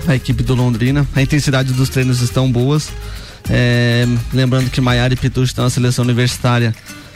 a 0.06 0.14
equipe 0.14 0.42
do 0.42 0.54
Londrina. 0.54 1.06
A 1.14 1.22
intensidade 1.22 1.72
dos 1.72 1.88
treinos 1.88 2.20
estão 2.20 2.50
boas. 2.50 2.90
É, 3.48 4.06
lembrando 4.32 4.70
que 4.70 4.80
Maiara 4.80 5.12
e 5.14 5.16
Pitu 5.16 5.42
estão 5.42 5.64
na 5.64 5.70
seleção 5.70 6.04
universitária. 6.04 6.74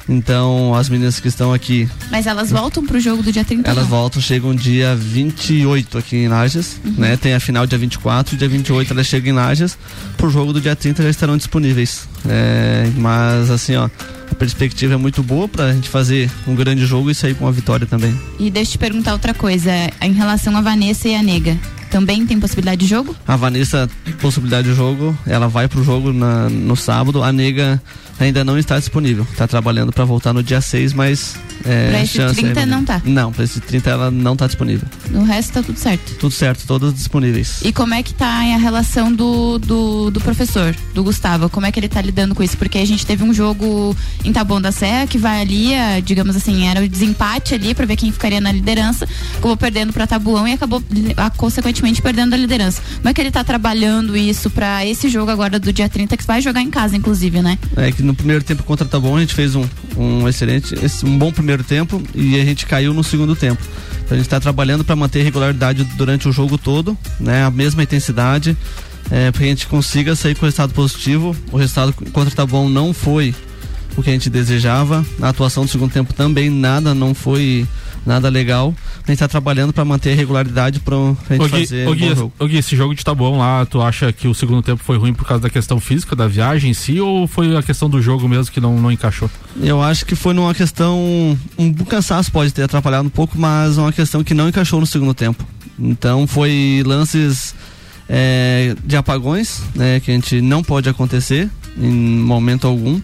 Então, 0.09 0.73
as 0.73 0.89
meninas 0.89 1.19
que 1.19 1.27
estão 1.27 1.53
aqui, 1.53 1.89
Mas 2.13 2.29
elas 2.29 2.51
voltam 2.51 2.87
pro 2.87 3.01
jogo 3.01 3.25
do 3.25 3.33
dia 3.33 3.45
30? 3.45 3.69
elas 3.69 3.83
não? 3.83 3.91
voltam, 3.91 4.23
chegam 4.23 4.55
dia 4.55 4.95
28 4.95 5.99
aqui 5.99 6.17
em 6.17 6.29
Lages, 6.29 6.81
né? 6.97 7.17
Tem 7.17 7.35
a 7.35 7.41
final 7.41 7.67
dia 7.67 7.77
24, 7.77 8.37
dia 8.37 8.49
28 8.49 8.93
elas 8.93 9.05
chegam 9.07 9.31
em 9.33 9.37
Lages. 9.37 9.77
Pro 10.17 10.31
jogo 10.31 10.53
do 10.53 10.61
dia 10.61 10.77
30 10.77 11.03
já 11.03 11.11
estarão 11.11 11.37
disponíveis. 11.37 12.09
É, 12.25 12.89
mas 12.97 13.51
assim, 13.51 13.75
ó, 13.75 13.91
a 14.31 14.35
perspectiva 14.37 14.95
é 14.95 14.97
muito 14.97 15.25
boa 15.25 15.49
pra 15.49 15.73
gente 15.73 15.89
fazer 15.89 16.31
um 16.47 16.55
grande 16.55 16.87
jogo 16.87 17.11
e 17.11 17.15
sair 17.15 17.35
com 17.35 17.45
uma 17.45 17.53
vitória 17.53 17.85
também. 17.85 18.17
E 18.39 18.49
deixa 18.49 18.69
eu 18.71 18.73
te 18.73 18.79
perguntar 18.79 19.13
outra 19.13 19.35
coisa, 19.35 19.73
em 20.03 20.13
relação 20.13 20.57
a 20.57 20.61
Vanessa 20.61 21.09
e 21.09 21.17
a 21.17 21.23
Nega, 21.23 21.59
também 21.91 22.27
tem 22.27 22.39
possibilidade 22.41 22.81
de 22.81 22.87
jogo? 22.87 23.15
A 23.27 23.37
Vanessa, 23.37 23.89
possibilidade 24.21 24.69
de 24.69 24.75
jogo, 24.75 25.17
ela 25.27 25.49
vai 25.49 25.69
pro 25.69 25.83
jogo 25.85 26.13
na- 26.13 26.49
no 26.49 26.77
sábado. 26.77 27.23
A 27.23 27.33
nega 27.33 27.81
ainda 28.19 28.45
não 28.45 28.59
está 28.59 28.79
disponível. 28.79 29.27
Tá 29.37 29.47
trabalhando 29.47 29.93
para 29.93 30.05
voltar 30.05 30.33
no 30.33 30.43
dia 30.43 30.61
6, 30.61 30.93
mas. 30.93 31.37
É, 31.65 31.91
Pra 31.91 32.03
esse 32.03 32.15
chance 32.15 32.35
30 32.35 32.61
aí, 32.61 32.67
não 32.67 32.85
tá? 32.85 33.03
Não, 33.05 33.33
pra 33.33 33.45
esse 33.45 33.61
30 33.61 33.91
ela 33.91 34.11
não 34.11 34.37
tá 34.37 34.47
disponível. 34.47 34.87
No 35.11 35.25
resto 35.25 35.53
tá 35.53 35.63
tudo 35.63 35.79
certo. 35.79 36.15
Tudo 36.19 36.31
certo, 36.33 36.67
todas 36.67 36.95
disponíveis. 36.95 37.61
E 37.63 37.73
como 37.73 37.95
é 37.95 38.03
que 38.03 38.15
tá 38.15 38.27
a 38.27 38.57
relação 38.57 39.13
do, 39.13 39.59
do, 39.59 40.11
do 40.11 40.21
professor, 40.21 40.75
do 40.95 41.03
Gustavo? 41.03 41.49
Como 41.49 41.67
é 41.67 41.73
que 41.73 41.81
ele 41.81 41.89
tá 41.89 42.01
lidando 42.01 42.35
com 42.35 42.43
isso? 42.43 42.57
Porque 42.57 42.79
a 42.79 42.85
gente 42.85 43.05
teve 43.05 43.25
um 43.25 43.33
jogo 43.35 43.97
em 44.25 44.33
Taboão 44.33 44.61
da 44.61 44.71
Serra 44.71 45.07
que 45.07 45.19
vai 45.19 45.41
ali, 45.41 45.71
digamos 46.05 46.37
assim, 46.37 46.69
era 46.69 46.83
o 46.83 46.89
desempate 46.89 47.55
ali 47.55 47.75
pra 47.75 47.87
ver 47.87 47.97
quem 47.97 48.13
ficaria 48.13 48.41
na 48.41 48.53
liderança. 48.53 49.07
Acabou 49.39 49.57
perdendo 49.57 49.93
pra 49.93 50.07
Tabuão 50.07 50.47
e 50.47 50.53
acabou, 50.53 50.83
ah, 51.17 51.31
consequentemente, 51.31 52.01
perdendo 52.01 52.35
a 52.35 52.37
liderança. 52.37 52.81
Como 52.97 53.09
é 53.09 53.15
que 53.15 53.21
ele 53.21 53.31
tá 53.31 53.43
trabalhando 53.43 54.17
isso 54.17 54.51
pra 54.51 54.85
esse 54.87 55.09
jogo 55.09 55.31
agora 55.31 55.59
do 55.59 55.73
dia 55.73 55.89
30, 55.89 56.17
que 56.17 56.25
vai 56.25 56.41
jogar 56.41 56.61
em 56.61 56.71
casa, 56.71 56.97
inclusive, 56.97 57.43
né? 57.43 57.59
É 57.77 57.91
que 57.91 58.03
no 58.07 58.15
primeiro 58.15 58.43
tempo 58.43 58.63
contra 58.63 58.87
Tabon 58.87 59.17
a 59.17 59.21
gente 59.21 59.35
fez 59.35 59.55
um, 59.55 59.65
um 59.97 60.29
excelente, 60.29 60.75
um 61.05 61.19
bom 61.19 61.33
primeiro 61.33 61.65
tempo 61.65 62.03
e 62.15 62.41
a 62.41 62.45
gente 62.45 62.65
caiu 62.65 62.95
no 62.95 63.05
segundo 63.05 63.35
tempo. 63.35 63.63
Então 64.05 64.13
a 64.13 64.15
gente 64.15 64.27
está 64.27 64.41
trabalhando 64.41 64.85
para 64.85 64.95
manter 64.95 65.23
regularidade 65.23 65.85
durante 65.97 66.29
o 66.29 66.33
jogo 66.33 66.57
todo, 66.57 66.97
né? 67.19 67.45
A 67.45 67.51
mesma 67.51 67.83
intensidade, 67.83 68.57
é, 69.11 69.31
para 69.31 69.41
que 69.41 69.45
a 69.45 69.49
gente 69.49 69.67
consiga 69.67 70.15
sair 70.15 70.35
com 70.35 70.43
o 70.43 70.45
resultado 70.47 70.73
positivo. 70.73 71.37
O 71.51 71.57
resultado 71.57 71.93
contra 72.13 72.35
Tabon 72.35 72.69
não 72.69 72.95
foi 72.95 73.35
o 73.97 74.03
que 74.03 74.11
a 74.11 74.13
gente 74.13 74.31
desejava. 74.31 75.05
A 75.21 75.29
atuação 75.29 75.65
do 75.65 75.71
segundo 75.71 75.93
tempo 75.93 76.13
também 76.13 76.49
nada, 76.49 76.95
não 76.95 77.15
foi 77.15 77.67
nada 78.07 78.29
legal. 78.29 78.73
A 78.97 79.11
gente 79.11 79.15
está 79.15 79.29
trabalhando 79.29 79.73
para 79.73 79.85
manter 79.85 80.13
a 80.13 80.15
regularidade 80.15 80.81
para 80.81 80.97
a 80.97 81.33
gente 81.35 81.43
Ô 81.43 81.49
Gui, 81.49 81.61
fazer 81.67 81.89
um 81.89 81.95
Gui, 81.95 82.15
jogo. 82.15 82.33
ô 82.39 82.47
Gui, 82.47 82.57
esse 82.59 82.77
jogo 82.77 82.95
de 82.95 83.05
Taboão 83.05 83.39
lá, 83.39 83.67
tu 83.67 83.83
acha 83.83 84.13
que 84.13 84.29
o 84.29 84.35
segundo 84.35 84.63
tempo 84.63 84.83
foi 84.83 84.97
ruim 84.97 85.13
por 85.13 85.27
causa 85.27 85.43
da 85.43 85.51
questão 85.51 85.81
física 85.81 86.15
da 86.15 86.29
viagem 86.29 86.71
em 86.71 86.75
si 86.75 87.01
ou 87.01 87.27
foi 87.27 87.57
a 87.57 87.63
questão 87.63 87.91
do 87.91 88.01
jogo 88.01 88.29
mesmo 88.29 88.53
que 88.53 88.61
não, 88.61 88.79
não 88.81 88.91
encaixou? 88.93 89.29
Eu 89.61 89.83
acho 89.83 90.07
que 90.07 90.15
foi 90.15 90.33
numa 90.33 90.55
questão. 90.55 91.37
Um 91.59 91.73
cansaço 91.73 92.31
pode 92.31 92.53
ter 92.53 92.63
atrapalhado 92.63 93.07
um 93.07 93.11
pouco, 93.11 93.39
mas 93.39 93.77
uma 93.77 93.93
questão 93.93 94.23
que 94.23 94.33
não 94.35 94.49
encaixou 94.49 94.81
no 94.81 94.87
segundo 94.87 95.13
tempo. 95.13 95.45
Então 95.79 96.27
foi 96.27 96.83
lances 96.87 97.55
é, 98.09 98.75
de 98.85 98.97
apagões, 98.97 99.63
né? 99.75 100.01
Que 100.01 100.11
a 100.11 100.15
gente 100.15 100.41
não 100.41 100.63
pode 100.63 100.89
acontecer 100.89 101.51
em 101.77 101.91
momento 101.93 102.67
algum. 102.67 103.01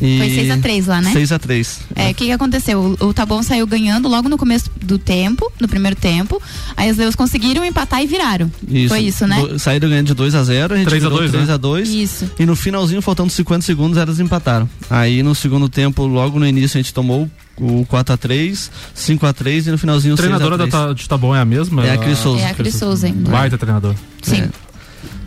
E 0.00 0.18
Foi 0.18 0.30
6 0.30 0.50
a 0.50 0.58
3 0.58 0.86
lá, 0.86 1.00
né? 1.02 1.12
6 1.12 1.32
a 1.32 1.38
3 1.38 1.80
É, 1.94 2.10
o 2.10 2.14
que, 2.14 2.26
que 2.26 2.32
aconteceu? 2.32 2.96
O, 3.00 3.06
o 3.08 3.14
Tabon 3.14 3.42
saiu 3.42 3.66
ganhando 3.66 4.08
logo 4.08 4.28
no 4.28 4.38
começo 4.38 4.70
do 4.82 4.98
tempo, 4.98 5.52
no 5.60 5.68
primeiro 5.68 5.94
tempo. 5.96 6.40
Aí 6.76 6.90
os 6.90 6.96
Leões 6.96 7.14
conseguiram 7.14 7.64
empatar 7.64 8.02
e 8.02 8.06
viraram. 8.06 8.50
Foi 8.88 9.00
isso, 9.00 9.26
né? 9.26 9.40
Do- 9.40 9.58
saíram 9.58 9.88
ganhando 9.88 10.06
de 10.06 10.14
2 10.14 10.34
a 10.34 10.42
0 10.42 10.74
a 10.74 10.76
gente 10.78 10.88
3 10.88 11.04
a 11.04 11.06
virou 11.08 11.18
2, 11.20 11.30
3 11.32 11.48
né? 11.48 11.54
a 11.54 11.56
2 11.56 11.88
Isso. 11.90 12.30
E 12.38 12.46
no 12.46 12.56
finalzinho, 12.56 13.02
faltando 13.02 13.30
50 13.30 13.64
segundos, 13.64 13.98
elas 13.98 14.18
empataram. 14.20 14.68
Aí 14.88 15.22
no 15.22 15.34
segundo 15.34 15.68
tempo, 15.68 16.06
logo 16.06 16.38
no 16.38 16.46
início, 16.46 16.78
a 16.78 16.82
gente 16.82 16.94
tomou 16.94 17.28
o 17.58 17.84
4 17.86 18.14
a 18.14 18.16
3 18.16 18.70
5 18.94 19.26
a 19.26 19.32
3 19.34 19.66
e 19.66 19.70
no 19.70 19.76
finalzinho 19.76 20.14
A 20.14 20.16
6 20.16 20.26
a 20.26 20.36
treinadora 20.36 20.56
3 20.56 20.72
da 20.72 20.92
de 20.94 21.06
Taboão 21.08 21.36
é 21.36 21.40
a 21.40 21.44
mesma? 21.44 21.86
É 21.86 21.92
a 21.92 21.98
Cris 21.98 22.18
Souza. 22.18 22.42
É 22.42 22.50
a 22.50 22.54
Cris 22.54 22.74
Souza 22.74 23.06
ainda. 23.06 23.30
Baita 23.30 23.58
treinador. 23.58 23.94
Sim. 24.22 24.42
É. 24.44 24.69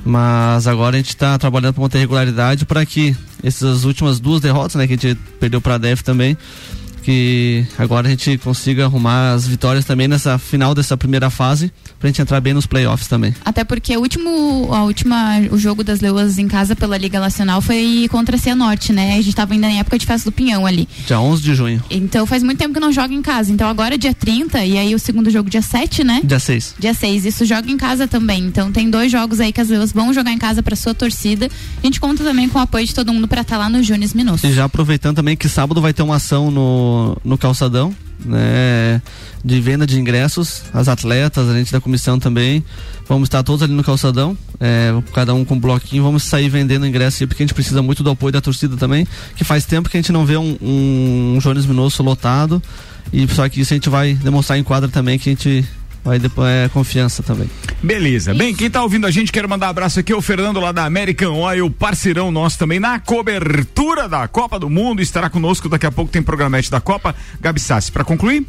Mas 0.05 0.67
agora 0.67 0.95
a 0.95 0.99
gente 0.99 1.09
está 1.09 1.37
trabalhando 1.37 1.73
para 1.73 1.83
manter 1.83 1.99
regularidade 1.99 2.65
para 2.65 2.85
que 2.85 3.15
essas 3.41 3.85
últimas 3.85 4.19
duas 4.19 4.41
derrotas, 4.41 4.75
né, 4.75 4.85
que 4.85 4.93
a 4.93 4.97
gente 4.97 5.15
perdeu 5.39 5.61
para 5.61 5.75
a 5.75 5.77
DEF 5.77 6.03
também, 6.03 6.37
que 7.03 7.65
agora 7.77 8.07
a 8.07 8.09
gente 8.09 8.37
consiga 8.37 8.85
arrumar 8.85 9.33
as 9.33 9.47
vitórias 9.47 9.85
também 9.85 10.07
nessa 10.07 10.37
final 10.37 10.73
dessa 10.73 10.95
primeira 10.97 11.29
fase, 11.29 11.71
pra 11.99 12.07
gente 12.07 12.21
entrar 12.21 12.39
bem 12.41 12.53
nos 12.53 12.65
playoffs 12.65 13.07
também. 13.07 13.35
Até 13.43 13.63
porque 13.63 13.95
o 13.95 13.99
último, 13.99 14.73
a 14.73 14.83
última, 14.83 15.39
o 15.51 15.57
jogo 15.57 15.83
das 15.83 15.99
Leoas 15.99 16.37
em 16.37 16.47
casa 16.47 16.75
pela 16.75 16.97
Liga 16.97 17.19
Nacional 17.19 17.61
foi 17.61 18.07
contra 18.09 18.35
a 18.35 18.39
Cianorte, 18.39 18.93
né? 18.93 19.13
A 19.17 19.21
gente 19.21 19.35
tava 19.35 19.53
ainda 19.53 19.67
na 19.67 19.73
época 19.75 19.97
de 19.99 20.05
festa 20.05 20.29
do 20.29 20.33
Pinhão 20.33 20.65
ali. 20.65 20.87
Dia 21.05 21.19
11 21.19 21.41
de 21.41 21.53
junho, 21.55 21.83
Então 21.89 22.25
faz 22.25 22.41
muito 22.43 22.57
tempo 22.57 22.73
que 22.73 22.79
não 22.79 22.91
joga 22.91 23.13
em 23.13 23.21
casa. 23.21 23.51
Então 23.51 23.67
agora 23.67 23.95
é 23.95 23.97
dia 23.97 24.13
30 24.13 24.63
e 24.65 24.77
aí 24.77 24.95
o 24.95 24.99
segundo 24.99 25.29
jogo 25.29 25.49
dia 25.49 25.61
7, 25.61 26.03
né? 26.03 26.21
dia 26.23 26.39
6. 26.39 26.75
Dia 26.79 26.93
6, 26.93 27.25
isso 27.25 27.45
joga 27.45 27.69
em 27.69 27.77
casa 27.77 28.07
também. 28.07 28.43
Então 28.43 28.71
tem 28.71 28.89
dois 28.89 29.11
jogos 29.11 29.39
aí 29.39 29.51
que 29.51 29.61
as 29.61 29.69
Leoas 29.69 29.91
vão 29.91 30.13
jogar 30.13 30.31
em 30.31 30.37
casa 30.37 30.63
pra 30.63 30.75
sua 30.75 30.93
torcida. 30.93 31.49
A 31.81 31.85
gente 31.85 31.99
conta 31.99 32.23
também 32.23 32.47
com 32.47 32.59
o 32.59 32.61
apoio 32.61 32.85
de 32.85 32.93
todo 32.93 33.11
mundo 33.13 33.27
pra 33.27 33.41
estar 33.41 33.57
lá 33.57 33.69
no 33.69 33.81
Júnior 33.83 34.09
Minosso. 34.15 34.45
E 34.45 34.53
já 34.53 34.65
aproveitando 34.65 35.15
também 35.15 35.35
que 35.35 35.47
sábado 35.49 35.81
vai 35.81 35.93
ter 35.93 36.01
uma 36.03 36.15
ação 36.15 36.51
no, 36.51 36.92
no 37.23 37.37
calçadão, 37.37 37.93
né? 38.25 39.01
De 39.43 39.59
venda 39.59 39.85
de 39.85 39.99
ingressos, 39.99 40.63
as 40.73 40.87
atletas, 40.87 41.49
a 41.49 41.53
gente 41.53 41.71
da 41.71 41.81
comissão 41.81 42.17
também. 42.17 42.63
Vamos 43.07 43.27
estar 43.27 43.43
todos 43.43 43.61
ali 43.61 43.73
no 43.73 43.83
calçadão, 43.83 44.37
é, 44.59 44.93
cada 45.13 45.33
um 45.33 45.43
com 45.43 45.55
um 45.55 45.59
bloquinho, 45.59 46.03
vamos 46.03 46.23
sair 46.23 46.47
vendendo 46.47 46.87
ingresso 46.87 47.21
aí, 47.21 47.27
porque 47.27 47.43
a 47.43 47.45
gente 47.45 47.53
precisa 47.53 47.81
muito 47.81 48.01
do 48.01 48.09
apoio 48.09 48.31
da 48.31 48.39
torcida 48.39 48.77
também, 48.77 49.05
que 49.35 49.43
faz 49.43 49.65
tempo 49.65 49.89
que 49.89 49.97
a 49.97 50.01
gente 50.01 50.11
não 50.11 50.25
vê 50.25 50.37
um, 50.37 50.57
um 50.61 51.39
Jones 51.41 51.65
Minosso 51.65 52.01
lotado. 52.01 52.61
E 53.11 53.27
só 53.27 53.47
que 53.49 53.61
isso 53.61 53.73
a 53.73 53.75
gente 53.75 53.89
vai 53.89 54.13
demonstrar 54.13 54.57
em 54.57 54.63
quadra 54.63 54.89
também 54.89 55.19
que 55.19 55.29
a 55.29 55.33
gente 55.33 55.65
Aí 56.05 56.19
depois 56.19 56.49
é 56.49 56.69
confiança 56.69 57.23
também. 57.23 57.49
Beleza. 57.81 58.33
Bem, 58.33 58.53
quem 58.53 58.69
tá 58.69 58.81
ouvindo 58.83 59.07
a 59.07 59.11
gente, 59.11 59.31
quero 59.31 59.47
mandar 59.47 59.67
um 59.67 59.69
abraço 59.69 59.99
aqui 59.99 60.11
ao 60.11 60.21
Fernando 60.21 60.59
lá 60.59 60.71
da 60.71 60.85
American 60.85 61.35
Oil, 61.35 61.69
parceirão 61.69 62.31
nosso 62.31 62.59
também 62.59 62.79
na 62.79 62.99
cobertura 62.99 64.09
da 64.09 64.27
Copa 64.27 64.59
do 64.59 64.69
Mundo. 64.69 65.01
Estará 65.01 65.29
conosco 65.29 65.69
daqui 65.69 65.85
a 65.85 65.91
pouco, 65.91 66.11
tem 66.11 66.21
programete 66.21 66.69
da 66.69 66.81
Copa. 66.81 67.15
Gabi 67.39 67.59
Sassi, 67.59 67.91
pra 67.91 68.03
concluir? 68.03 68.45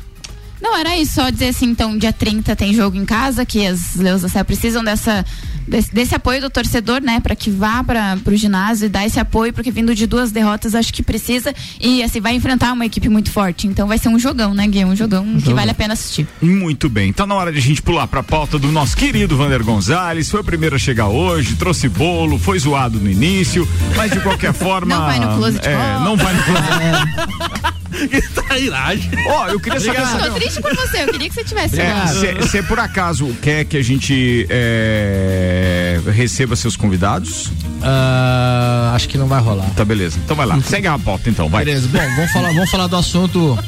Não, 0.64 0.74
era 0.78 0.96
isso, 0.96 1.16
só 1.16 1.28
dizer 1.28 1.48
assim, 1.48 1.66
então, 1.66 1.98
dia 1.98 2.10
30 2.10 2.56
tem 2.56 2.72
jogo 2.72 2.96
em 2.96 3.04
casa, 3.04 3.44
que 3.44 3.66
as 3.66 3.96
Leões 3.96 4.22
da 4.22 4.30
Serra 4.30 4.46
precisam 4.46 4.82
dessa, 4.82 5.22
desse, 5.68 5.94
desse 5.94 6.14
apoio 6.14 6.40
do 6.40 6.48
torcedor, 6.48 7.02
né, 7.02 7.20
para 7.20 7.36
que 7.36 7.50
vá 7.50 7.84
para 7.84 8.16
o 8.26 8.34
ginásio 8.34 8.86
e 8.86 8.88
dar 8.88 9.04
esse 9.04 9.20
apoio, 9.20 9.52
porque 9.52 9.70
vindo 9.70 9.94
de 9.94 10.06
duas 10.06 10.32
derrotas, 10.32 10.74
acho 10.74 10.90
que 10.90 11.02
precisa 11.02 11.54
e 11.78 12.02
assim, 12.02 12.18
vai 12.18 12.34
enfrentar 12.34 12.72
uma 12.72 12.86
equipe 12.86 13.10
muito 13.10 13.30
forte, 13.30 13.66
então 13.66 13.86
vai 13.86 13.98
ser 13.98 14.08
um 14.08 14.18
jogão, 14.18 14.54
né, 14.54 14.66
Gui? 14.66 14.86
Um 14.86 14.96
jogão 14.96 15.36
que 15.38 15.52
vale 15.52 15.70
a 15.70 15.74
pena 15.74 15.92
assistir. 15.92 16.26
Muito 16.40 16.88
bem. 16.88 17.10
Então, 17.10 17.26
na 17.26 17.34
hora 17.34 17.52
de 17.52 17.58
a 17.58 17.62
gente 17.62 17.82
pular 17.82 18.06
pra 18.06 18.22
pauta 18.22 18.58
do 18.58 18.72
nosso 18.72 18.96
querido 18.96 19.36
Vander 19.36 19.62
Gonzalez, 19.62 20.30
foi 20.30 20.40
o 20.40 20.44
primeiro 20.44 20.76
a 20.76 20.78
chegar 20.78 21.08
hoje, 21.08 21.56
trouxe 21.56 21.90
bolo, 21.90 22.38
foi 22.38 22.58
zoado 22.58 22.98
no 22.98 23.10
início, 23.10 23.68
mas 23.94 24.10
de 24.10 24.18
qualquer 24.20 24.54
forma. 24.56 24.96
Não 24.96 25.04
vai 25.04 25.20
no 25.20 25.36
closet 25.36 25.68
É, 25.68 25.98
não 26.00 26.16
vai 26.16 26.32
no 26.32 26.42
closet. 26.42 27.74
Trairagem. 28.34 29.10
Ó, 29.28 29.48
eu 29.48 29.60
queria 29.60 29.80
saber. 29.80 30.00
Eu 30.00 30.32
tô 30.32 30.34
triste 30.38 30.60
por 30.60 30.74
você, 30.74 31.02
eu 31.02 31.08
queria 31.08 31.28
que 31.28 31.34
você 31.34 31.44
tivesse 31.44 31.80
É, 31.80 32.06
chegado. 32.08 32.46
Você 32.46 32.62
por 32.62 32.78
acaso 32.78 33.26
quer 33.42 33.64
que 33.64 33.76
a 33.76 33.82
gente 33.82 34.46
é, 34.50 36.00
receba 36.12 36.56
seus 36.56 36.76
convidados? 36.76 37.50
Ah, 37.82 38.92
acho 38.94 39.08
que 39.08 39.18
não 39.18 39.26
vai 39.26 39.40
rolar. 39.40 39.68
Tá, 39.76 39.84
beleza. 39.84 40.18
Então 40.24 40.36
vai 40.36 40.46
lá. 40.46 40.60
Segue 40.62 40.86
a 40.86 40.98
pauta 40.98 41.28
então, 41.28 41.48
vai. 41.48 41.64
Beleza, 41.64 41.86
bom, 41.88 41.98
vamos 42.16 42.32
falar, 42.32 42.52
vamos 42.52 42.70
falar 42.70 42.86
do 42.86 42.96
assunto 42.96 43.58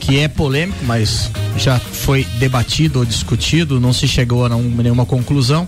que 0.00 0.18
é 0.18 0.28
polêmico, 0.28 0.78
mas 0.84 1.30
já 1.56 1.78
foi 1.78 2.24
debatido 2.38 3.00
ou 3.00 3.04
discutido, 3.04 3.80
não 3.80 3.92
se 3.92 4.06
chegou 4.06 4.46
a 4.46 4.48
nenhuma 4.48 5.06
conclusão. 5.06 5.66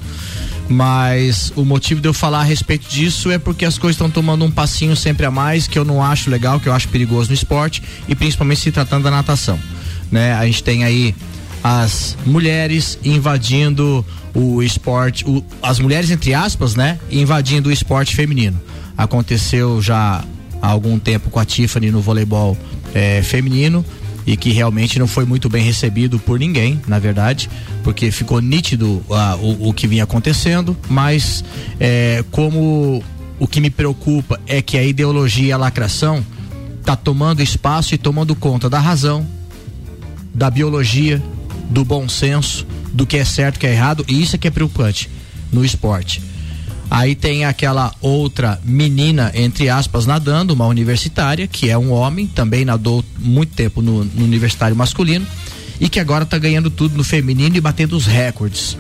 Mas 0.69 1.53
o 1.55 1.65
motivo 1.65 2.01
de 2.01 2.09
eu 2.09 2.15
falar 2.15 2.41
a 2.41 2.45
respeito 2.45 2.89
disso 2.89 3.31
é 3.31 3.39
porque 3.39 3.65
as 3.65 3.79
coisas 3.79 3.95
estão 3.95 4.11
tomando 4.11 4.45
um 4.45 4.51
passinho 4.51 4.97
sempre 4.97 5.25
a 5.25 5.31
mais, 5.31 5.67
que 5.69 5.79
eu 5.79 5.85
não 5.85 6.03
acho 6.03 6.29
legal, 6.29 6.59
que 6.59 6.69
eu 6.69 6.73
acho 6.73 6.89
perigoso 6.89 7.29
no 7.29 7.35
esporte, 7.35 7.83
e 8.09 8.15
principalmente 8.15 8.61
se 8.61 8.73
tratando 8.73 9.05
da 9.05 9.11
natação. 9.11 9.59
Né? 10.11 10.33
A 10.35 10.45
gente 10.45 10.63
tem 10.65 10.83
aí 10.85 11.15
as 11.63 12.17
mulheres 12.27 12.99
invadindo 13.05 14.05
o 14.35 14.63
esporte, 14.63 15.25
o- 15.27 15.43
as 15.63 15.79
mulheres 15.79 16.11
entre 16.11 16.35
aspas, 16.35 16.75
né, 16.75 16.99
invadindo 17.11 17.69
o 17.69 17.73
esporte 17.73 18.15
feminino. 18.15 18.61
Aconteceu 18.97 19.81
já 19.81 20.23
há 20.61 20.69
algum 20.69 20.99
tempo 20.99 21.31
com 21.31 21.39
a 21.39 21.45
Tiffany 21.45 21.91
no 21.91 22.01
voleibol 22.01 22.57
eh, 22.95 23.21
feminino 23.23 23.85
e 24.27 24.37
que 24.37 24.51
realmente 24.51 24.99
não 24.99 25.07
foi 25.07 25.25
muito 25.25 25.49
bem 25.49 25.63
recebido 25.63 26.19
por 26.19 26.39
ninguém, 26.39 26.81
na 26.89 26.99
verdade, 26.99 27.49
porque 27.85 28.11
ficou 28.11 28.41
nítido 28.41 29.03
ah, 29.11 29.37
o, 29.41 29.69
o 29.69 29.73
que 29.73 29.87
vinha 29.87 30.05
acontecendo, 30.05 30.77
mas 30.89 31.45
eh, 31.79 32.25
como 32.31 33.03
o 33.39 33.47
que 33.47 33.61
me 33.61 33.71
preocupa 33.71 34.41
é 34.47 34.61
que 34.61 34.77
a 34.77 34.83
ideologia 34.83 35.49
e 35.49 35.53
a 35.53 35.57
lacração 35.57 36.25
tá 36.85 36.97
tomando 36.97 37.43
espaço 37.43 37.95
e 37.95 37.99
tomando 37.99 38.35
conta 38.35 38.69
da 38.69 38.81
razão, 38.81 39.27
da 40.35 40.51
biologia, 40.51 41.23
do 41.71 41.85
bom 41.85 42.09
senso, 42.09 42.67
do 42.93 43.07
que 43.07 43.17
é 43.17 43.25
certo, 43.25 43.59
que 43.59 43.67
é 43.67 43.73
errado, 43.73 44.05
e 44.09 44.23
isso 44.23 44.37
é 44.37 44.39
que 44.39 44.49
é 44.49 44.51
preocupante 44.51 45.09
no 45.53 45.65
esporte. 45.65 46.23
Aí 46.91 47.15
tem 47.15 47.45
aquela 47.45 47.93
outra 48.01 48.61
menina, 48.65 49.33
entre 49.35 49.69
aspas, 49.69 50.07
nadando, 50.07 50.55
uma 50.55 50.67
universitária, 50.67 51.47
que 51.47 51.69
é 51.69 51.77
um 51.77 51.91
homem, 51.93 52.27
também 52.27 52.65
nadou 52.65 53.05
muito 53.19 53.55
tempo 53.55 53.83
no, 53.83 54.05
no 54.05 54.25
universitário 54.25 54.77
masculino, 54.77 55.27
e 55.81 55.89
que 55.89 56.01
agora 56.01 56.25
tá 56.25 56.39
ganhando 56.39 56.71
tudo 56.71 56.97
no 56.97 57.05
feminino 57.05 57.57
e 57.57 57.61
batendo 57.61 57.97
os 57.97 58.07
recordes. 58.07 58.79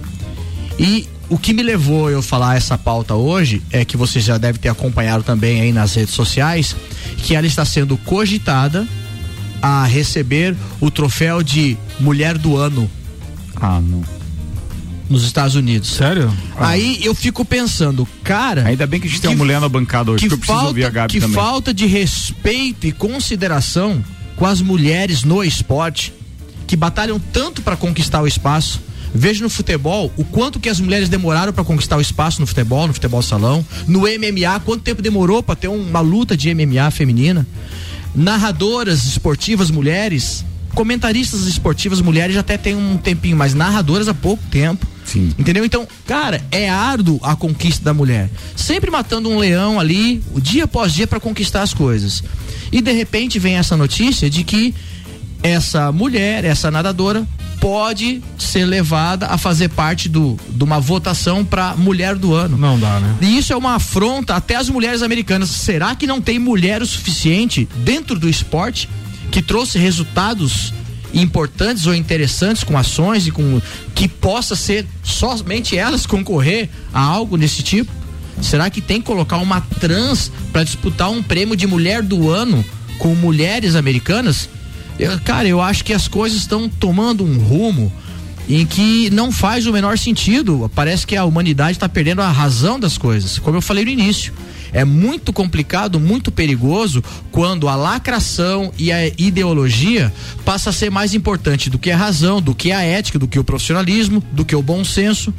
E 0.78 1.08
o 1.28 1.36
que 1.36 1.52
me 1.52 1.62
levou 1.62 2.10
eu 2.10 2.22
falar 2.22 2.56
essa 2.56 2.78
pauta 2.78 3.14
hoje 3.14 3.62
é 3.72 3.84
que 3.84 3.96
você 3.96 4.20
já 4.20 4.38
deve 4.38 4.58
ter 4.58 4.68
acompanhado 4.68 5.24
também 5.24 5.60
aí 5.60 5.72
nas 5.72 5.94
redes 5.94 6.14
sociais, 6.14 6.76
que 7.18 7.34
ela 7.34 7.46
está 7.46 7.64
sendo 7.64 7.96
cogitada 7.98 8.86
a 9.60 9.84
receber 9.84 10.54
o 10.80 10.90
troféu 10.90 11.42
de 11.42 11.76
mulher 11.98 12.38
do 12.38 12.56
ano. 12.56 12.88
Ah, 13.56 13.80
não. 13.80 14.15
Nos 15.08 15.22
Estados 15.24 15.54
Unidos. 15.54 15.90
Sério? 15.90 16.32
Aí 16.58 17.00
eu 17.04 17.14
fico 17.14 17.44
pensando, 17.44 18.06
cara. 18.24 18.66
Ainda 18.66 18.86
bem 18.86 19.00
que 19.00 19.06
a 19.06 19.10
gente 19.10 19.20
tem 19.20 19.30
uma 19.30 19.36
mulher 19.36 19.60
na 19.60 19.68
bancada 19.68 20.10
hoje, 20.10 20.24
que 20.24 20.28
porque 20.28 20.34
eu 20.34 20.38
preciso 20.38 20.56
falta, 20.56 20.68
ouvir 20.68 20.84
a 20.84 20.90
Gabi 20.90 21.12
que 21.12 21.20
também. 21.20 21.34
falta 21.34 21.72
de 21.72 21.86
respeito 21.86 22.86
e 22.86 22.92
consideração 22.92 24.02
com 24.34 24.44
as 24.44 24.60
mulheres 24.60 25.22
no 25.22 25.44
esporte 25.44 26.12
que 26.66 26.76
batalham 26.76 27.20
tanto 27.32 27.62
para 27.62 27.76
conquistar 27.76 28.20
o 28.20 28.26
espaço. 28.26 28.80
Veja 29.14 29.42
no 29.42 29.48
futebol 29.48 30.12
o 30.16 30.24
quanto 30.24 30.58
que 30.60 30.68
as 30.68 30.80
mulheres 30.80 31.08
demoraram 31.08 31.52
para 31.52 31.64
conquistar 31.64 31.96
o 31.96 32.00
espaço 32.00 32.40
no 32.40 32.46
futebol, 32.46 32.86
no 32.86 32.92
futebol 32.92 33.22
salão, 33.22 33.64
no 33.86 34.00
MMA, 34.00 34.60
quanto 34.64 34.82
tempo 34.82 35.00
demorou 35.00 35.42
para 35.42 35.54
ter 35.54 35.68
uma 35.68 36.00
luta 36.00 36.36
de 36.36 36.52
MMA 36.52 36.90
feminina. 36.90 37.46
Narradoras 38.14 39.06
esportivas 39.06 39.70
mulheres, 39.70 40.44
comentaristas 40.74 41.46
esportivas 41.46 42.00
mulheres 42.00 42.34
já 42.34 42.40
até 42.40 42.58
tem 42.58 42.74
um 42.74 42.96
tempinho, 42.98 43.36
mas 43.36 43.54
narradoras 43.54 44.08
há 44.08 44.14
pouco 44.14 44.42
tempo. 44.50 44.86
Sim. 45.06 45.32
Entendeu? 45.38 45.64
Então, 45.64 45.86
cara, 46.04 46.44
é 46.50 46.68
árduo 46.68 47.18
a 47.22 47.34
conquista 47.34 47.84
da 47.84 47.94
mulher. 47.94 48.28
Sempre 48.54 48.90
matando 48.90 49.30
um 49.30 49.38
leão 49.38 49.80
ali, 49.80 50.22
dia 50.36 50.64
após 50.64 50.92
dia 50.92 51.06
para 51.06 51.20
conquistar 51.20 51.62
as 51.62 51.72
coisas. 51.72 52.22
E 52.72 52.82
de 52.82 52.92
repente 52.92 53.38
vem 53.38 53.54
essa 53.54 53.76
notícia 53.76 54.28
de 54.28 54.42
que 54.44 54.74
essa 55.42 55.92
mulher, 55.92 56.44
essa 56.44 56.70
nadadora, 56.70 57.26
pode 57.60 58.22
ser 58.36 58.64
levada 58.64 59.26
a 59.28 59.38
fazer 59.38 59.68
parte 59.68 60.08
do, 60.08 60.36
de 60.48 60.64
uma 60.64 60.80
votação 60.80 61.44
para 61.44 61.74
mulher 61.76 62.16
do 62.16 62.34
ano. 62.34 62.56
Não 62.56 62.78
dá, 62.78 63.00
né? 63.00 63.16
E 63.20 63.38
isso 63.38 63.52
é 63.52 63.56
uma 63.56 63.76
afronta 63.76 64.34
até 64.34 64.56
às 64.56 64.68
mulheres 64.68 65.02
americanas. 65.02 65.50
Será 65.50 65.94
que 65.94 66.06
não 66.06 66.20
tem 66.20 66.38
mulher 66.38 66.82
o 66.82 66.86
suficiente 66.86 67.68
dentro 67.78 68.18
do 68.18 68.28
esporte 68.28 68.88
que 69.30 69.40
trouxe 69.40 69.78
resultados 69.78 70.72
importantes 71.14 71.86
ou 71.86 71.94
interessantes 71.94 72.64
com 72.64 72.76
ações 72.76 73.26
e 73.26 73.30
com 73.30 73.60
que 73.94 74.08
possa 74.08 74.54
ser 74.56 74.86
somente 75.02 75.76
elas 75.76 76.06
concorrer 76.06 76.68
a 76.92 77.00
algo 77.00 77.38
desse 77.38 77.62
tipo? 77.62 77.90
Será 78.40 78.68
que 78.68 78.80
tem 78.80 79.00
que 79.00 79.06
colocar 79.06 79.38
uma 79.38 79.60
trans 79.60 80.30
para 80.52 80.62
disputar 80.62 81.10
um 81.10 81.22
prêmio 81.22 81.56
de 81.56 81.66
mulher 81.66 82.02
do 82.02 82.30
ano 82.30 82.64
com 82.98 83.14
mulheres 83.14 83.74
americanas? 83.74 84.48
Eu, 84.98 85.18
cara, 85.20 85.48
eu 85.48 85.60
acho 85.60 85.84
que 85.84 85.92
as 85.92 86.08
coisas 86.08 86.38
estão 86.38 86.68
tomando 86.68 87.24
um 87.24 87.38
rumo 87.38 87.92
em 88.48 88.64
que 88.64 89.10
não 89.10 89.32
faz 89.32 89.66
o 89.66 89.72
menor 89.72 89.98
sentido. 89.98 90.70
Parece 90.74 91.06
que 91.06 91.16
a 91.16 91.24
humanidade 91.24 91.72
está 91.72 91.88
perdendo 91.88 92.22
a 92.22 92.30
razão 92.30 92.78
das 92.78 92.96
coisas, 92.96 93.38
como 93.38 93.56
eu 93.56 93.62
falei 93.62 93.84
no 93.84 93.90
início. 93.90 94.32
É 94.76 94.84
muito 94.84 95.32
complicado, 95.32 95.98
muito 95.98 96.30
perigoso 96.30 97.02
quando 97.32 97.66
a 97.66 97.74
lacração 97.74 98.70
e 98.76 98.92
a 98.92 99.06
ideologia 99.06 100.12
passa 100.44 100.68
a 100.68 100.72
ser 100.72 100.90
mais 100.90 101.14
importante 101.14 101.70
do 101.70 101.78
que 101.78 101.90
a 101.90 101.96
razão, 101.96 102.42
do 102.42 102.54
que 102.54 102.70
a 102.70 102.82
ética, 102.82 103.18
do 103.18 103.26
que 103.26 103.38
o 103.38 103.42
profissionalismo, 103.42 104.22
do 104.32 104.44
que 104.44 104.54
o 104.54 104.60
bom 104.60 104.84
senso, 104.84 105.32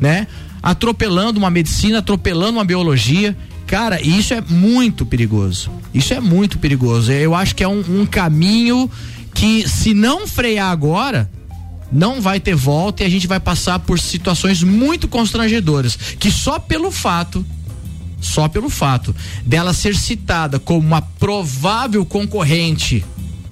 né? 0.00 0.26
Atropelando 0.62 1.38
uma 1.38 1.50
medicina, 1.50 1.98
atropelando 1.98 2.56
uma 2.56 2.64
biologia. 2.64 3.36
Cara, 3.66 4.00
isso 4.00 4.32
é 4.32 4.40
muito 4.40 5.04
perigoso. 5.04 5.70
Isso 5.92 6.14
é 6.14 6.20
muito 6.20 6.58
perigoso. 6.58 7.12
Eu 7.12 7.34
acho 7.34 7.54
que 7.54 7.62
é 7.62 7.68
um, 7.68 7.84
um 7.86 8.06
caminho 8.06 8.90
que, 9.34 9.68
se 9.68 9.92
não 9.92 10.26
frear 10.26 10.70
agora, 10.70 11.30
não 11.92 12.22
vai 12.22 12.40
ter 12.40 12.54
volta 12.54 13.02
e 13.02 13.06
a 13.06 13.10
gente 13.10 13.26
vai 13.26 13.38
passar 13.38 13.80
por 13.80 14.00
situações 14.00 14.62
muito 14.62 15.06
constrangedoras. 15.06 15.94
Que 16.18 16.30
só 16.30 16.58
pelo 16.58 16.90
fato, 16.90 17.44
só 18.20 18.48
pelo 18.48 18.68
fato 18.68 19.14
dela 19.44 19.72
ser 19.72 19.94
citada 19.96 20.58
como 20.58 20.86
uma 20.86 21.00
provável 21.02 22.04
concorrente 22.04 23.04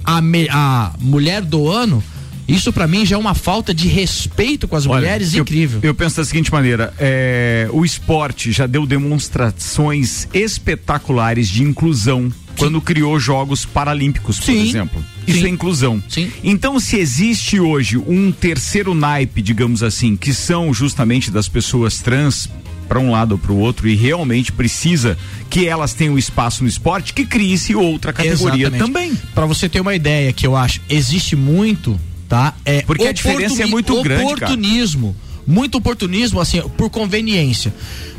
à, 0.04 0.20
me- 0.20 0.48
à 0.50 0.92
mulher 1.00 1.42
do 1.42 1.68
ano, 1.70 2.02
isso 2.48 2.72
pra 2.72 2.86
mim 2.86 3.04
já 3.04 3.16
é 3.16 3.18
uma 3.18 3.34
falta 3.34 3.74
de 3.74 3.88
respeito 3.88 4.68
com 4.68 4.76
as 4.76 4.86
Olha, 4.86 5.00
mulheres 5.00 5.34
eu, 5.34 5.42
incrível. 5.42 5.80
Eu 5.82 5.94
penso 5.94 6.16
da 6.16 6.24
seguinte 6.24 6.52
maneira: 6.52 6.92
é, 6.98 7.68
o 7.72 7.84
esporte 7.84 8.52
já 8.52 8.66
deu 8.66 8.86
demonstrações 8.86 10.28
espetaculares 10.32 11.48
de 11.48 11.62
inclusão 11.62 12.32
quando 12.58 12.80
criou 12.80 13.18
Jogos 13.20 13.64
Paralímpicos, 13.66 14.38
por 14.38 14.46
Sim. 14.46 14.68
exemplo. 14.68 15.04
Isso 15.26 15.40
Sim. 15.40 15.46
é 15.46 15.48
inclusão. 15.48 16.02
Sim. 16.08 16.30
Então, 16.42 16.80
se 16.80 16.96
existe 16.96 17.60
hoje 17.60 17.98
um 17.98 18.32
terceiro 18.32 18.94
naipe, 18.94 19.42
digamos 19.42 19.82
assim, 19.82 20.16
que 20.16 20.32
são 20.32 20.72
justamente 20.72 21.30
das 21.30 21.48
pessoas 21.48 21.98
trans 22.00 22.48
para 22.88 22.98
um 22.98 23.10
lado 23.10 23.32
ou 23.32 23.38
para 23.38 23.52
o 23.52 23.58
outro 23.58 23.88
e 23.88 23.94
realmente 23.94 24.52
precisa 24.52 25.16
que 25.50 25.66
elas 25.66 25.94
tenham 25.94 26.18
espaço 26.18 26.62
no 26.62 26.68
esporte, 26.68 27.12
que 27.12 27.26
crie-se 27.26 27.74
outra 27.74 28.12
categoria 28.12 28.68
Exatamente. 28.68 28.78
também. 28.78 29.14
Pra 29.34 29.46
você 29.46 29.68
ter 29.68 29.80
uma 29.80 29.94
ideia 29.94 30.32
que 30.32 30.46
eu 30.46 30.56
acho, 30.56 30.80
existe 30.88 31.36
muito, 31.36 31.98
tá? 32.28 32.54
É 32.64 32.82
Porque 32.82 33.06
a 33.06 33.12
diferença 33.12 33.62
é 33.62 33.66
muito 33.66 34.02
grande, 34.02 34.34
cara. 34.34 34.34
Oportunismo. 34.34 35.16
Muito 35.46 35.78
oportunismo, 35.78 36.40
assim, 36.40 36.60
por 36.76 36.90
conveniência. 36.90 37.72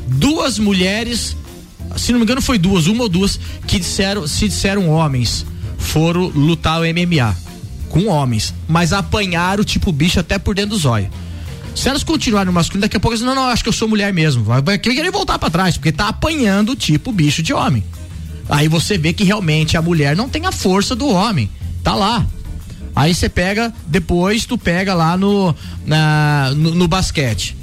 Duas 0.08 0.58
mulheres, 0.58 1.36
se 1.98 2.12
não 2.12 2.20
me 2.20 2.24
engano 2.24 2.42
foi 2.42 2.58
duas, 2.58 2.88
uma 2.88 3.04
ou 3.04 3.10
duas, 3.10 3.38
que 3.66 3.78
disseram, 3.80 4.26
se 4.26 4.48
disseram 4.48 4.90
homens, 4.90 5.46
foram 5.78 6.28
lutar 6.28 6.80
o 6.80 6.86
MMA 6.86 7.36
com 7.90 8.08
homens, 8.08 8.54
mas 8.68 8.94
apanharam 8.94 9.64
tipo 9.64 9.92
bicho 9.92 10.20
até 10.20 10.38
por 10.38 10.56
dentro 10.56 10.72
do 10.72 10.78
zóio. 10.78 11.10
Se 11.78 11.88
elas 11.88 12.04
continuarem 12.04 12.48
no 12.48 12.54
masculino, 12.54 12.82
daqui 12.82 12.98
a 12.98 13.00
pouco 13.00 13.16
elas 13.16 13.24
não, 13.24 13.36
não, 13.36 13.50
acho 13.50 13.62
que 13.62 13.70
eu 13.70 13.74
sou 13.74 13.88
mulher 13.88 14.12
mesmo. 14.12 14.44
Vai, 14.44 14.62
vai 14.64 14.78
querer 14.80 15.12
voltar 15.12 15.38
pra 15.38 15.48
trás, 15.48 15.78
porque 15.78 15.92
tá 15.92 16.08
apanhando 16.08 16.76
tipo 16.76 17.12
bicho 17.12 17.44
de 17.44 17.54
homem. 17.54 17.84
Aí 18.50 18.68
você 18.68 18.98
vê 18.98 19.14
que 19.14 19.24
realmente 19.24 19.78
a 19.78 19.82
mulher 19.82 20.16
não 20.16 20.28
tem 20.28 20.48
a 20.48 20.52
força 20.52 20.96
do 20.96 21.08
homem. 21.08 21.52
Tá 21.84 21.94
lá. 21.94 22.26
Aí 22.96 23.14
você 23.14 23.30
pega, 23.30 23.72
depois 23.86 24.44
tu 24.44 24.58
pega 24.58 24.96
lá 24.96 25.16
no, 25.16 25.56
na, 25.86 26.52
no, 26.56 26.74
no 26.74 26.88
basquete. 26.88 27.56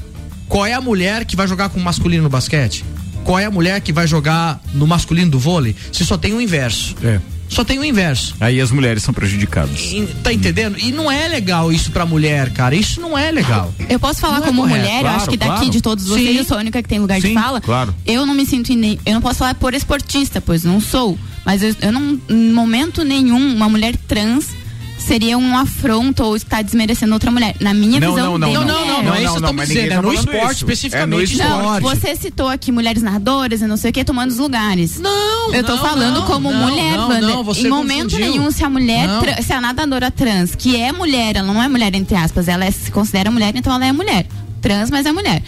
Qual 0.49 0.65
é 0.65 0.75
a 0.75 0.81
mulher 0.81 1.25
que 1.25 1.35
vai 1.35 1.49
jogar 1.49 1.69
com 1.71 1.81
o 1.81 1.83
masculino 1.83 2.23
no 2.23 2.31
basquete? 2.31 2.85
Qual 3.25 3.37
é 3.37 3.47
a 3.47 3.51
mulher 3.51 3.81
que 3.81 3.93
vai 3.93 4.07
jogar 4.07 4.63
no 4.73 4.87
masculino 4.87 5.33
do 5.33 5.41
vôlei? 5.41 5.75
Se 5.93 6.05
só 6.05 6.17
tem 6.17 6.33
o 6.35 6.41
inverso. 6.41 6.95
É. 7.03 7.21
Só 7.55 7.65
tem 7.65 7.79
o 7.79 7.85
inverso. 7.85 8.35
Aí 8.41 8.61
as 8.61 8.71
mulheres 8.71 9.03
são 9.03 9.15
prejudicadas. 9.15 9.81
E- 9.93 10.07
tá 10.23 10.33
entendendo? 10.33 10.77
E 10.79 10.91
não 10.93 11.11
é 11.11 11.29
legal 11.29 11.73
isso 11.73 11.91
pra 11.93 12.05
mulher, 12.05 12.51
cara. 12.53 12.75
Isso 12.75 13.01
não 13.01 13.17
é 13.17 13.31
legal. 13.31 13.73
Eu 13.89 13.99
posso 14.01 14.21
falar 14.21 14.39
Não 14.41 14.45
é 14.45 14.47
como 14.49 14.63
correto. 14.63 14.81
mulher, 14.81 14.97
eu 14.97 15.01
Claro, 15.03 15.17
acho 15.17 15.31
que 15.31 15.37
daqui 15.37 15.53
claro. 15.55 15.71
de 15.71 15.81
todos 15.81 16.07
vocês, 16.07 16.29
Sim. 16.29 16.37
eu 16.39 16.45
sou 16.45 16.57
a 16.57 16.61
única 16.61 16.83
que 16.83 16.89
tem 16.89 16.99
lugar 16.99 17.21
Sim, 17.21 17.29
de 17.29 17.35
fala. 17.35 17.61
claro. 17.61 17.95
Eu 18.07 18.27
não 18.27 18.35
me 18.35 18.45
sinto 18.45 18.73
em 18.73 18.77
nem, 18.77 18.99
eu 19.07 19.15
não 19.15 19.21
posso 19.21 19.39
falar 19.39 19.55
por 19.55 19.73
esportista, 19.75 20.41
pois 20.41 20.65
não 20.65 20.81
sou, 20.81 21.19
mas 21.45 21.63
eu, 21.63 21.75
eu 21.81 21.93
não 21.93 22.19
em 22.29 22.53
momento 22.53 23.05
nenhum 23.05 23.55
uma 23.55 23.69
mulher 23.69 23.97
trans 24.09 24.47
seria 25.07 25.37
um 25.39 25.57
afronto 25.57 26.23
ou 26.25 26.35
está 26.37 26.63
desmerecendo 26.63 27.13
outra 27.13 27.31
mulher. 27.31 27.55
Na 27.61 27.73
minha 27.75 28.01
Não, 28.01 28.15
visão, 28.15 28.39
não, 28.39 28.53
não, 28.53 28.53
não. 28.55 28.65
Não, 28.65 28.87
não, 28.87 29.03
não 29.05 29.15
é 29.15 29.23
isso 29.25 29.33
que 29.33 29.39
eu 29.39 29.43
tô 29.47 29.53
mas 29.53 29.69
dizendo, 29.69 29.83
ninguém 29.83 29.93
é 29.93 29.97
tá 29.97 30.03
no 30.03 30.13
esporte, 30.15 30.45
isso. 30.55 30.65
especificamente 30.65 31.41
É 31.41 31.45
no 31.45 31.51
Não, 31.51 31.75
esporte. 31.77 32.01
você 32.01 32.17
citou 32.17 32.49
aqui 32.49 32.73
mulheres 32.73 33.03
narradoras 33.03 33.61
e 33.61 33.67
não 33.67 33.77
sei 33.77 33.91
o 33.91 33.93
que, 33.93 34.05
tomando 34.05 34.31
os 34.31 34.39
lugares. 34.39 34.99
Não, 34.99 35.53
Eu 35.55 35.63
tô 35.65 35.77
não, 35.77 35.83
falando 35.83 36.21
não, 36.21 36.27
como 36.27 36.51
não, 36.51 36.69
mulher, 36.69 36.97
não, 36.97 37.09
Wander. 37.09 37.29
não, 37.29 37.45
você 37.45 37.67
Em 37.67 37.71
momento 37.71 38.11
confundiu. 38.13 38.27
nenhum, 38.31 38.51
se 38.51 38.65
a 38.65 38.71
mulher, 38.71 39.09
se 39.43 39.53
a 39.53 39.61
nadadora 39.61 40.11
trans, 40.11 40.55
que 40.55 40.77
é 40.81 40.91
mulher, 40.93 41.37
ela 41.37 41.53
não 41.53 41.63
é 41.63 41.69
mulher 41.69 41.95
entre 41.95 42.17
aspas, 42.17 42.49
ela 42.49 42.65
é- 42.65 42.71
se 42.71 42.91
considera 42.91 43.31
mulher, 43.31 43.53
então 43.55 43.73
ela 43.75 43.87
é 43.87 43.93
mulher. 43.93 44.27
Trans, 44.61 44.91
mas 44.91 45.05
é 45.07 45.13
mulher. 45.13 45.43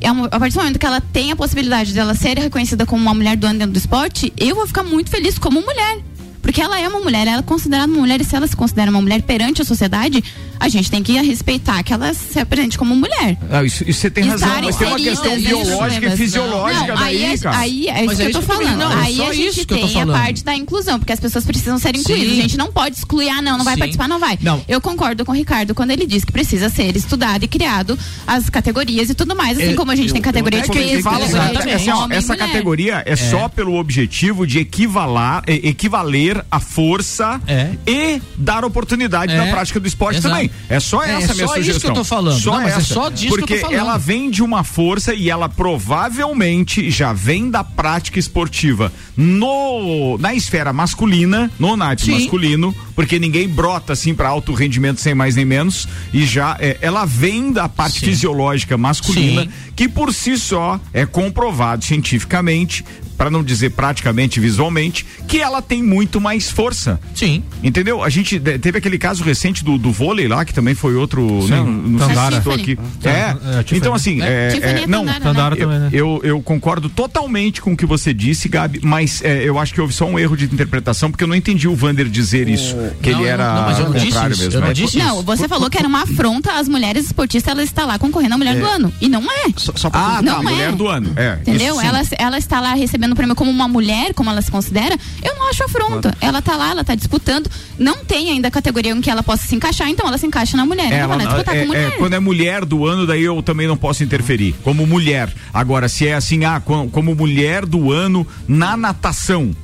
E 0.00 0.06
A, 0.06 0.14
partir 0.38 0.54
do 0.54 0.60
momento 0.60 0.78
que 0.80 0.86
ela 0.86 1.00
tem 1.00 1.30
a 1.30 1.36
possibilidade 1.36 1.92
dela 1.94 2.12
ser 2.14 2.36
reconhecida 2.36 2.84
como 2.84 3.00
uma 3.00 3.14
mulher 3.14 3.36
do 3.36 3.46
ano 3.46 3.58
dentro 3.60 3.72
do 3.72 3.78
esporte, 3.78 4.32
eu 4.36 4.56
vou 4.56 4.66
ficar 4.66 4.82
muito 4.82 5.08
feliz 5.08 5.38
como 5.38 5.60
mulher. 5.62 5.98
Porque 6.42 6.60
ela 6.60 6.78
é 6.78 6.86
uma 6.88 7.00
mulher, 7.00 7.26
ela 7.26 7.38
é 7.38 7.42
considerada 7.42 7.90
uma 7.90 8.00
mulher, 8.00 8.20
e 8.20 8.24
se 8.24 8.34
ela 8.34 8.46
se 8.46 8.56
considera 8.56 8.90
uma 8.90 9.00
mulher 9.00 9.22
perante 9.22 9.62
a 9.62 9.64
sociedade, 9.64 10.22
a 10.58 10.68
gente 10.68 10.90
tem 10.90 11.02
que 11.02 11.12
respeitar 11.20 11.82
que 11.82 11.92
ela 11.92 12.12
se 12.14 12.38
apresente 12.38 12.78
como 12.78 12.94
mulher. 12.94 13.36
Ah, 13.50 13.62
isso, 13.64 13.84
isso 13.88 14.00
você 14.00 14.10
tem 14.10 14.24
razão, 14.24 14.48
Estarem 14.48 14.64
mas 14.70 14.76
tem 14.76 14.88
uma 14.88 14.98
questão 14.98 15.40
biológica 15.40 16.06
e 16.06 16.16
fisiológica 16.16 16.86
Não, 16.86 16.94
daí, 16.96 17.24
aí 17.24 17.34
é, 17.34 17.38
cara. 17.38 17.58
Aí 17.58 17.88
é 17.88 18.04
isso 18.04 18.12
é 18.12 18.16
que 18.16 18.22
eu 18.22 18.32
tô 18.32 18.38
eu 18.38 18.42
falando. 18.42 18.62
também- 18.62 18.76
não, 18.78 18.92
é 18.92 19.04
aí 19.04 19.22
a 19.22 19.32
gente 19.32 19.60
eu 19.60 19.66
tem 19.66 20.00
a 20.00 20.06
parte 20.06 20.44
da 20.44 20.54
inclusão, 20.54 20.98
porque 20.98 21.12
as 21.12 21.20
pessoas 21.20 21.44
precisam 21.44 21.78
ser 21.78 21.96
incluídas. 21.96 22.32
Sim. 22.32 22.38
A 22.38 22.42
gente 22.42 22.56
não 22.56 22.72
pode 22.72 22.96
excluir, 22.96 23.28
ah, 23.28 23.42
não, 23.42 23.58
não 23.58 23.64
vai 23.64 23.74
Sim. 23.74 23.78
participar, 23.80 24.08
não 24.08 24.18
vai. 24.18 24.38
Não. 24.42 24.62
Eu 24.68 24.80
concordo 24.80 25.24
com 25.24 25.32
o 25.32 25.34
Ricardo 25.34 25.74
quando 25.74 25.90
ele 25.90 26.06
diz 26.06 26.24
que 26.24 26.32
precisa 26.32 26.68
ser 26.68 26.96
estudado 26.96 27.44
e 27.44 27.48
criado 27.48 27.98
as 28.26 28.48
categorias 28.50 29.10
e 29.10 29.14
tudo 29.14 29.34
mais, 29.34 29.58
assim 29.58 29.72
É, 29.72 29.74
como 29.74 29.90
a 29.90 29.96
gente 29.96 30.08
eu- 30.08 30.12
tem 30.14 30.22
categoria 30.22 30.60
É 30.60 30.62
de 30.62 30.70
que 30.70 30.78
peso, 30.78 31.02
fala, 31.02 31.26
de 31.26 31.68
é 31.70 31.74
assim, 31.74 31.90
ó, 31.90 32.04
homem 32.04 32.16
e 32.16 32.18
essa 32.18 32.32
mulher. 32.34 32.46
categoria 32.48 33.02
é, 33.06 33.16
só 33.16 33.48
pelo 33.48 33.74
objetivo 33.76 34.46
de 34.46 34.58
equivalar, 34.58 35.42
e- 35.48 35.68
equivaler 35.68 36.44
a 36.50 36.60
força 36.60 37.40
É. 37.46 37.70
e 37.86 38.20
dar 38.36 38.64
oportunidade 38.64 39.32
É. 39.32 39.36
na 39.36 39.46
prática 39.46 39.78
do 39.80 39.86
esporte 39.86 40.18
Exato. 40.18 40.34
É 40.68 40.80
só 40.80 41.02
É, 41.02 41.12
essa 41.12 41.32
é 41.32 41.34
minha 41.34 41.46
só 41.46 41.54
isso 41.56 41.64
sugestão. 41.66 41.80
que 41.80 41.98
eu 41.98 42.02
tô 42.02 42.04
falando. 42.04 42.38
Só 42.40 42.52
Não, 42.52 42.62
mas 42.62 42.74
é 42.74 42.76
essa. 42.78 42.94
só 42.94 43.08
disso 43.08 43.20
que 43.20 43.26
eu 43.26 43.30
tô 43.32 43.46
Porque 43.46 43.58
falando. 43.58 43.76
ela 43.78 43.98
vem 43.98 44.30
de 44.30 44.42
uma 44.42 44.64
força 44.64 45.14
e 45.14 45.28
ela 45.30 45.48
provavelmente 45.48 46.90
já 46.90 47.12
vem 47.12 47.50
da 47.50 47.62
prática 47.64 48.18
esportiva 48.18 48.92
no 49.16 50.16
na 50.18 50.34
esfera 50.34 50.72
masculina, 50.72 51.50
no 51.58 51.76
Sim. 51.98 52.12
masculino, 52.12 52.74
porque 52.94 53.18
ninguém 53.18 53.48
brota 53.48 53.92
assim 53.92 54.14
para 54.14 54.28
alto 54.28 54.52
rendimento 54.52 55.00
sem 55.00 55.14
mais 55.14 55.36
nem 55.36 55.44
menos 55.44 55.88
e 56.12 56.24
já 56.24 56.56
é, 56.60 56.76
ela 56.80 57.04
vem 57.04 57.52
da 57.52 57.68
parte 57.68 58.00
Sim. 58.00 58.06
fisiológica 58.06 58.76
masculina 58.76 59.42
Sim. 59.42 59.50
que 59.74 59.88
por 59.88 60.12
si 60.12 60.36
só 60.36 60.80
é 60.92 61.04
comprovado 61.06 61.84
cientificamente, 61.84 62.84
para 63.16 63.30
não 63.30 63.42
dizer 63.44 63.70
praticamente 63.70 64.40
visualmente, 64.40 65.06
que 65.28 65.38
ela 65.38 65.62
tem 65.62 65.82
muito 65.82 66.20
mais 66.20 66.50
força. 66.50 66.98
Sim. 67.14 67.42
Entendeu? 67.62 68.02
A 68.02 68.08
gente 68.08 68.40
teve 68.40 68.78
aquele 68.78 68.98
caso 68.98 69.22
recente 69.22 69.62
do, 69.64 69.78
do 69.78 69.92
vôlei 69.92 70.26
lá, 70.26 70.44
que 70.44 70.52
também 70.52 70.74
foi 70.74 70.94
outro, 70.96 71.46
né? 71.46 71.60
Não 71.62 71.98
sei 71.98 72.08
se 72.08 72.14
Tandara. 72.14 72.36
citou 72.36 72.52
aqui. 72.52 72.78
É, 73.04 73.08
É, 73.10 73.62
Tiffany. 73.62 73.78
então 73.78 73.94
assim, 73.94 74.20
é, 74.20 74.48
Tiffany 74.48 74.80
é, 74.80 74.82
é 74.82 74.86
não, 74.86 75.04
Tandara, 75.04 75.18
né? 75.18 75.24
Tandara 75.24 75.54
eu, 75.54 75.60
também, 75.60 75.78
né? 75.78 75.88
eu, 75.92 76.20
eu 76.24 76.42
concordo 76.42 76.88
totalmente 76.88 77.60
com 77.60 77.72
o 77.72 77.76
que 77.76 77.86
você 77.86 78.12
disse, 78.12 78.48
Gabi, 78.48 78.80
mas 78.82 79.22
é, 79.22 79.44
eu 79.44 79.58
acho 79.58 79.72
que 79.72 79.80
houve 79.80 79.92
só 79.92 80.04
um 80.06 80.18
erro 80.18 80.36
de 80.36 80.46
interpretação, 80.46 81.10
porque 81.10 81.22
eu 81.22 81.28
não 81.28 81.36
entendi 81.36 81.68
o 81.68 81.76
Vander 81.76 82.08
dizer 82.08 82.48
isso, 82.48 82.76
que 83.02 83.10
Não, 83.10 83.20
ele 83.20 83.28
era 83.28 83.46
não- 83.48 83.54
não, 83.54 83.62
mas 83.62 83.78
eu 83.78 83.84
não 83.86 83.92
disse 83.92 84.06
isso, 84.08 84.28
mesmo. 84.28 84.52
eu 84.54 84.60
não 84.60 84.72
disse. 84.72 84.98
Não, 84.98 85.22
você 85.22 85.48
falou 85.48 85.68
que 85.70 85.78
era 85.78 85.86
uma 85.88 86.02
afronta 86.02 86.52
às 86.52 86.68
mulheres 86.68 87.06
esportistas, 87.06 87.50
ela 87.52 87.62
está 87.62 87.84
lá 87.84 87.98
concorrendo 87.98 88.34
à 88.34 88.38
mulher 88.38 88.56
do 88.58 88.66
ano. 88.66 88.92
E 89.00 89.08
não 89.08 89.22
é. 89.30 89.46
Só, 89.56 89.72
só 89.76 89.90
pra 89.90 90.00
Ah, 90.00 90.16
tá, 90.16 90.22
Não 90.22 90.40
é. 90.40 90.42
mulher 90.42 90.72
do 90.72 90.88
ano. 90.88 91.12
É, 91.16 91.38
Entendeu? 91.40 91.80
Ela, 91.80 92.02
ela 92.18 92.38
está 92.38 92.60
lá 92.60 92.74
recebendo 92.74 93.12
o 93.12 93.16
prêmio 93.16 93.34
como 93.34 93.50
uma 93.50 93.68
mulher, 93.68 94.12
como 94.14 94.30
ela 94.30 94.42
se 94.42 94.50
considera. 94.50 94.96
Eu 95.22 95.34
não 95.36 95.48
acho 95.48 95.62
afronta. 95.64 96.16
Ela 96.20 96.38
está 96.40 96.56
lá, 96.56 96.70
ela 96.70 96.80
está 96.82 96.94
disputando. 96.94 97.48
Não 97.78 98.04
tem 98.04 98.30
ainda 98.30 98.48
a 98.48 98.50
categoria 98.50 98.92
em 98.92 99.00
que 99.00 99.10
ela 99.10 99.22
possa 99.22 99.46
se 99.46 99.54
encaixar, 99.54 99.88
então 99.88 100.06
ela 100.06 100.18
se 100.18 100.26
encaixa 100.26 100.56
na 100.56 100.64
mulher. 100.66 100.86
Ela, 100.86 100.94
Ela, 100.96 101.06
vai 101.08 101.18
lá 101.18 101.24
disputar 101.24 101.56
é, 101.56 101.60
com 101.60 101.66
mulher. 101.66 101.88
é, 101.88 101.90
quando 101.92 102.14
é 102.14 102.20
mulher 102.20 102.64
do 102.64 102.86
ano, 102.86 103.06
daí 103.06 103.22
eu 103.22 103.42
também 103.42 103.66
não 103.66 103.76
posso 103.76 104.02
interferir. 104.04 104.54
Como 104.62 104.86
mulher. 104.86 105.32
Agora, 105.52 105.88
se 105.88 106.06
é 106.06 106.14
assim, 106.14 106.44
ah, 106.44 106.60
co- 106.60 106.88
como 106.88 107.14
mulher 107.14 107.64
do 107.66 107.92
ano 107.92 108.26
na 108.48 108.76
natação. 108.76 109.54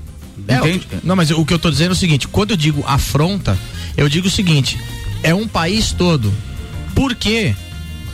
É, 0.47 0.57
Entende? 0.57 0.86
não, 1.03 1.16
mas 1.16 1.30
o 1.30 1.45
que 1.45 1.53
eu 1.53 1.59
tô 1.59 1.70
dizendo 1.70 1.91
é 1.91 1.93
o 1.93 1.97
seguinte: 1.97 2.28
quando 2.28 2.53
eu 2.53 2.57
digo 2.57 2.84
afronta, 2.86 3.59
eu 3.97 4.09
digo 4.09 4.28
o 4.28 4.30
seguinte: 4.30 4.78
é 5.22 5.34
um 5.34 5.49
país 5.49 5.93
todo. 5.93 6.32
Por 6.95 7.14
quê? 7.14 7.55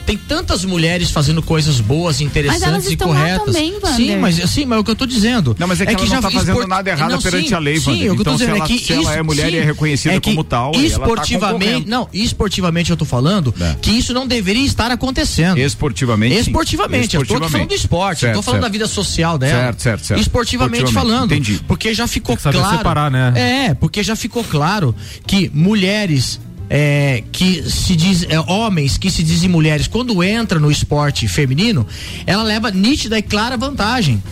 Tem 0.07 0.19
tantas 0.19 0.65
mulheres 0.65 1.11
fazendo 1.11 1.43
coisas 1.43 1.81
boas, 1.81 2.21
interessantes 2.21 2.63
Mas 2.63 2.71
elas 2.73 2.91
e 2.91 2.97
corretas. 2.97 3.47
também, 3.47 3.75
sim, 3.97 4.17
mas 4.19 4.35
sim, 4.51 4.65
mas 4.67 4.77
é 4.77 4.81
o 4.81 4.85
que 4.85 4.91
eu 4.91 4.95
tô 4.97 5.07
dizendo. 5.07 5.57
Não, 5.59 5.67
mas 5.67 5.81
é 5.81 5.87
que 5.87 5.95
ela 5.95 6.05
não 6.07 6.21
tá 6.21 6.31
fazendo 6.31 6.67
nada 6.67 6.91
errado 6.91 7.13
não, 7.13 7.23
perante 7.23 7.49
sim, 7.49 7.55
a 7.55 7.59
lei, 7.59 7.79
Sim, 7.81 7.91
Wander. 7.91 8.13
o 8.13 8.15
que 8.15 8.21
eu 8.21 8.25
tô 8.25 8.31
Então, 8.31 8.33
se 8.35 8.39
dizendo 8.41 8.57
ela- 8.57 8.65
é 8.65 8.69
que 8.69 8.79
se 8.85 8.93
ela 8.93 9.15
é 9.15 9.23
mulher 9.23 9.53
e 9.53 9.57
é 9.57 9.65
reconhecida 9.65 10.21
que 10.21 10.31
como 10.31 10.45
tal, 10.45 10.73
tá 10.73 10.79
esportivamente, 10.81 11.65
concorrendo. 11.65 11.91
não, 11.91 12.09
esportivamente 12.13 12.91
eu 12.91 12.97
tô 12.97 13.05
falando 13.07 13.55
É. 13.59 13.77
que 13.81 13.91
isso 13.93 14.13
não 14.13 14.27
deveria 14.27 14.67
estar 14.67 14.91
acontecendo. 14.91 15.59
Esportivamente. 15.59 16.35
sim. 16.35 16.41
Esportivamente, 16.51 17.17
eu 17.17 17.25
tô 17.27 17.37
aqui 17.37 17.49
falando 17.51 17.69
do 17.69 17.75
esporte, 17.75 18.25
eu 18.27 18.29
tô 18.29 18.35
Certo, 18.35 18.45
falando 18.45 18.61
da 18.61 18.65
certo. 18.67 18.73
vida 18.73 18.87
social 18.87 19.39
dela. 19.39 19.63
Certo, 19.63 19.83
certo, 19.83 20.07
certo. 20.07 20.21
Esportivamente, 20.21 20.85
Esportivamente, 20.85 21.15
falando. 21.17 21.33
entendi. 21.33 21.61
Porque 21.67 21.95
já 21.95 22.07
ficou 22.07 22.35
Tem 22.35 22.37
que 22.37 22.43
saber 22.43 22.59
claro. 22.59 22.77
separar, 22.77 23.11
né? 23.11 23.33
É, 23.69 23.75
porque 23.75 24.03
já 24.03 24.15
ficou 24.15 24.45
claro 24.45 24.95
que 25.27 25.51
mulheres 25.55 26.39
é, 26.71 27.23
que 27.31 27.63
se 27.69 27.95
diz 27.95 28.25
é, 28.29 28.39
homens 28.41 28.97
que 28.99 29.11
se 29.11 29.23
dizem 29.23 29.49
mulheres 29.49 29.87
quando 29.87 30.23
entra 30.23 30.59
no 30.59 30.71
esporte 30.71 31.27
feminino, 31.29 31.87
ela 32.27 32.43
leva 32.43 32.71
nítida 32.71 33.19
e 33.19 33.23
clara 33.23 33.57
vantagem. 33.57 34.23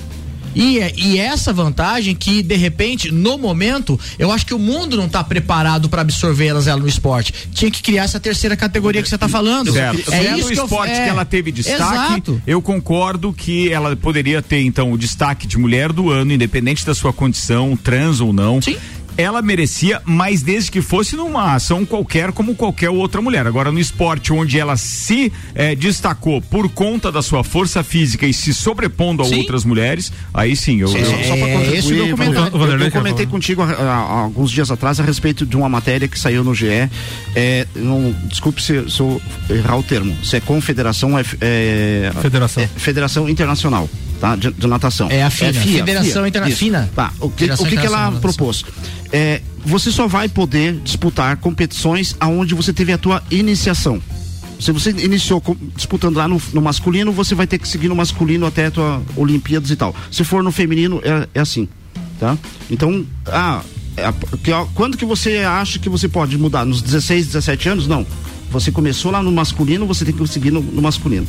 E, 0.55 0.79
é- 0.81 0.93
e 0.99 1.19
essa 1.19 1.51
vantagem 1.51 2.15
que, 2.15 2.43
de 2.43 2.57
repente, 2.57 3.11
no 3.11 3.39
momento, 3.39 3.99
eu 4.19 4.31
acho 4.31 4.45
que 4.45 4.53
o 4.53 4.59
mundo 4.59 4.99
não 4.99 5.07
está 5.07 5.25
preparado 5.25 5.89
para 5.89 6.03
absorvê-las 6.03 6.67
ela 6.67 6.79
no 6.79 6.87
esporte. 6.87 7.33
Tinha 7.55 7.71
que 7.71 7.83
criar 7.83 8.03
essa 8.05 8.21
terceira 8.21 8.55
categoria 8.55 9.03
que 9.03 9.09
você 9.09 9.15
está 9.15 9.31
falando. 9.31 9.73
Certo. 9.73 10.11
Se 10.11 10.15
é 10.15 10.33
no 10.33 10.41
eu- 10.41 10.51
esporte 10.53 10.93
é. 10.93 11.05
que 11.05 11.09
ela 11.09 11.25
teve 11.25 11.51
destaque, 11.51 11.83
Exato. 11.83 12.43
eu 12.47 12.61
concordo 12.61 13.33
que 13.33 13.73
ela 13.73 13.97
poderia 13.97 14.43
ter, 14.43 14.61
então, 14.63 14.93
o 14.93 14.99
destaque 14.99 15.47
de 15.47 15.57
mulher 15.57 15.91
do 15.91 16.11
ano, 16.11 16.35
independente 16.35 16.85
da 16.85 16.95
sua 16.95 17.15
condição, 17.15 17.75
trans 17.75 18.21
ou 18.21 18.31
não. 18.31 18.61
Sim. 18.61 18.77
Ela 19.17 19.43
merecia, 19.43 20.01
mas 20.05 20.43
desde 20.43 20.71
que 20.71 20.81
fosse 20.81 21.17
numa 21.17 21.55
ação 21.55 21.85
qualquer, 21.85 22.33
como 22.33 22.55
qualquer 22.55 22.89
outra 22.91 23.21
mulher. 23.21 23.47
Agora, 23.47 23.71
no 23.71 23.79
esporte 23.79 24.33
onde 24.33 24.59
ela 24.59 24.77
se 24.77 25.31
eh, 25.55 25.75
destacou 25.75 26.41
por 26.41 26.69
conta 26.71 27.13
da 27.13 27.21
sua 27.23 27.45
força 27.45 27.83
física 27.83 28.27
e 28.27 28.33
se 28.33 28.55
sobrepondo 28.55 29.23
a 29.23 29.27
Sim. 29.27 29.39
outras 29.41 29.65
mulheres, 29.65 30.13
aí 30.33 30.57
sim, 30.57 30.81
eu. 30.81 30.89
Só, 30.89 30.97
eu- 30.99 31.05
só 31.07 31.13
pra 31.37 31.49
É, 31.49 31.53
contribuir, 31.57 31.79
esse 31.79 31.93
o 31.93 31.97
meu 31.97 32.17
Vander, 32.17 32.17
comentário. 32.17 32.57
eu- 32.57 32.71
eu, 32.73 32.79
quer 32.79 32.99
comentei 32.99 33.27
contigo 33.27 33.63
há, 33.63 33.67
há 33.73 34.21
alguns 34.23 34.51
dias 34.51 34.71
atrás 34.71 34.99
a 34.99 35.03
respeito 35.05 35.45
de 35.45 35.57
uma 35.57 35.69
matéria 35.69 36.09
que 36.09 36.19
saiu 36.19 36.43
no 36.43 36.55
GE. 36.55 36.89
É, 37.37 37.67
não, 37.75 38.13
desculpe 38.29 38.63
se, 38.63 38.89
se 38.91 39.01
eu 39.01 39.21
errar 39.51 39.77
o 39.77 39.83
termo. 39.83 40.17
Se 40.25 40.37
é 40.37 40.41
confederação, 40.41 41.19
é, 41.19 41.23
é 41.41 42.13
Federação. 42.21 42.63
é 42.63 42.67
Federação 42.67 43.29
Internacional, 43.29 43.89
tá? 44.23 44.37
De, 44.37 44.53
de 44.53 44.67
natação. 44.69 45.09
É 45.11 45.25
a 45.25 45.31
FINA, 45.31 45.53
Federação 45.53 46.25
Interna- 46.25 46.49
isso. 46.49 46.59
FINA. 46.59 46.89
Tá. 46.95 47.13
O 47.19 47.29
que, 47.29 47.39
Federação 47.39 47.67
o 47.67 47.69
que, 47.69 47.77
que 47.77 47.85
ela 47.85 48.07
Internacional 48.07 48.21
propôs? 48.21 48.65
É, 49.13 49.43
você 49.67 49.91
só 49.91 50.07
vai 50.07 50.29
poder 50.29 50.77
disputar 50.85 51.37
competições 51.39 52.15
aonde 52.21 52.55
você 52.55 52.73
teve 52.73 52.93
a 52.93 52.99
tua 52.99 53.21
iniciação. 53.33 54.01
Se 54.61 54.71
você 54.71 54.91
iniciou 54.91 55.43
disputando 55.75 56.19
lá 56.19 56.29
no, 56.29 56.41
no 56.53 56.63
masculino, 56.63 57.11
você 57.11 57.35
vai 57.35 57.49
ter 57.49 57.59
que 57.59 57.67
seguir 57.67 57.89
no 57.89 57.97
masculino 57.97 58.47
até 58.47 58.67
a 58.67 58.71
tua 58.71 59.03
Olimpíadas 59.17 59.71
e 59.71 59.77
tal. 59.77 59.93
Se 60.09 60.23
for 60.23 60.41
no 60.45 60.53
feminino, 60.53 61.01
é, 61.03 61.27
é 61.35 61.41
assim, 61.41 61.69
tá? 62.21 62.39
Então, 62.71 63.05
ah, 63.27 63.61
é 63.97 64.13
que, 64.41 64.53
ó, 64.53 64.67
quando 64.73 64.97
que 64.97 65.05
você 65.05 65.39
acha 65.39 65.81
que 65.81 65.89
você 65.89 66.07
pode 66.07 66.39
mudar? 66.39 66.65
Nos 66.65 66.81
16, 66.81 67.27
17 67.27 67.69
anos? 67.71 67.87
Não. 67.89 68.07
Você 68.53 68.71
começou 68.71 69.11
lá 69.11 69.21
no 69.21 69.33
masculino, 69.33 69.85
você 69.85 70.05
tem 70.05 70.15
que 70.15 70.25
seguir 70.29 70.53
no, 70.53 70.63
no 70.63 70.81
masculino. 70.81 71.27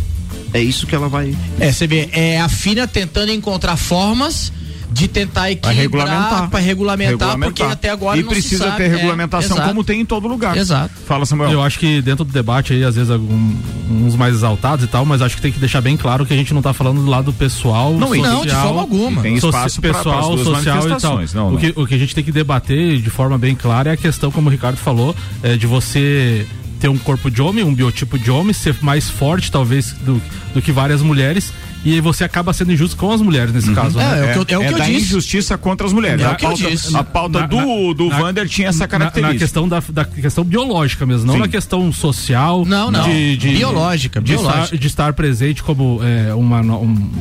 É 0.53 0.61
isso 0.61 0.85
que 0.85 0.93
ela 0.95 1.09
vai. 1.09 1.35
É, 1.59 1.71
você 1.71 1.87
vê, 1.87 2.09
é 2.11 2.39
a 2.39 2.47
FINA 2.47 2.87
tentando 2.87 3.31
encontrar 3.31 3.75
formas 3.75 4.51
de 4.91 5.07
tentar 5.07 5.49
equilibrar 5.49 6.05
regulamentar. 6.05 6.49
para 6.51 6.59
regulamentar, 6.59 7.39
porque 7.39 7.63
até 7.63 7.89
agora 7.89 8.19
E 8.19 8.21
não 8.21 8.29
se 8.29 8.35
precisa 8.35 8.65
sabe. 8.65 8.77
ter 8.77 8.83
É, 8.83 8.87
regulamentação 8.89 9.57
exato. 9.57 9.67
como 9.69 9.83
tem 9.83 10.01
em 10.01 10.05
todo 10.05 10.27
lugar. 10.27 10.55
Exato. 10.55 10.93
Fala, 11.07 11.25
Samuel. 11.25 11.49
Eu 11.51 11.63
acho 11.63 11.79
que 11.79 11.99
dentro 11.99 12.23
do 12.23 12.31
debate 12.31 12.73
aí, 12.73 12.83
às 12.83 12.93
vezes, 12.93 13.09
algum- 13.09 13.55
uns 13.89 14.15
mais 14.15 14.35
exaltados 14.35 14.85
e 14.85 14.87
tal, 14.87 15.03
mas 15.03 15.23
acho 15.23 15.35
que 15.37 15.41
tem 15.41 15.51
que 15.51 15.59
deixar 15.59 15.81
bem 15.81 15.97
claro 15.97 16.27
que 16.27 16.33
a 16.35 16.37
gente 16.37 16.53
não 16.53 16.61
tá 16.61 16.73
falando 16.73 17.01
do 17.03 17.09
lado 17.09 17.33
pessoal. 17.33 17.91
Não, 17.97 18.09
social, 18.09 18.31
não, 18.33 18.41
de 18.45 18.51
forma 18.51 18.81
alguma. 18.81 19.21
Tem 19.23 19.33
espaço 19.35 19.81
pra- 19.81 19.93
pessoal, 19.95 20.29
duas 20.35 20.43
social 20.43 20.61
e 20.61 20.65
tal. 20.65 20.75
manifestações. 20.75 21.33
Não, 21.33 21.47
o, 21.47 21.51
não. 21.53 21.57
Que, 21.57 21.73
o 21.75 21.87
que 21.87 21.95
a 21.95 21.97
gente 21.97 22.13
tem 22.13 22.23
que 22.23 22.31
debater 22.31 23.01
de 23.01 23.09
forma 23.09 23.35
bem 23.35 23.55
clara 23.55 23.89
é 23.89 23.93
a 23.93 23.97
questão, 23.97 24.29
como 24.31 24.47
o 24.47 24.51
Ricardo 24.51 24.77
falou, 24.77 25.15
é, 25.41 25.55
de 25.57 25.65
você 25.65 26.45
ter 26.83 26.89
um 26.89 26.97
corpo 26.97 27.31
de 27.31 27.41
homem, 27.41 27.63
um 27.63 27.73
biotipo 27.73 28.19
de 28.19 28.29
homem, 28.29 28.51
ser 28.51 28.75
mais 28.81 29.09
forte, 29.09 29.49
talvez, 29.49 29.93
do, 29.93 30.21
do 30.53 30.61
que 30.61 30.69
várias 30.69 31.01
mulheres. 31.01 31.53
E 31.85 31.93
aí 31.93 31.99
você 32.01 32.23
acaba 32.23 32.53
sendo 32.53 32.71
injusto 32.71 32.95
com 32.95 33.11
as 33.11 33.21
mulheres 33.21 33.53
nesse 33.53 33.73
caso. 33.73 33.97
né? 33.97 34.33
é 34.33 34.71
da 34.71 34.89
injustiça 34.89 35.57
contra 35.57 35.85
as 35.85 35.93
mulheres. 35.93 36.21
É 36.21 36.25
a 36.25 36.31
o 36.31 36.35
que 36.35 36.45
eu 36.45 36.49
pauta, 36.49 36.69
disse. 36.69 36.95
a 36.95 37.03
pauta 37.03 37.39
Na- 37.41 37.45
do, 37.47 37.93
do 37.93 38.07
na- 38.09 38.17
Vander 38.19 38.47
tinha 38.47 38.69
essa 38.69 38.87
característica. 38.87 39.33
Na, 39.33 39.39
questão 39.39 39.67
da, 39.67 39.83
da 39.89 40.05
questão 40.05 40.43
biológica 40.43 41.05
mesmo, 41.05 41.25
não 41.27 41.33
Sim. 41.35 41.39
na 41.41 41.47
questão 41.47 41.91
social. 41.91 42.65
Não, 42.65 42.89
não. 42.89 43.03
De, 43.03 43.37
de- 43.37 43.49
Biológica, 43.49 44.21
de 44.21 44.31
biológica. 44.33 44.63
Estar, 44.65 44.77
de 44.77 44.87
estar 44.87 45.13
presente 45.13 45.61
como 45.63 45.99
é, 46.03 46.33
uma, 46.33 46.61
no- 46.63 46.81
um- 46.81 47.11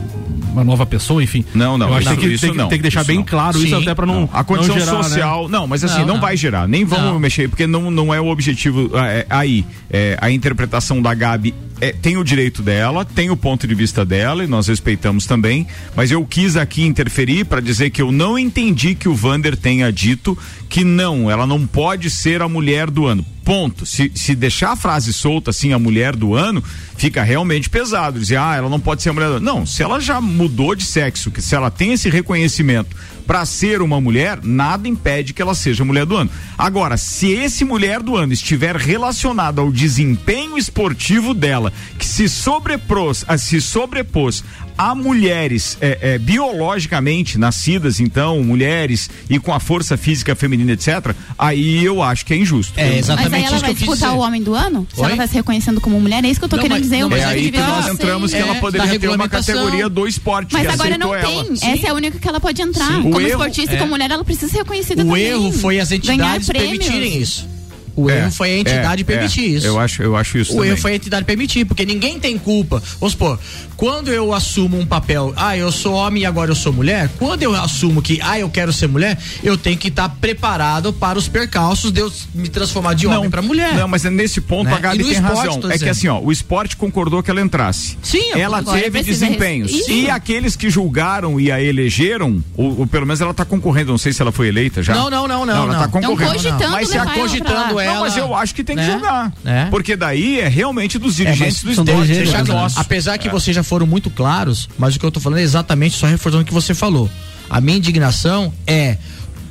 uma 0.53 0.63
nova 0.65 0.85
pessoa, 0.87 1.23
enfim. 1.23 1.45
Não, 1.55 1.77
não, 1.79 1.89
Eu 1.89 1.95
acho 1.95 2.03
isso, 2.03 2.11
que 2.15 2.21
tem 2.21 2.29
que, 2.29 2.35
isso 2.35 2.41
tem, 2.43 2.51
que- 2.53 2.59
não. 2.59 2.69
tem 2.69 2.79
que 2.79 2.83
deixar 2.83 3.01
Isso 3.01 3.07
bem 3.09 3.17
não. 3.17 3.25
claro 3.25 3.59
isso 3.59 3.75
Sim. 3.77 3.83
até 3.83 3.95
pra 3.95 4.07
não. 4.07 4.29
A 4.33 4.45
condição 4.45 4.79
gerar, 4.79 5.03
social. 5.03 5.45
Né? 5.49 5.59
Não, 5.59 5.67
mas 5.67 5.83
assim, 5.83 6.05
Não, 6.05 6.21
vai 6.21 6.37
gerar. 6.37 6.69
Nem 6.69 6.85
vamos 6.85 7.21
mexer, 7.21 7.49
porque 7.49 7.67
não, 7.67 7.91
não 7.91 8.13
é 8.15 8.21
o 8.21 8.27
objetivo 8.29 8.91
ah, 8.95 9.07
é, 9.09 9.27
aí. 9.29 9.65
É, 9.91 10.17
a 10.21 10.31
interpretação 10.31 11.01
da 11.03 11.13
Gabi 11.15 11.55
é, 11.81 11.93
tem 11.93 12.17
o 12.17 12.23
direito 12.25 12.63
dela, 12.63 13.05
tem 13.05 13.31
o 13.31 13.37
ponto 13.37 13.67
de 13.67 13.75
vista 13.75 14.05
dela, 14.05 14.45
e 14.45 14.47
nós 14.53 14.69
respeitamos 14.69 15.27
também. 15.27 15.67
Mas 15.97 16.11
eu 16.11 16.25
quis 16.25 16.57
aqui 16.57 16.85
interferir 16.85 17.45
para 17.47 17.61
dizer 17.61 17.91
que 17.91 18.01
eu 18.01 18.13
não 18.13 18.39
entendi 18.39 18.95
que 18.95 19.09
o 19.09 19.15
Vander 19.15 19.57
tenha 19.57 19.91
dito 19.91 20.39
que 20.73 20.85
não, 20.85 21.31
ela 21.31 21.47
não 21.47 21.67
pode 21.67 22.09
ser 22.09 22.41
a 22.41 22.49
mulher 22.49 22.91
do 22.91 23.07
ano. 23.07 23.23
Ponto. 23.45 23.85
Se, 23.85 24.11
se 24.15 24.35
deixar 24.35 24.71
a 24.71 24.77
frase 24.77 25.13
solta 25.13 25.51
assim, 25.51 25.75
a 25.75 25.79
mulher 25.79 26.17
do 26.17 26.35
ano, 26.35 26.65
fica 26.97 27.23
realmente 27.23 27.69
pesado. 27.69 28.19
Dizer, 28.19 28.39
ah, 28.39 28.57
ela 28.57 28.71
não 28.71 28.81
pode 28.81 29.03
ser 29.03 29.11
a 29.11 29.13
mulher 29.13 29.27
do 29.27 29.35
ano. 29.35 29.45
Não, 29.45 29.67
se 29.67 29.83
ela 29.83 30.01
já 30.01 30.19
mudou 30.19 30.75
de 30.75 30.85
sexo, 30.85 31.31
que 31.31 31.43
se 31.43 31.55
ela 31.55 31.71
tem 31.71 31.93
esse 31.93 32.09
reconhecimento 32.09 32.97
para 33.27 33.45
ser 33.45 33.83
uma 33.83 34.01
mulher, 34.01 34.39
nada 34.43 34.89
impede 34.89 35.35
que 35.35 35.43
ela 35.43 35.55
seja 35.55 35.85
mulher 35.85 36.07
do 36.07 36.17
ano. 36.17 36.31
Agora, 36.57 36.97
se 36.97 37.31
esse 37.31 37.65
mulher 37.65 38.03
do 38.03 38.17
ano 38.17 38.33
estiver 38.33 38.75
relacionado 38.75 39.61
ao 39.61 39.71
desempenho 39.71 40.57
esportivo 40.57 41.35
dela, 41.35 41.71
que 41.99 42.07
se 42.07 42.29
sobrepôs, 42.29 43.25
ah, 43.29 43.37
se 43.37 43.61
sobrepôs 43.61 44.43
a 44.77 44.95
mulheres 44.95 45.77
é, 45.81 45.99
é, 46.01 46.19
biologicamente 46.19 47.39
nascidas, 47.39 48.01
então, 48.01 48.43
mulheres 48.43 49.11
e 49.29 49.39
com 49.39 49.53
a 49.53 49.61
força 49.61 49.97
física 49.97 50.35
feminina, 50.35 50.62
etc., 50.71 51.15
aí 51.39 51.85
eu 51.85 52.03
acho 52.03 52.25
que 52.25 52.33
é 52.35 52.37
injusto. 52.37 52.73
É, 52.79 52.89
Eu- 52.89 52.99
exatamente. 52.99 53.31
Mas 53.31 53.41
aí 53.41 53.47
ela 53.47 53.49
isso 53.49 53.55
que 53.57 53.61
vai 53.63 53.71
eu 53.71 53.75
quis 53.75 53.79
disputar 53.89 54.09
dizer. 54.11 54.21
o 54.21 54.25
homem 54.25 54.43
do 54.43 54.55
ano? 54.55 54.87
Se 54.95 55.01
Oi? 55.01 55.07
ela 55.07 55.17
vai 55.17 55.29
se 55.29 55.35
reconhecendo 55.35 55.81
como 55.81 56.01
mulher, 56.01 56.25
é 56.25 56.29
isso 56.29 56.39
que 56.41 56.45
eu 56.45 56.49
tô 56.49 56.57
Não, 56.57 56.63
querendo 56.63 56.79
mas- 56.79 56.83
dizer. 56.85 56.97
não, 56.99 57.03
Eu 57.07 57.11
mas 57.11 57.21
É 57.21 57.25
aí 57.27 57.51
que 57.51 57.59
nós 57.59 57.89
entramos 57.89 58.31
que 58.33 58.37
ela 58.39 58.57
É, 58.57 58.61
poderia 58.61 58.99
ter 59.01 59.09
uma 59.09 59.29
categoria 59.29 59.89
do 59.89 60.07
esporte. 60.07 60.53
Mas 60.53 60.67
que 60.67 60.73
agora 60.73 60.99
não 60.99 61.13
aceitou 61.13 61.31
tem. 61.45 61.57
ela. 61.69 61.75
Essa 61.77 61.87
é 61.87 61.91
a 61.91 61.95
única 61.95 62.19
que 62.19 62.29
ela 62.29 62.41
pode 62.41 62.63
entrar. 62.63 62.87
Sim. 62.87 63.03
Como 63.03 63.17
O 63.17 63.21
erro- 63.21 63.31
esportista 63.31 63.73
e 63.73 63.77
é. 63.77 63.79
como 63.79 63.91
mulher, 63.91 64.11
ela 64.11 64.25
precisa 64.25 64.51
ser 64.51 64.59
reconhecida 64.59 65.03
O 65.03 65.07
também. 65.07 65.23
erro 65.25 65.53
foi 65.53 65.81
as 65.81 65.89
Ganhar 65.91 65.99
entidades 66.37 66.49
permitirem 66.49 67.21
isso. 67.21 67.49
O 67.95 68.09
É, 68.11 68.19
erro 68.21 68.31
foi 68.33 68.51
a 68.53 68.59
entidade 68.59 69.03
é, 69.03 69.05
permitir 69.05 69.41
é. 69.45 69.47
isso. 69.49 69.67
Eu 69.67 69.79
acho, 69.79 70.03
eu 70.03 70.17
acho 70.17 70.39
isso 70.39 70.53
O 70.53 70.57
também. 70.57 70.71
erro 70.71 70.79
foi 70.81 70.93
a 70.93 70.95
entidade 70.97 71.25
permitir, 71.25 71.65
porque 71.65 71.85
ninguém 71.85 72.19
tem 72.19 72.39
culpa. 72.39 72.83
Vamos 72.99 73.13
supor, 73.13 73.39
quando 73.77 74.11
eu 74.11 74.33
assumo 74.33 74.79
um 74.79 74.87
papel, 74.87 75.33
ah, 75.37 75.57
eu 75.57 75.71
sou 75.71 75.95
homem 75.95 76.23
e 76.23 76.27
agora 76.27 76.51
eu 76.51 76.55
sou 76.55 76.73
mulher, 76.73 77.11
quando 77.19 77.43
eu 77.43 77.55
assumo 77.55 78.01
que, 78.01 78.19
ah, 78.23 78.39
eu 78.39 78.49
quero 78.49 78.73
ser 78.73 78.87
mulher, 78.89 79.19
eu 79.43 79.57
tenho 79.57 79.77
que 79.77 79.89
estar 79.89 80.09
preparado 80.09 80.93
para 80.93 81.19
os 81.19 81.29
percalços 81.29 81.91
de 81.93 82.01
eu 82.01 82.13
me 82.35 82.49
transformar 82.49 82.95
de 82.95 83.07
homem 83.07 83.29
para 83.29 83.43
mulher. 83.43 83.75
Não, 83.75 83.87
mas 83.89 84.05
é 84.05 84.11
nesse 84.11 84.41
ponto 84.41 84.69
Né? 84.71 84.75
a 84.77 84.79
Gabi 84.79 85.05
tem 85.05 85.13
esporte, 85.13 85.47
razão. 85.47 85.71
É 85.71 85.79
que 85.79 85.89
assim, 85.89 86.09
ó, 86.09 86.19
o 86.21 86.33
esporte 86.33 86.77
concordou 86.77 87.23
que 87.23 87.31
ela 87.31 87.41
entrasse. 87.41 87.99
Sim, 88.03 88.31
eu- 88.31 88.39
ela 88.39 88.63
teve 88.63 89.03
desempenhos. 89.03 89.71
E 89.89 90.09
aqueles 90.09 90.57
que 90.57 90.71
julgaram 90.71 91.39
e 91.41 91.51
a 91.51 91.61
elegeram, 91.63 92.43
ou, 92.57 92.81
ou 92.81 92.87
pelo 92.87 93.07
menos 93.07 93.21
ela 93.21 93.35
tá 93.35 93.45
concorrendo, 93.45 93.91
não 93.91 93.99
sei 93.99 94.13
se 94.13 94.23
ela 94.23 94.33
foi 94.33 94.49
eleita 94.49 94.83
já. 94.83 94.95
Não, 94.95 95.11
não, 95.11 95.27
não, 95.29 95.45
não, 95.45 95.55
ela 95.55 95.67
não. 95.67 95.73
tá 95.75 95.89
Tão 95.89 96.01
concorrendo. 96.01 96.33
cogitando 96.33 96.71
mas 96.71 96.89
se 96.89 96.97
a 96.99 97.03
ela 97.03 97.11
cogitando. 97.13 97.81
Ela. 97.83 97.95
Não, 97.95 98.01
mas 98.03 98.17
eu 98.17 98.35
acho 98.35 98.55
que 98.55 98.65
tem 98.65 98.77
que 98.77 98.83
né? 98.83 98.93
julgar. 98.93 99.33
Né? 99.45 99.69
Porque 99.71 99.97
daí 99.97 100.41
é 100.41 100.49
realmente 100.49 100.99
dos 100.99 101.15
É, 101.21 101.25
dirigentes 101.25 101.63
mas 101.65 101.77
do 101.77 101.83
esporte. 101.83 102.07
gêneros, 102.15 102.33
né? 102.49 102.67
Apesar 102.77 103.19
que 103.19 103.29
vocês 103.29 103.55
já 103.55 103.63
foram 103.63 103.87
muito 103.87 104.11
claros, 104.11 104.69
mas 104.79 104.95
o 104.97 104.99
que 105.01 105.07
eu 105.07 105.11
tô 105.11 105.21
falando 105.21 105.39
é 105.39 105.43
exatamente 105.43 105.97
só 105.97 106.07
reforçando 106.07 106.43
o 106.43 106.47
que 106.47 106.55
você 106.55 106.75
falou. 106.75 107.11
A 107.51 107.61
minha 107.61 107.77
indignação 107.79 108.53
é 108.67 108.97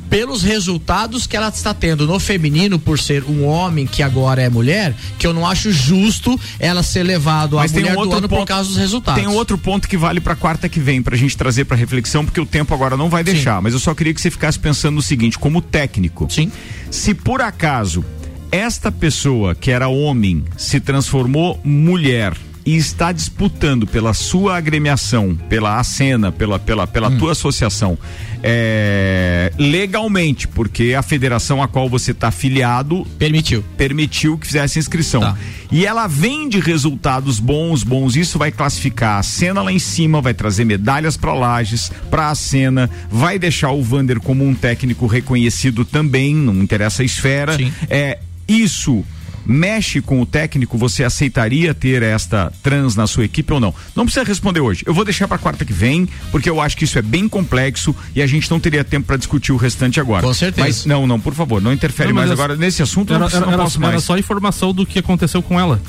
pelos 0.09 0.43
resultados 0.43 1.25
que 1.25 1.37
ela 1.37 1.47
está 1.47 1.73
tendo 1.73 2.05
no 2.05 2.19
feminino 2.19 2.77
por 2.77 2.99
ser 2.99 3.23
um 3.23 3.45
homem 3.45 3.87
que 3.87 4.03
agora 4.03 4.41
é 4.41 4.49
mulher, 4.49 4.93
que 5.17 5.25
eu 5.25 5.33
não 5.33 5.47
acho 5.47 5.71
justo 5.71 6.37
ela 6.59 6.83
ser 6.83 7.03
levado 7.03 7.57
a 7.57 7.61
Mas 7.61 7.71
tem 7.71 7.79
mulher 7.81 7.95
um 7.95 7.99
outro 7.99 8.11
do 8.11 8.17
ano 8.17 8.27
ponto, 8.27 8.39
por 8.39 8.45
causa 8.45 8.67
dos 8.67 8.77
resultados. 8.77 9.21
Tem 9.23 9.31
um 9.31 9.35
outro 9.35 9.57
ponto 9.57 9.87
que 9.87 9.95
vale 9.95 10.19
pra 10.19 10.35
quarta 10.35 10.67
que 10.67 10.81
vem, 10.81 11.01
pra 11.01 11.15
gente 11.15 11.37
trazer 11.37 11.63
pra 11.63 11.77
reflexão, 11.77 12.25
porque 12.25 12.41
o 12.41 12.45
tempo 12.45 12.73
agora 12.73 12.97
não 12.97 13.07
vai 13.09 13.23
deixar. 13.23 13.61
Mas 13.61 13.71
eu 13.71 13.79
só 13.79 13.93
queria 13.95 14.13
que 14.13 14.19
você 14.19 14.29
ficasse 14.29 14.59
pensando 14.59 14.95
no 14.95 15.01
seguinte, 15.01 15.39
como 15.39 15.61
técnico. 15.61 16.27
Sim. 16.29 16.51
Se 16.89 17.13
por 17.13 17.39
acaso 17.39 18.03
esta 18.51 18.91
pessoa 18.91 19.55
que 19.55 19.71
era 19.71 19.87
homem 19.87 20.43
se 20.57 20.79
transformou 20.79 21.59
mulher 21.63 22.35
e 22.65 22.75
está 22.75 23.11
disputando 23.11 23.87
pela 23.87 24.13
sua 24.13 24.55
agremiação, 24.55 25.35
pela 25.49 25.79
Acena, 25.79 26.31
pela, 26.31 26.59
pela, 26.59 26.85
pela 26.85 27.09
Hum. 27.09 27.17
tua 27.17 27.31
associação, 27.31 27.97
é, 28.43 29.51
legalmente, 29.57 30.47
porque 30.47 30.93
a 30.93 31.01
federação 31.01 31.61
a 31.61 31.67
qual 31.67 31.89
você 31.89 32.11
está 32.11 32.27
afiliado 32.27 33.05
permitiu 33.17 33.63
permitiu 33.77 34.37
que 34.37 34.45
fizesse 34.45 34.77
inscrição. 34.77 35.21
Tá. 35.21 35.37
E 35.71 35.85
ela 35.85 36.05
vem 36.05 36.49
de 36.49 36.59
resultados 36.59 37.39
bons, 37.39 37.81
bons. 37.83 38.15
Isso 38.15 38.37
vai 38.37 38.51
classificar 38.51 39.19
a 39.19 39.23
cena 39.23 39.61
lá 39.61 39.71
em 39.71 39.79
cima, 39.79 40.21
vai 40.21 40.33
trazer 40.33 40.65
medalhas 40.65 41.17
para 41.17 41.33
Lages, 41.33 41.91
para 42.09 42.29
a 42.29 42.35
cena, 42.35 42.89
vai 43.09 43.39
deixar 43.39 43.71
o 43.71 43.81
Vander 43.81 44.19
como 44.19 44.45
um 44.45 44.53
técnico 44.53 45.07
reconhecido 45.07 45.85
também, 45.85 46.35
não 46.35 46.61
interessa 46.61 47.01
a 47.01 47.05
esfera. 47.05 47.57
Sim. 47.57 47.71
É 47.89 48.19
isso 48.59 49.03
mexe 49.43 50.01
com 50.01 50.21
o 50.21 50.25
técnico, 50.25 50.77
você 50.77 51.03
aceitaria 51.03 51.73
ter 51.73 52.03
esta 52.03 52.53
trans 52.61 52.95
na 52.95 53.07
sua 53.07 53.25
equipe 53.25 53.51
ou 53.51 53.59
não? 53.59 53.73
Não 53.95 54.05
precisa 54.05 54.23
responder 54.23 54.59
hoje. 54.59 54.83
Eu 54.85 54.93
vou 54.93 55.03
deixar 55.03 55.27
para 55.27 55.37
quarta 55.39 55.65
que 55.65 55.73
vem, 55.73 56.07
porque 56.31 56.47
eu 56.49 56.61
acho 56.61 56.77
que 56.77 56.83
isso 56.85 56.97
é 56.99 57.01
bem 57.01 57.27
complexo 57.27 57.95
e 58.15 58.21
a 58.21 58.27
gente 58.27 58.49
não 58.51 58.59
teria 58.59 58.83
tempo 58.83 59.07
para 59.07 59.17
discutir 59.17 59.51
o 59.51 59.57
restante 59.57 59.99
agora. 59.99 60.21
Com 60.25 60.33
certeza. 60.33 60.67
Mas 60.67 60.85
não, 60.85 61.07
não, 61.07 61.19
por 61.19 61.33
favor, 61.33 61.59
não 61.61 61.73
interfere 61.73 62.09
Não, 62.09 62.15
mas 62.15 62.27
mais 62.27 62.39
é- 62.39 62.43
agora 62.43 62.55
nesse 62.55 62.83
assunto. 62.83 63.09
eu 63.11 63.15
Era, 63.15 63.19
não, 63.19 63.27
preciso, 63.27 63.41
era, 63.43 63.45
não 63.47 63.53
era- 63.55 63.63
posso 63.63 63.79
mais. 63.81 63.93
era 63.93 64.01
só 64.01 64.17
informação 64.17 64.71
do 64.73 64.85
que 64.85 64.99
aconteceu 64.99 65.41
com 65.41 65.59
ela. 65.59 65.81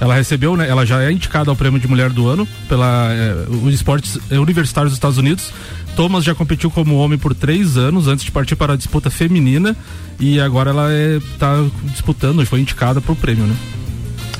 Ela 0.00 0.14
recebeu, 0.14 0.56
né? 0.56 0.68
Ela 0.68 0.86
já 0.86 1.02
é 1.02 1.10
indicada 1.10 1.50
ao 1.50 1.56
prêmio 1.56 1.80
de 1.80 1.88
mulher 1.88 2.10
do 2.10 2.28
ano 2.28 2.46
pela 2.68 3.08
eh, 3.12 3.46
os 3.50 3.74
esportes 3.74 4.16
universitários 4.30 4.92
dos 4.92 4.96
Estados 4.96 5.18
Unidos. 5.18 5.50
Thomas 5.98 6.22
já 6.22 6.32
competiu 6.32 6.70
como 6.70 6.94
homem 6.94 7.18
por 7.18 7.34
três 7.34 7.76
anos 7.76 8.06
antes 8.06 8.24
de 8.24 8.30
partir 8.30 8.54
para 8.54 8.74
a 8.74 8.76
disputa 8.76 9.10
feminina 9.10 9.76
e 10.20 10.38
agora 10.38 10.70
ela 10.70 10.88
está 11.16 11.56
disputando 11.86 12.40
e 12.40 12.46
foi 12.46 12.60
indicada 12.60 13.00
para 13.00 13.10
o 13.10 13.16
prêmio, 13.16 13.44
né? 13.44 13.56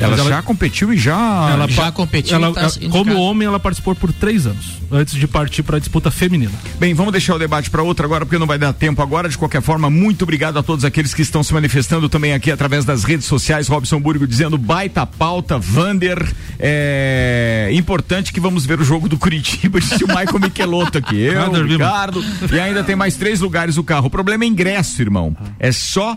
Ela, 0.01 0.17
Mas 0.17 0.27
já 0.27 0.43
competiu 0.43 0.93
e 0.93 0.97
já. 0.99 1.51
ela 1.53 1.69
já 1.69 1.91
competiu 1.91 2.37
ela- 2.37 2.53
tá 2.55 2.61
ela- 2.61 2.69
indicada. 2.71 2.93
como 2.93 3.17
homem, 3.21 3.47
ela 3.47 3.59
participou 3.59 3.95
por 3.95 4.13
três 4.13 4.47
anos 4.47 4.79
antes 4.91 5.15
de 5.15 5.27
partir 5.27 5.63
para 5.63 5.77
a 5.77 5.81
disputa 5.81 6.11
feminina. 6.11 6.53
Bem, 6.79 6.95
vamos 6.95 7.13
deixar 7.13 7.35
o 7.35 7.39
debate 7.39 7.69
para 7.69 7.83
outra 7.83 8.07
agora, 8.07 8.25
porque 8.25 8.39
não 8.39 8.47
vai 8.47 8.59
dar 8.59 8.73
tempo 8.73 9.03
agora. 9.03 9.29
De 9.29 9.37
qualquer 9.37 9.61
forma, 9.61 9.91
muito 9.91 10.23
obrigado 10.23 10.59
a 10.59 10.63
todos 10.63 10.85
aqueles 10.85 11.13
que 11.13 11.23
estão 11.23 11.43
se 11.43 11.53
manifestando 11.53 12.09
também 12.09 12.33
aqui 12.33 12.51
através 12.51 12.85
das 12.85 13.05
redes 13.05 13.27
sociais. 13.27 13.69
Robson 13.69 14.01
Burgo 14.01 14.27
dizendo 14.27 14.57
baita 14.57 15.05
pauta, 15.05 15.59
Vander. 15.59 16.27
É 16.59 17.71
importante 17.73 18.33
que 18.33 18.41
vamos 18.41 18.65
ver 18.65 18.81
o 18.81 18.85
jogo 18.85 19.09
do 19.09 19.19
Curitiba, 19.19 19.79
disse 19.81 20.05
o 20.05 20.09
Michael 20.09 20.39
Michelotto 20.41 20.99
aqui. 20.99 21.17
Eu. 21.21 21.53
Ricardo. 21.65 22.25
E 22.53 22.59
ainda 22.61 22.83
tem 22.85 22.95
mais 22.97 23.17
três 23.17 23.41
lugares 23.41 23.77
o 23.77 23.85
carro. 23.85 24.07
O 24.07 24.11
problema 24.11 24.45
é 24.45 24.47
ingresso, 24.47 25.03
irmão. 25.03 25.37
É 25.59 25.73
só 25.73 26.17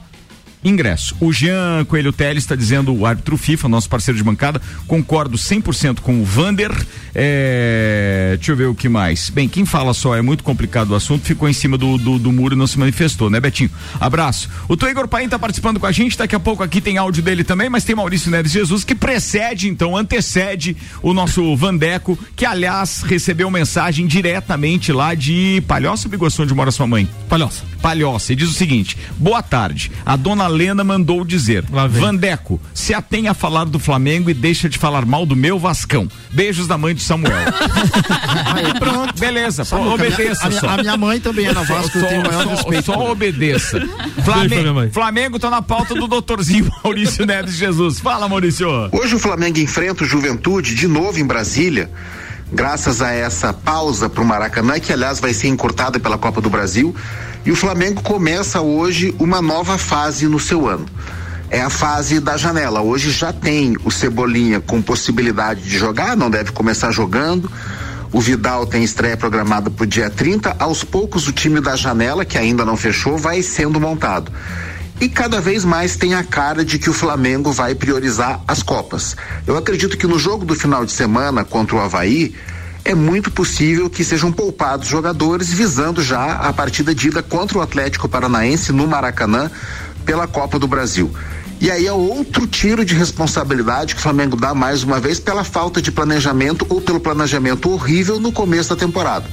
ingresso. 0.63 1.15
O 1.19 1.31
Jean 1.33 1.85
Coelho 1.85 2.13
Teles 2.13 2.43
está 2.43 2.55
dizendo, 2.55 2.93
o 2.93 3.05
árbitro 3.05 3.37
FIFA, 3.37 3.67
nosso 3.67 3.89
parceiro 3.89 4.17
de 4.17 4.23
bancada, 4.23 4.61
concordo 4.87 5.37
100% 5.37 5.99
com 5.99 6.21
o 6.21 6.25
Vander. 6.25 6.71
É, 7.13 8.35
deixa 8.37 8.51
eu 8.51 8.55
ver 8.55 8.65
o 8.65 8.75
que 8.75 8.87
mais. 8.87 9.29
Bem, 9.29 9.47
quem 9.47 9.65
fala 9.65 9.93
só 9.93 10.15
é 10.15 10.21
muito 10.21 10.43
complicado 10.43 10.91
o 10.91 10.95
assunto, 10.95 11.25
ficou 11.25 11.49
em 11.49 11.53
cima 11.53 11.77
do, 11.77 11.97
do, 11.97 12.19
do 12.19 12.31
muro 12.31 12.55
e 12.55 12.57
não 12.57 12.67
se 12.67 12.77
manifestou, 12.77 13.29
né, 13.29 13.39
Betinho? 13.39 13.71
Abraço. 13.99 14.49
O 14.67 14.77
Tô 14.77 14.87
Igor 14.87 15.07
Paim 15.07 15.27
tá 15.27 15.39
participando 15.39 15.79
com 15.79 15.85
a 15.85 15.91
gente, 15.91 16.17
daqui 16.17 16.35
a 16.35 16.39
pouco 16.39 16.63
aqui 16.63 16.79
tem 16.79 16.97
áudio 16.97 17.23
dele 17.23 17.43
também, 17.43 17.69
mas 17.69 17.83
tem 17.83 17.95
Maurício 17.95 18.31
Neves 18.31 18.51
Jesus 18.51 18.83
que 18.83 18.95
precede, 18.95 19.67
então, 19.67 19.97
antecede 19.97 20.75
o 21.01 21.13
nosso 21.13 21.55
Vandeco, 21.55 22.17
que 22.35 22.45
aliás 22.45 23.01
recebeu 23.03 23.49
mensagem 23.49 24.05
diretamente 24.05 24.91
lá 24.91 25.13
de 25.15 25.63
Palhoça 25.67 26.07
ou 26.07 26.11
Biguaçu, 26.11 26.43
onde 26.43 26.53
mora 26.53 26.71
sua 26.71 26.87
mãe? 26.87 27.07
Palhoça. 27.27 27.63
Palhoça, 27.81 28.33
e 28.33 28.35
diz 28.35 28.49
o 28.49 28.53
seguinte: 28.53 28.97
boa 29.17 29.41
tarde. 29.41 29.91
A 30.05 30.15
dona 30.15 30.47
Madalena 30.51 30.83
mandou 30.83 31.23
dizer: 31.23 31.63
Vandeco, 31.63 32.59
se 32.73 32.93
atenha 32.93 33.31
a 33.31 33.33
falar 33.33 33.63
do 33.65 33.79
Flamengo 33.79 34.29
e 34.29 34.33
deixa 34.33 34.67
de 34.67 34.77
falar 34.77 35.05
mal 35.05 35.25
do 35.25 35.35
meu 35.35 35.57
Vascão. 35.57 36.09
Beijos 36.31 36.67
da 36.67 36.77
mãe 36.77 36.93
de 36.93 37.01
Samuel. 37.01 37.33
Aí, 38.53 38.73
pronto. 38.79 39.17
Beleza, 39.17 39.63
pô, 39.65 39.75
a 39.77 39.79
minha- 39.79 39.93
obedeça 39.95 40.45
a 40.45 40.49
minha- 40.49 40.59
só. 40.61 40.67
a 40.69 40.77
minha 40.77 40.97
mãe 40.97 41.19
também 41.21 41.45
é 41.45 41.53
na 41.53 41.63
Vasco, 41.63 41.97
eu 41.97 42.05
tenho 42.07 42.21
o 42.21 42.27
maior 42.27 42.43
só, 42.43 42.49
respeito. 42.49 42.85
Só 42.85 43.11
obedeça. 43.11 43.79
Flamengo. 44.25 44.91
Flamengo 44.91 45.39
tá 45.39 45.49
na 45.49 45.61
pauta 45.61 45.95
do 45.95 46.07
doutorzinho 46.07 46.69
Maurício 46.83 47.25
Neves 47.25 47.55
Jesus. 47.55 47.99
Fala, 47.99 48.27
Maurício. 48.27 48.67
Hoje 48.91 49.15
o 49.15 49.19
Flamengo 49.19 49.57
enfrenta 49.59 50.03
o 50.03 50.07
Juventude 50.07 50.75
de 50.75 50.87
novo 50.87 51.17
em 51.17 51.25
Brasília, 51.25 51.89
graças 52.51 53.01
a 53.01 53.11
essa 53.11 53.53
pausa 53.53 54.09
para 54.09 54.21
o 54.21 54.25
Maracanã, 54.25 54.79
que 54.79 54.91
aliás 54.91 55.19
vai 55.19 55.33
ser 55.33 55.47
encurtada 55.47 55.99
pela 55.99 56.17
Copa 56.17 56.41
do 56.41 56.49
Brasil. 56.49 56.95
E 57.45 57.51
o 57.51 57.55
Flamengo 57.55 58.01
começa 58.01 58.61
hoje 58.61 59.15
uma 59.17 59.41
nova 59.41 59.77
fase 59.77 60.27
no 60.27 60.39
seu 60.39 60.67
ano. 60.67 60.85
É 61.49 61.61
a 61.61 61.69
fase 61.69 62.19
da 62.19 62.37
janela. 62.37 62.81
Hoje 62.81 63.11
já 63.11 63.33
tem 63.33 63.75
o 63.83 63.91
Cebolinha 63.91 64.61
com 64.61 64.81
possibilidade 64.81 65.61
de 65.61 65.77
jogar, 65.77 66.15
não 66.15 66.29
deve 66.29 66.51
começar 66.51 66.91
jogando. 66.91 67.51
O 68.13 68.19
Vidal 68.19 68.65
tem 68.65 68.83
estreia 68.83 69.15
programada 69.15 69.69
para 69.69 69.83
o 69.83 69.87
dia 69.87 70.09
30. 70.09 70.55
Aos 70.59 70.83
poucos, 70.83 71.27
o 71.27 71.31
time 71.31 71.61
da 71.61 71.75
janela, 71.75 72.25
que 72.25 72.37
ainda 72.37 72.65
não 72.65 72.75
fechou, 72.75 73.17
vai 73.17 73.41
sendo 73.41 73.79
montado. 73.79 74.31
E 75.01 75.09
cada 75.09 75.41
vez 75.41 75.65
mais 75.65 75.95
tem 75.95 76.13
a 76.13 76.23
cara 76.23 76.63
de 76.63 76.77
que 76.77 76.87
o 76.87 76.93
Flamengo 76.93 77.51
vai 77.51 77.73
priorizar 77.73 78.39
as 78.47 78.61
Copas. 78.61 79.15
Eu 79.47 79.57
acredito 79.57 79.97
que 79.97 80.05
no 80.05 80.19
jogo 80.19 80.45
do 80.45 80.53
final 80.53 80.85
de 80.85 80.91
semana 80.91 81.43
contra 81.43 81.75
o 81.75 81.79
Havaí, 81.79 82.35
é 82.85 82.93
muito 82.93 83.31
possível 83.31 83.89
que 83.89 84.03
sejam 84.03 84.31
poupados 84.31 84.87
jogadores 84.87 85.51
visando 85.51 86.03
já 86.03 86.33
a 86.33 86.53
partida 86.53 86.93
de 86.93 87.07
ida 87.07 87.23
contra 87.23 87.57
o 87.57 87.61
Atlético 87.61 88.07
Paranaense 88.07 88.71
no 88.71 88.85
Maracanã 88.85 89.49
pela 90.05 90.27
Copa 90.27 90.59
do 90.59 90.67
Brasil. 90.67 91.11
E 91.59 91.71
aí 91.71 91.87
é 91.87 91.93
outro 91.93 92.45
tiro 92.45 92.85
de 92.85 92.93
responsabilidade 92.93 93.95
que 93.95 93.99
o 93.99 94.03
Flamengo 94.03 94.35
dá 94.35 94.53
mais 94.53 94.83
uma 94.83 94.99
vez 94.99 95.19
pela 95.19 95.43
falta 95.43 95.81
de 95.81 95.91
planejamento 95.91 96.63
ou 96.69 96.79
pelo 96.79 96.99
planejamento 96.99 97.71
horrível 97.71 98.19
no 98.19 98.31
começo 98.31 98.69
da 98.69 98.75
temporada. 98.75 99.25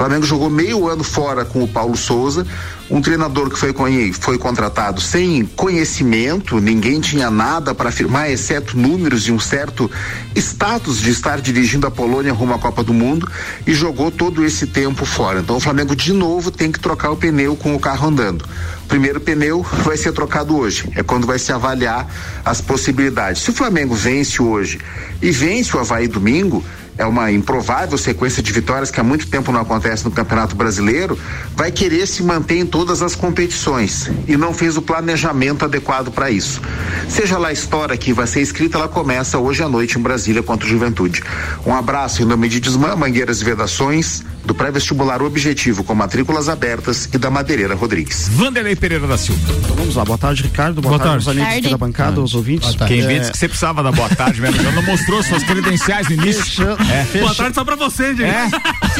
Flamengo 0.00 0.24
jogou 0.24 0.48
meio 0.48 0.88
ano 0.88 1.04
fora 1.04 1.44
com 1.44 1.62
o 1.62 1.68
Paulo 1.68 1.94
Souza, 1.94 2.46
um 2.90 3.02
treinador 3.02 3.50
que 3.50 3.58
foi, 3.58 3.74
foi 4.14 4.38
contratado 4.38 4.98
sem 4.98 5.44
conhecimento, 5.44 6.58
ninguém 6.58 7.00
tinha 7.00 7.30
nada 7.30 7.74
para 7.74 7.90
afirmar, 7.90 8.30
exceto 8.30 8.78
números 8.78 9.28
e 9.28 9.30
um 9.30 9.38
certo 9.38 9.90
status 10.34 11.02
de 11.02 11.10
estar 11.10 11.38
dirigindo 11.42 11.86
a 11.86 11.90
Polônia 11.90 12.32
rumo 12.32 12.54
à 12.54 12.58
Copa 12.58 12.82
do 12.82 12.94
Mundo 12.94 13.30
e 13.66 13.74
jogou 13.74 14.10
todo 14.10 14.42
esse 14.42 14.66
tempo 14.66 15.04
fora. 15.04 15.40
Então 15.40 15.56
o 15.56 15.60
Flamengo 15.60 15.94
de 15.94 16.14
novo 16.14 16.50
tem 16.50 16.72
que 16.72 16.80
trocar 16.80 17.10
o 17.10 17.16
pneu 17.16 17.54
com 17.54 17.74
o 17.74 17.78
carro 17.78 18.08
andando. 18.08 18.46
O 18.84 18.88
primeiro 18.88 19.20
pneu 19.20 19.62
vai 19.84 19.98
ser 19.98 20.12
trocado 20.12 20.56
hoje, 20.56 20.90
é 20.96 21.02
quando 21.02 21.26
vai 21.26 21.38
se 21.38 21.52
avaliar 21.52 22.08
as 22.42 22.62
possibilidades. 22.62 23.42
Se 23.42 23.50
o 23.50 23.52
Flamengo 23.52 23.94
vence 23.94 24.40
hoje 24.40 24.80
e 25.20 25.30
vence 25.30 25.76
o 25.76 25.78
Havaí 25.78 26.08
domingo, 26.08 26.64
é 27.00 27.06
uma 27.06 27.32
improvável 27.32 27.96
sequência 27.96 28.42
de 28.42 28.52
vitórias 28.52 28.90
que 28.90 29.00
há 29.00 29.02
muito 29.02 29.26
tempo 29.26 29.50
não 29.50 29.60
acontece 29.62 30.04
no 30.04 30.10
Campeonato 30.10 30.54
Brasileiro, 30.54 31.18
vai 31.56 31.72
querer 31.72 32.06
se 32.06 32.22
manter 32.22 32.58
em 32.58 32.66
todas 32.66 33.00
as 33.00 33.14
competições 33.14 34.10
e 34.28 34.36
não 34.36 34.52
fez 34.52 34.76
o 34.76 34.82
planejamento 34.82 35.64
adequado 35.64 36.10
para 36.12 36.30
isso. 36.30 36.60
Seja 37.08 37.38
lá 37.38 37.48
a 37.48 37.52
história 37.52 37.96
que 37.96 38.12
vai 38.12 38.26
ser 38.26 38.42
escrita, 38.42 38.76
ela 38.76 38.86
começa 38.88 39.38
hoje 39.38 39.62
à 39.62 39.68
noite 39.68 39.98
em 39.98 40.02
Brasília 40.02 40.42
contra 40.42 40.66
o 40.66 40.68
Juventude. 40.70 41.22
Um 41.66 41.74
abraço 41.74 42.20
em 42.22 42.26
nome 42.26 42.48
de 42.50 42.60
Desmã, 42.60 42.94
Mangueiras 42.94 43.40
e 43.40 43.44
Vedações, 43.44 44.22
do 44.44 44.54
pré-vestibular 44.54 45.22
Objetivo 45.22 45.82
com 45.84 45.94
matrículas 45.94 46.48
abertas 46.48 47.08
e 47.12 47.18
da 47.18 47.30
Madeireira 47.30 47.74
Rodrigues. 47.74 48.28
Vanderlei 48.28 48.76
Pereira 48.76 49.06
da 49.06 49.16
Silva. 49.16 49.40
Então 49.58 49.76
vamos 49.76 49.94
lá, 49.96 50.04
boa 50.04 50.18
tarde, 50.18 50.42
Ricardo. 50.42 50.80
Boa, 50.82 50.98
Boa 50.98 51.10
tarde, 51.10 51.24
tarde. 51.24 51.40
amigos 51.40 51.54
aqui 51.56 51.62
Tarde. 51.62 51.70
da 51.70 51.86
bancada, 51.86 52.20
aos 52.20 52.34
ouvintes. 52.34 52.74
Quem 52.86 53.00
É, 53.02 53.18
disse 53.18 53.32
que 53.32 53.38
você 53.38 53.48
precisava 53.48 53.82
da 53.82 53.92
boa 53.92 54.08
tarde 54.08 54.40
mesmo? 54.40 54.62
Já 54.62 54.70
não 54.72 54.82
mostrou 54.82 55.22
suas 55.22 55.42
credenciais 55.44 56.08
no 56.08 56.14
início. 56.14 56.66
É. 56.90 57.20
Boa 57.20 57.34
tarde 57.34 57.54
só 57.54 57.64
pra 57.64 57.76
você, 57.76 58.14
gente. 58.14 58.24
É. 58.24 58.48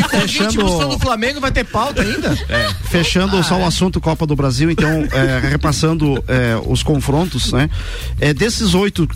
Fechando- 0.08 0.88
do 0.88 0.98
Flamengo 0.98 1.40
vai 1.40 1.50
ter 1.52 1.64
pauta 1.64 2.02
ainda? 2.02 2.36
Fechando 2.90 3.42
só 3.42 3.58
o 3.58 3.64
assunto 3.66 4.00
Copa 4.00 4.26
do 4.26 4.34
Brasil, 4.36 4.70
então, 4.70 4.88
é, 5.12 5.40
repassando 5.48 6.22
é, 6.28 6.56
os 6.66 6.82
confrontos, 6.82 7.52
né? 7.52 7.68
É, 8.20 8.32
desses 8.32 8.74
oito. 8.74 9.08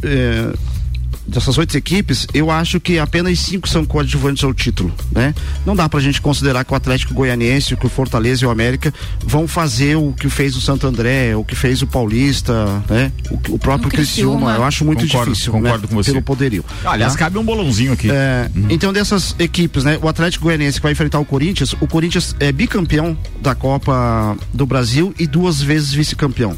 Dessas 1.26 1.56
oito 1.58 1.76
equipes, 1.76 2.26
eu 2.34 2.50
acho 2.50 2.80
que 2.80 2.98
apenas 2.98 3.38
cinco 3.38 3.68
são 3.68 3.84
coadjuvantes 3.84 4.44
ao 4.44 4.52
título, 4.54 4.92
né? 5.10 5.34
Não 5.64 5.74
dá 5.74 5.88
pra 5.88 6.00
gente 6.00 6.20
considerar 6.20 6.64
que 6.64 6.72
o 6.72 6.76
Atlético 6.76 7.14
Goianiense, 7.14 7.76
que 7.76 7.86
o 7.86 7.88
Fortaleza 7.88 8.44
e 8.44 8.46
o 8.46 8.50
América 8.50 8.92
vão 9.24 9.48
fazer 9.48 9.96
o 9.96 10.12
que 10.12 10.28
fez 10.28 10.56
o 10.56 10.60
Santo 10.60 10.86
André, 10.86 11.34
o 11.36 11.44
que 11.44 11.54
fez 11.54 11.82
o 11.82 11.86
Paulista, 11.86 12.82
né? 12.88 13.12
O, 13.30 13.54
o 13.54 13.58
próprio 13.58 13.88
O 13.88 13.90
Criciúma. 13.90 14.32
Criciúma. 14.32 14.54
Eu 14.56 14.64
acho 14.64 14.84
muito 14.84 15.06
Concordo, 15.06 15.32
difícil, 15.32 15.52
concordo 15.52 15.82
né? 15.82 15.88
com 15.88 15.94
você. 15.94 16.10
Pelo 16.10 16.22
poderio. 16.22 16.64
Aliás, 16.84 17.12
tá? 17.12 17.18
cabe 17.20 17.38
um 17.38 17.44
bolãozinho 17.44 17.92
aqui. 17.92 18.10
É, 18.10 18.50
Então, 18.70 18.92
dessas 18.92 19.34
equipes, 19.38 19.84
né? 19.84 19.98
O 20.02 20.08
Atlético 20.08 20.44
Goianiense 20.44 20.78
que 20.78 20.82
vai 20.82 20.92
enfrentar 20.92 21.18
o 21.18 21.24
Corinthians, 21.24 21.74
o 21.80 21.86
Corinthians 21.86 22.34
é 22.40 22.52
bicampeão 22.52 23.16
da 23.40 23.54
Copa 23.54 24.36
do 24.52 24.66
Brasil 24.66 25.14
e 25.18 25.26
duas 25.26 25.60
vezes 25.60 25.92
vice-campeão. 25.92 26.56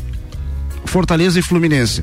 Fortaleza 0.87 1.39
e 1.39 1.43
Fluminense. 1.43 2.03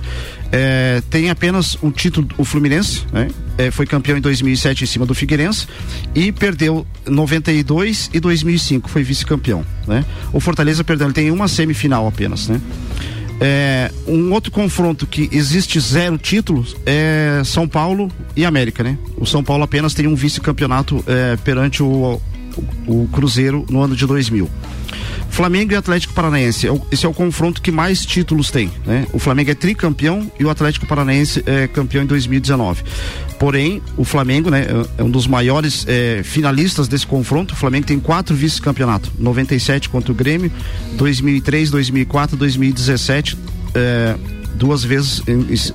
É, 0.52 1.02
tem 1.10 1.30
apenas 1.30 1.78
um 1.82 1.92
título, 1.92 2.28
o 2.38 2.46
Fluminense, 2.46 3.04
né? 3.12 3.28
É, 3.58 3.72
foi 3.72 3.86
campeão 3.86 4.18
em 4.18 4.22
2007 4.22 4.84
em 4.84 4.88
cima 4.88 5.06
do 5.06 5.14
Figueirense 5.14 5.68
e 6.16 6.32
perdeu 6.32 6.86
92 7.06 8.10
e 8.14 8.20
2005, 8.20 8.90
foi 8.90 9.04
vice-campeão, 9.04 9.66
né? 9.88 10.04
O 10.32 10.40
Fortaleza 10.40 10.84
perdeu, 10.84 11.08
ele 11.08 11.14
tem 11.14 11.32
uma 11.32 11.48
semifinal 11.48 12.08
apenas, 12.08 12.48
né? 12.48 12.60
É, 13.40 13.92
um 14.08 14.32
outro 14.32 14.52
confronto 14.52 15.06
que 15.06 15.28
existe 15.32 15.80
zero 15.80 16.18
títulos 16.18 16.76
é 16.86 17.42
São 17.44 17.68
Paulo 17.68 18.10
e 18.36 18.46
América, 18.46 18.84
né? 18.84 18.98
O 19.18 19.26
São 19.26 19.44
Paulo 19.44 19.64
apenas 19.64 19.94
tem 19.94 20.08
um 20.08 20.16
vice-campeonato 20.16 21.04
é, 21.08 21.36
perante 21.38 21.84
o, 21.84 22.22
o 22.88 23.08
Cruzeiro 23.12 23.66
no 23.70 23.82
ano 23.82 23.96
de 23.96 24.06
2000. 24.06 24.50
Flamengo 25.34 25.74
e 25.74 25.76
Atlético 25.76 26.14
Paranaense, 26.14 26.68
é 26.68 26.72
esse 26.92 27.08
é 27.08 27.10
o 27.10 27.14
confronto 27.14 27.60
que 27.60 27.72
mais 27.72 28.06
títulos 28.06 28.52
tem, 28.52 28.70
né? 28.86 29.08
O 29.12 29.18
Flamengo 29.18 29.50
é 29.50 29.56
tricampeão 29.56 30.32
e 30.40 30.46
o 30.46 30.50
Atlético 30.50 30.86
Paranaense 30.86 31.44
é 31.48 31.68
campeão 31.68 32.04
em 32.04 32.06
2019. 32.06 32.84
Porém, 33.40 33.82
o 33.98 34.06
Flamengo, 34.06 34.52
né, 34.52 34.68
é 34.70 35.02
é 35.02 35.04
um 35.04 35.10
dos 35.10 35.26
maiores 35.26 35.86
é, 35.88 36.22
finalistas 36.24 36.88
desse 36.88 37.08
confronto. 37.08 37.56
O 37.56 37.58
Flamengo 37.58 37.88
tem 37.88 38.00
quatro 38.00 38.36
vice-campeonatos: 38.36 39.10
97 39.18 39.90
contra 39.90 40.12
o 40.12 40.16
Grêmio, 40.16 40.52
2003, 40.94 41.72
2004, 41.72 42.38
2017. 42.38 43.36
é, 43.74 44.16
duas 44.54 44.84
vezes 44.84 45.24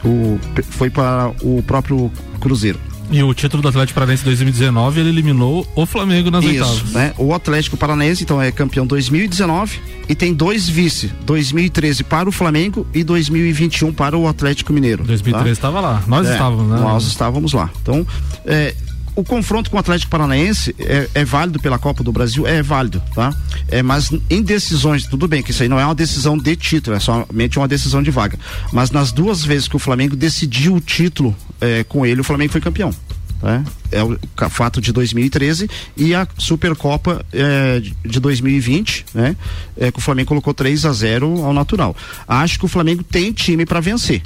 o, 0.04 0.38
foi 0.62 0.88
para 0.88 1.32
o 1.42 1.62
próprio 1.64 2.12
Cruzeiro. 2.40 2.78
E 3.10 3.22
o 3.22 3.32
título 3.32 3.62
do 3.62 3.68
Atlético 3.68 3.94
Paranaense 3.94 4.22
2019, 4.24 5.00
ele 5.00 5.08
eliminou 5.08 5.66
o 5.74 5.86
Flamengo 5.86 6.30
nas 6.30 6.44
Isso, 6.44 6.62
oitavas. 6.62 6.92
né? 6.92 7.14
O 7.16 7.32
Atlético 7.32 7.76
Paranaense, 7.76 8.22
então, 8.22 8.40
é 8.40 8.52
campeão 8.52 8.86
2019 8.86 9.80
e 10.08 10.14
tem 10.14 10.34
dois 10.34 10.68
vice, 10.68 11.10
2013 11.24 12.04
para 12.04 12.28
o 12.28 12.32
Flamengo 12.32 12.86
e 12.92 13.02
2021 13.02 13.92
para 13.94 14.16
o 14.16 14.28
Atlético 14.28 14.72
Mineiro. 14.74 15.04
2013 15.04 15.52
estava 15.52 15.80
lá. 15.80 16.02
Nós 16.06 16.26
É, 16.28 16.32
estávamos, 16.32 16.70
né? 16.70 16.78
Nós 16.80 17.04
estávamos 17.06 17.52
lá. 17.54 17.70
Então, 17.80 18.06
é, 18.44 18.74
o 19.18 19.24
confronto 19.24 19.68
com 19.68 19.76
o 19.76 19.80
Atlético 19.80 20.12
Paranaense 20.12 20.76
é, 20.78 21.08
é 21.12 21.24
válido 21.24 21.58
pela 21.58 21.76
Copa 21.76 22.04
do 22.04 22.12
Brasil? 22.12 22.46
É 22.46 22.62
válido, 22.62 23.02
tá? 23.12 23.34
É, 23.68 23.82
mas 23.82 24.12
em 24.30 24.40
decisões, 24.40 25.08
tudo 25.08 25.26
bem 25.26 25.42
que 25.42 25.50
isso 25.50 25.60
aí 25.60 25.68
não 25.68 25.80
é 25.80 25.84
uma 25.84 25.94
decisão 25.94 26.38
de 26.38 26.54
título, 26.54 26.96
é 26.96 27.00
somente 27.00 27.58
uma 27.58 27.66
decisão 27.66 28.00
de 28.00 28.12
vaga. 28.12 28.38
Mas 28.72 28.92
nas 28.92 29.10
duas 29.10 29.44
vezes 29.44 29.66
que 29.66 29.74
o 29.74 29.78
Flamengo 29.80 30.14
decidiu 30.14 30.76
o 30.76 30.80
título 30.80 31.34
é, 31.60 31.82
com 31.82 32.06
ele, 32.06 32.20
o 32.20 32.24
Flamengo 32.24 32.52
foi 32.52 32.60
campeão. 32.60 32.94
Tá? 33.40 33.64
É 33.90 34.04
o 34.04 34.16
fato 34.50 34.80
de 34.80 34.92
2013 34.92 35.68
e 35.96 36.14
a 36.14 36.26
Supercopa 36.38 37.26
é, 37.32 37.82
de 38.04 38.20
2020, 38.20 39.04
né? 39.12 39.36
É, 39.76 39.90
que 39.90 39.98
o 39.98 40.02
Flamengo 40.02 40.28
colocou 40.28 40.54
3 40.54 40.86
a 40.86 40.92
0 40.92 41.44
ao 41.44 41.52
natural. 41.52 41.96
Acho 42.26 42.56
que 42.56 42.66
o 42.66 42.68
Flamengo 42.68 43.02
tem 43.02 43.32
time 43.32 43.66
para 43.66 43.80
vencer. 43.80 44.22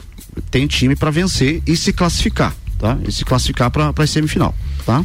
Tem 0.50 0.66
time 0.66 0.94
para 0.94 1.10
vencer 1.10 1.62
e 1.66 1.76
se 1.76 1.94
classificar, 1.94 2.54
tá? 2.82 2.98
E 3.06 3.12
se 3.12 3.24
classificar 3.24 3.70
para 3.70 3.92
a 3.96 4.06
semifinal, 4.06 4.52
tá? 4.84 5.04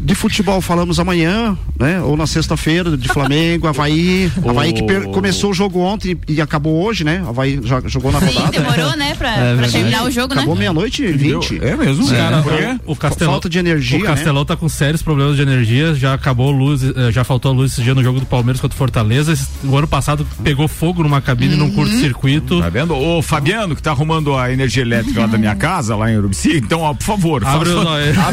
De 0.00 0.14
futebol 0.14 0.60
falamos 0.62 0.98
amanhã, 0.98 1.56
né? 1.78 2.00
Ou 2.00 2.16
na 2.16 2.26
sexta-feira, 2.26 2.96
de 2.96 3.06
Flamengo, 3.08 3.66
Havaí. 3.66 4.32
Havaí 4.48 4.72
que 4.72 4.82
per- 4.82 5.08
começou 5.08 5.50
o 5.50 5.54
jogo 5.54 5.78
ontem 5.80 6.16
e, 6.26 6.40
acabou 6.40 6.82
hoje, 6.84 7.04
né? 7.04 7.22
Havaí 7.28 7.60
já 7.62 7.80
jogou 7.86 8.10
na 8.10 8.18
Sim, 8.20 8.26
rodada. 8.34 8.50
demorou, 8.50 8.96
né, 8.96 9.14
pra, 9.14 9.30
É 9.36 9.56
pra 9.56 9.68
terminar 9.68 10.04
o 10.04 10.10
jogo, 10.10 10.32
Acabou 10.32 10.54
né? 10.54 10.60
meia-noite 10.60 11.02
e 11.04 11.12
vinte. 11.12 11.58
É 11.62 11.76
mesmo? 11.76 12.08
Cara, 12.08 12.42
Por 12.42 12.56
quê? 12.56 12.76
o 12.86 12.96
Castelão, 12.96 13.32
Falta 13.34 13.48
de 13.50 13.58
energia, 13.58 13.98
O 13.98 14.02
Castelão 14.02 14.44
tá 14.44 14.56
com 14.56 14.68
sérios 14.68 15.02
problemas 15.02 15.36
de 15.36 15.42
energia, 15.42 15.94
já 15.94 16.14
acabou 16.14 16.50
luz, 16.50 16.82
eh, 16.82 17.12
já 17.12 17.22
faltou 17.22 17.52
a 17.52 17.54
luz 17.54 17.72
esse 17.72 17.82
dia 17.82 17.94
no 17.94 18.02
jogo 18.02 18.20
do 18.20 18.26
Palmeiras 18.26 18.60
contra 18.60 18.74
o 18.74 18.78
Fortaleza. 18.78 19.34
O 19.64 19.76
ano 19.76 19.86
passado 19.86 20.26
pegou 20.42 20.66
fogo 20.66 21.02
numa 21.02 21.20
cabine 21.20 21.56
num 21.56 21.70
curto-circuito. 21.70 22.60
Tá 22.60 22.68
vendo? 22.70 22.94
Ô, 22.96 23.20
Fabiano, 23.22 23.76
que 23.76 23.82
tá 23.82 23.90
arrumando 23.90 24.34
a 24.36 24.50
energia 24.50 24.82
elétrica 24.82 25.20
lá 25.20 25.26
da 25.26 25.36
minha 25.38 25.54
casa, 25.54 25.94
lá 25.94 26.10
em 26.10 26.16
Urubici, 26.16 26.56
então, 26.56 26.80
ó, 26.80 26.94
por 26.94 27.04
favor. 27.04 27.44
Abre 27.46 27.68
faça- 27.70 27.84
o- 27.84 27.88
aí, 27.92 28.12
para 28.14 28.24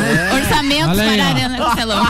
a 1.23 1.27
arena 1.29 1.56
né, 1.57 1.65
Marcelão? 1.65 2.05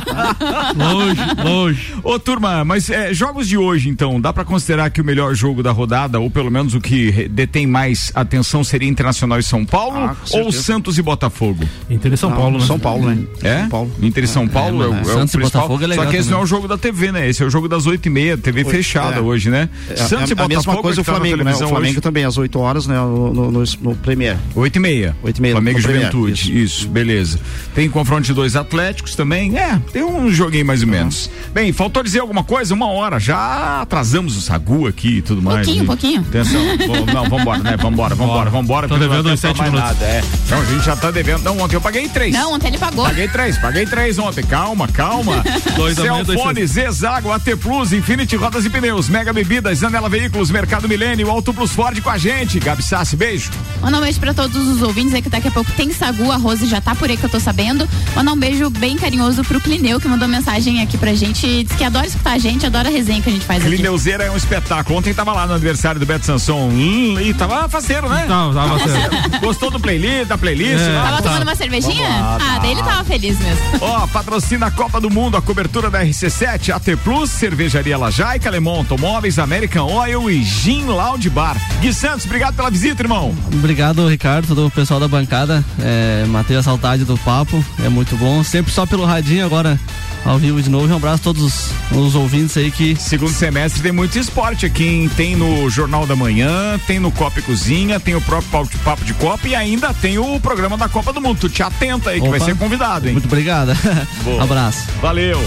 longe, 0.75 1.21
longe. 1.43 1.93
Ô, 2.03 2.19
turma, 2.19 2.63
mas 2.63 2.89
é, 2.89 3.13
jogos 3.13 3.47
de 3.47 3.57
hoje, 3.57 3.89
então, 3.89 4.19
dá 4.19 4.31
pra 4.33 4.43
considerar 4.45 4.89
que 4.89 5.01
o 5.01 5.05
melhor 5.05 5.33
jogo 5.33 5.63
da 5.63 5.71
rodada, 5.71 6.19
ou 6.19 6.29
pelo 6.29 6.51
menos 6.51 6.73
o 6.73 6.81
que 6.81 7.27
detém 7.29 7.65
mais 7.65 8.11
atenção, 8.15 8.63
seria 8.63 8.87
Internacional 8.87 9.39
e 9.39 9.43
São 9.43 9.65
Paulo? 9.65 9.97
Ah, 9.97 10.15
ou. 10.31 10.51
Santos 10.51 10.97
e 10.97 11.01
Botafogo? 11.01 11.63
Inter 11.89 12.13
e 12.13 12.17
São 12.17 12.29
Não, 12.29 12.37
Paulo, 12.37 12.59
né? 12.59 12.65
São 12.65 12.79
Paulo, 12.79 13.09
né? 13.09 13.23
É? 13.43 13.59
São 13.59 13.69
Paulo. 13.69 13.91
Inter 14.01 14.23
e 14.23 14.27
São 14.27 14.47
Paulo 14.47 14.83
é, 14.83 14.87
o- 14.87 14.89
mano, 14.91 15.01
é 15.01 15.11
o 15.11 15.13
Santos 15.13 15.33
e 15.33 15.37
principal. 15.37 15.61
Botafogo 15.61 15.83
é 15.83 15.87
legal 15.87 16.05
Só 16.05 16.11
que 16.11 16.17
esse 16.17 16.25
também. 16.25 16.33
não 16.33 16.41
é 16.41 16.43
o 16.43 16.47
jogo 16.47 16.67
da 16.67 16.77
TV, 16.77 17.11
né? 17.11 17.29
Esse 17.29 17.43
é 17.43 17.45
o 17.45 17.49
jogo 17.49 17.67
das 17.67 17.85
oito 17.85 18.05
e 18.05 18.09
meia, 18.09 18.37
TV 18.37 18.63
fechada 18.65 19.17
é. 19.17 19.21
hoje, 19.21 19.49
né? 19.49 19.69
É, 19.89 19.95
Santos 19.95 20.29
é, 20.29 20.33
e 20.33 20.35
Botafogo 20.35 20.41
a 20.43 20.47
mesma 20.47 20.77
coisa 20.77 20.99
é 20.99 21.01
o 21.01 21.03
que 21.03 21.11
tá 21.11 21.11
na 21.13 21.19
Flamengo, 21.19 21.37
né? 21.37 21.41
O 21.41 21.45
televisão 21.45 21.69
Flamengo 21.69 21.91
hoje. 21.93 22.01
também, 22.01 22.25
às 22.25 22.37
8 22.37 22.59
horas, 22.59 22.87
né? 22.87 22.95
No, 22.95 23.33
no, 23.33 23.51
no, 23.51 23.63
no 23.81 23.95
Premier. 23.97 24.37
Oito 24.55 24.75
e 24.75 24.79
meia. 24.79 25.15
Oito 25.23 25.37
e 25.37 25.41
meia, 25.41 25.53
Flamengo 25.53 25.77
e 25.77 25.81
no 25.81 25.87
Premier, 25.87 26.11
Juventude. 26.11 26.63
Isso. 26.63 26.87
beleza. 26.87 27.39
Tem 27.75 27.89
confronto 27.89 28.23
de 28.23 28.33
dois 28.33 28.55
Atléticos 28.55 29.15
também. 29.15 29.36
É, 29.57 29.79
tem 29.93 30.03
um 30.03 30.31
joguinho 30.31 30.65
mais 30.65 30.81
ou 30.81 30.87
menos. 30.87 31.29
Bem, 31.53 31.71
faltou 31.71 32.01
dizer 32.03 32.19
alguma 32.19 32.43
coisa? 32.43 32.73
Uma 32.73 32.87
hora. 32.87 33.19
Já 33.19 33.81
atrasamos 33.81 34.35
o 34.35 34.41
Sagu 34.41 34.87
aqui 34.87 35.17
e 35.17 35.21
tudo 35.21 35.41
mais. 35.41 35.65
Pouquinho, 35.65 35.83
né? 35.83 35.87
pouquinho. 35.87 36.21
Atenção. 36.21 36.61
Vamos- 36.87 37.13
não, 37.13 37.29
vambora, 37.29 37.59
né? 37.59 37.77
Vambora, 37.77 38.15
vambora, 38.15 38.49
vambora. 38.49 38.87
Tô 38.87 38.97
devendo 38.97 39.29
uns 39.29 39.39
sete 39.39 39.61
minutos. 39.61 39.81
Nada, 39.81 40.05
é. 40.05 40.23
Não, 40.49 40.61
a 40.61 40.65
gente 40.65 40.85
já 40.85 40.95
tá 40.95 41.11
devendo. 41.11 41.43
Não, 41.43 41.59
ontem 41.59 41.75
eu 41.75 41.81
paguei 41.81 42.07
três. 42.09 42.33
Não, 42.33 42.53
ontem 42.53 42.67
ele 42.67 42.77
pagou. 42.77 43.05
Paguei 43.05 43.27
três, 43.27 43.57
paguei 43.57 43.85
três 43.85 44.17
ontem. 44.19 44.43
Calma, 44.43 44.87
calma. 44.87 45.43
Dois 45.75 45.95
Celfone, 45.95 46.65
Zezago, 46.65 47.31
AT 47.31 47.55
Plus, 47.61 47.91
Infinity 47.93 48.35
Rodas 48.35 48.65
e 48.65 48.69
Pneus, 48.69 49.09
Mega 49.09 49.31
Bebidas, 49.33 49.79
Zanela 49.79 50.09
Veículos, 50.09 50.49
Mercado 50.49 50.87
Milênio, 50.87 51.29
Auto 51.29 51.53
Plus 51.53 51.71
Ford 51.71 51.99
com 52.01 52.09
a 52.09 52.17
gente. 52.17 52.59
Gabi 52.59 52.81
Sassi, 52.83 53.15
beijo. 53.15 53.51
Mandar 53.81 53.97
um 53.97 54.01
beijo 54.01 54.19
pra 54.19 54.33
todos 54.33 54.67
os 54.67 54.81
ouvintes 54.81 55.13
aí 55.13 55.21
que 55.21 55.29
daqui 55.29 55.47
a 55.47 55.51
pouco 55.51 55.71
tem 55.73 55.91
Sagu, 55.91 56.31
a 56.31 56.37
Rose 56.37 56.65
já 56.65 56.79
tá 56.79 56.95
por 56.95 57.09
aí 57.09 57.17
que 57.17 57.25
eu 57.25 57.29
tô 57.29 57.39
sabendo. 57.39 57.87
Mandar 58.15 58.33
um 58.33 58.37
beijo 58.39 58.69
bem 58.69 58.95
carinhoso 58.97 59.26
pro 59.35 59.59
Clineu 59.59 59.99
que 59.99 60.07
mandou 60.07 60.27
mensagem 60.27 60.81
aqui 60.81 60.97
pra 60.97 61.13
gente. 61.13 61.63
Diz 61.63 61.75
que 61.77 61.83
adora 61.83 62.07
escutar 62.07 62.33
a 62.33 62.37
gente, 62.37 62.65
adora 62.65 62.89
a 62.89 62.91
resenha 62.91 63.21
que 63.21 63.29
a 63.29 63.31
gente 63.31 63.45
faz 63.45 63.61
aqui. 63.61 63.75
Clineuzeira 63.75 64.23
é 64.23 64.31
um 64.31 64.37
espetáculo. 64.37 64.97
Ontem 64.97 65.13
tava 65.13 65.33
lá 65.33 65.45
no 65.45 65.53
aniversário 65.53 65.99
do 65.99 66.05
Beto 66.05 66.25
Sanson. 66.25 66.69
Hum, 66.69 67.19
e 67.19 67.33
tava 67.33 67.67
faceiro, 67.67 68.07
né? 68.09 68.25
Não, 68.27 68.53
tava 68.53 68.79
faceiro. 68.79 69.09
Gostou 69.41 69.69
do 69.69 69.79
playlist, 69.79 70.27
da 70.27 70.37
playlist? 70.37 70.81
É. 70.81 70.93
lá? 70.93 71.03
Tava 71.03 71.21
tomando 71.21 71.43
uma 71.43 71.55
cervejinha? 71.55 72.07
Ah, 72.09 72.59
daí 72.61 72.71
ele 72.71 72.83
tava 72.83 73.03
feliz 73.03 73.37
mesmo. 73.39 73.61
Ó, 73.81 74.07
patrocina 74.07 74.67
a 74.67 74.71
Copa 74.71 74.99
do 75.01 75.09
Mundo, 75.09 75.37
a 75.37 75.41
cobertura 75.41 75.89
da 75.89 76.03
RC7, 76.03 76.73
AT 76.73 76.95
Plus, 77.03 77.29
Cervejaria 77.29 77.97
Lajaica, 77.97 78.49
Alemão 78.49 78.75
Automóveis, 78.75 79.39
American 79.39 79.91
Oil 79.91 80.29
e 80.29 80.43
Gin 80.43 80.85
Lounge 80.85 81.29
Bar. 81.29 81.57
Gui 81.81 81.93
Santos, 81.93 82.25
obrigado 82.25 82.55
pela 82.55 82.69
visita, 82.69 83.01
irmão. 83.01 83.35
Obrigado, 83.53 84.07
Ricardo, 84.07 84.47
todo 84.47 84.67
o 84.67 84.71
pessoal 84.71 84.99
da 84.99 85.07
bancada. 85.07 85.63
É, 85.79 86.25
matei 86.27 86.55
a 86.55 86.63
saudade 86.63 87.03
do 87.03 87.17
papo, 87.17 87.63
é 87.83 87.89
muito 87.89 88.15
bom. 88.17 88.43
Sempre 88.43 88.71
só 88.71 88.85
pelo 88.85 89.05
radinho, 89.17 89.47
agora 89.47 89.79
ao 90.27 90.37
vivo 90.37 90.61
de 90.61 90.69
novo. 90.69 90.87
E 90.87 90.91
um 90.91 90.95
abraço 90.97 91.21
a 91.21 91.23
todos 91.23 91.41
os, 91.43 91.97
os 91.97 92.15
ouvintes 92.15 92.57
aí 92.57 92.69
que. 92.69 92.95
Segundo 92.97 93.31
semestre 93.31 93.81
tem 93.81 93.91
muito 93.91 94.17
esporte 94.19 94.65
aqui, 94.65 94.85
hein? 94.85 95.09
Tem 95.15 95.35
no 95.35 95.69
Jornal 95.69 96.05
da 96.05 96.15
Manhã, 96.15 96.79
tem 96.85 96.99
no 96.99 97.11
Copa 97.11 97.39
e 97.39 97.41
Cozinha, 97.41 97.99
tem 97.99 98.15
o 98.15 98.21
próprio 98.21 98.59
Papo 98.83 99.05
de, 99.05 99.13
Copa 99.13 99.47
e 99.47 99.55
ainda 99.55 99.93
tem 99.93 100.19
o 100.19 100.39
programa 100.39 100.77
da 100.77 100.89
Copa 100.89 101.13
do 101.13 101.21
Mundo. 101.21 101.39
Tu 101.39 101.49
te 101.49 101.63
atenta 101.63 102.09
aí 102.11 102.19
que 102.19 102.27
Opa. 102.27 102.37
vai 102.37 102.45
ser 102.45 102.55
convidado, 102.55 103.07
hein? 103.07 103.13
Muito 103.13 103.25
obrigado. 103.25 103.71
Abraço. 104.39 104.85
Valeu. 105.01 105.39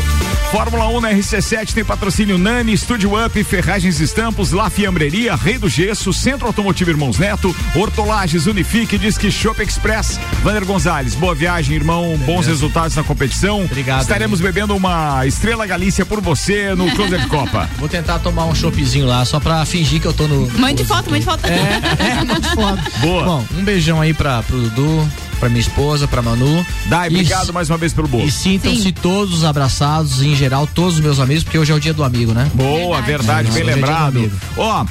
Fórmula 0.51 0.89
1 0.89 1.01
na 1.01 1.13
RC7 1.13 1.75
tem 1.75 1.85
patrocínio 1.85 2.37
Nani, 2.37 2.73
Estúdio 2.73 3.13
Up, 3.25 3.45
Ferragens 3.45 4.01
Estampos, 4.01 4.51
La 4.51 4.69
Fiambreria, 4.69 5.37
Rei 5.37 5.59
do 5.59 5.69
Gesso, 5.69 6.13
Centro 6.13 6.47
Automotivo 6.47 6.91
Irmãos 6.91 7.19
Neto, 7.19 7.55
Hortolagens, 7.77 8.47
Unifique, 8.47 8.99
Disque 8.99 9.31
Shop 9.31 9.63
Express. 9.63 10.19
Vander 10.43 10.65
Gonzalez, 10.65 11.15
boa 11.15 11.35
viagem, 11.35 11.77
irmão. 11.77 12.19
Bons 12.27 12.47
resultados 12.49 12.97
na 12.97 13.05
competição. 13.05 13.65
Obrigado, 13.65 14.03
Estaremos 14.03 14.41
bebendo 14.41 14.70
uma 14.77 15.27
Estrela 15.27 15.67
Galícia 15.67 16.05
por 16.07 16.21
você 16.21 16.75
no 16.75 16.91
Closer 16.93 17.21
de 17.21 17.27
Copa. 17.27 17.69
Vou 17.79 17.89
tentar 17.89 18.19
tomar 18.21 18.47
um 18.47 18.55
choppzinho 18.55 19.07
lá, 19.07 19.25
só 19.25 19.39
pra 19.41 19.65
fingir 19.65 20.01
que 20.01 20.07
eu 20.07 20.13
tô 20.13 20.27
no. 20.27 20.49
Mande 20.59 20.85
foto, 20.85 21.11
mande 21.11 21.25
foto. 21.25 21.45
É, 21.47 22.25
mande 22.25 22.49
foto. 22.55 22.83
Boa. 23.01 23.25
Bom, 23.25 23.45
um 23.57 23.65
beijão 23.65 24.01
aí 24.01 24.13
pra, 24.15 24.43
pro 24.43 24.57
Dudu, 24.59 25.09
pra 25.39 25.49
minha 25.49 25.61
esposa, 25.61 26.07
pra 26.09 26.23
Manu. 26.23 26.65
Dai, 26.87 27.09
E- 27.09 27.11
obrigado 27.15 27.53
mais 27.53 27.69
uma 27.71 27.77
vez 27.79 27.93
pelo 27.93 28.09
bolo. 28.09 28.25
E 28.25 28.31
sintam-se 28.31 28.93
todos 28.93 29.45
abraçados, 29.45 30.23
em 30.23 30.35
geral, 30.35 30.67
todos 30.67 30.95
os 30.95 31.01
meus 31.01 31.19
amigos, 31.21 31.43
porque 31.45 31.59
hoje 31.59 31.73
é 31.73 31.75
o 31.75 31.81
dia 31.81 31.93
do 31.95 32.05
amigo, 32.05 32.33
né? 32.33 32.51
Boa, 32.55 33.01
verdade, 33.01 33.51
bem 33.51 33.63
Hoje 33.63 33.71
é 33.71 33.75
lembrado. 33.75 34.19
amigo. 34.19 34.37
Ó, 34.57 34.83
é, 34.83 34.87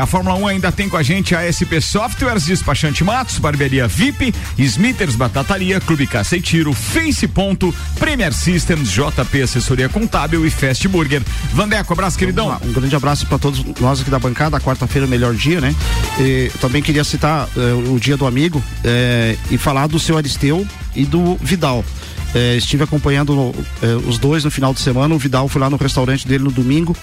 a 0.00 0.06
Fórmula 0.06 0.34
1 0.36 0.46
ainda 0.48 0.72
tem 0.72 0.88
com 0.88 0.96
a 0.96 1.02
gente 1.02 1.34
a 1.34 1.46
SP 1.46 1.80
Softwares, 1.80 2.44
Despachante 2.44 3.04
Matos, 3.04 3.38
Barbearia 3.38 3.86
VIP, 3.86 4.34
Smithers 4.58 5.14
Batataria, 5.14 5.80
Clube 5.80 6.06
Caça 6.06 6.36
e 6.36 6.40
Tiro, 6.40 6.72
Face 6.72 7.28
Ponto, 7.28 7.74
Premier 7.98 8.32
Systems, 8.32 8.90
JP 8.90 9.42
Assessoria 9.42 9.88
Contábil 9.88 10.44
e 10.44 10.50
Fast 10.50 10.86
Burger. 10.88 11.22
Vandeco, 11.52 11.92
abraço, 11.92 12.18
queridão. 12.18 12.58
Um 12.64 12.72
grande 12.72 12.96
abraço 12.96 13.26
para 13.26 13.38
todos 13.38 13.64
nós 13.80 14.00
aqui 14.00 14.10
da 14.10 14.18
bancada. 14.18 14.60
Quarta-feira 14.60 15.06
é 15.06 15.08
o 15.08 15.10
melhor 15.10 15.34
dia, 15.34 15.60
né? 15.60 15.74
E 16.18 16.50
também 16.60 16.82
queria 16.82 17.04
citar 17.04 17.48
eh, 17.56 17.90
o 17.90 17.98
dia 17.98 18.16
do 18.16 18.26
amigo 18.26 18.62
eh, 18.84 19.36
e 19.50 19.58
falar 19.58 19.86
do 19.86 19.98
seu 19.98 20.16
Aristeu 20.16 20.66
e 20.94 21.04
do 21.04 21.36
Vidal. 21.36 21.84
Eh, 22.34 22.56
estive 22.56 22.84
acompanhando 22.84 23.54
eh, 23.82 23.86
os 24.06 24.18
dois 24.18 24.44
no 24.44 24.50
final 24.50 24.72
de 24.72 24.80
semana. 24.80 25.14
O 25.14 25.18
Vidal 25.18 25.48
foi 25.48 25.60
lá 25.60 25.68
no 25.68 25.76
restaurante 25.76 26.26
dele 26.26 26.44
no 26.44 26.50
domingo. 26.50 26.96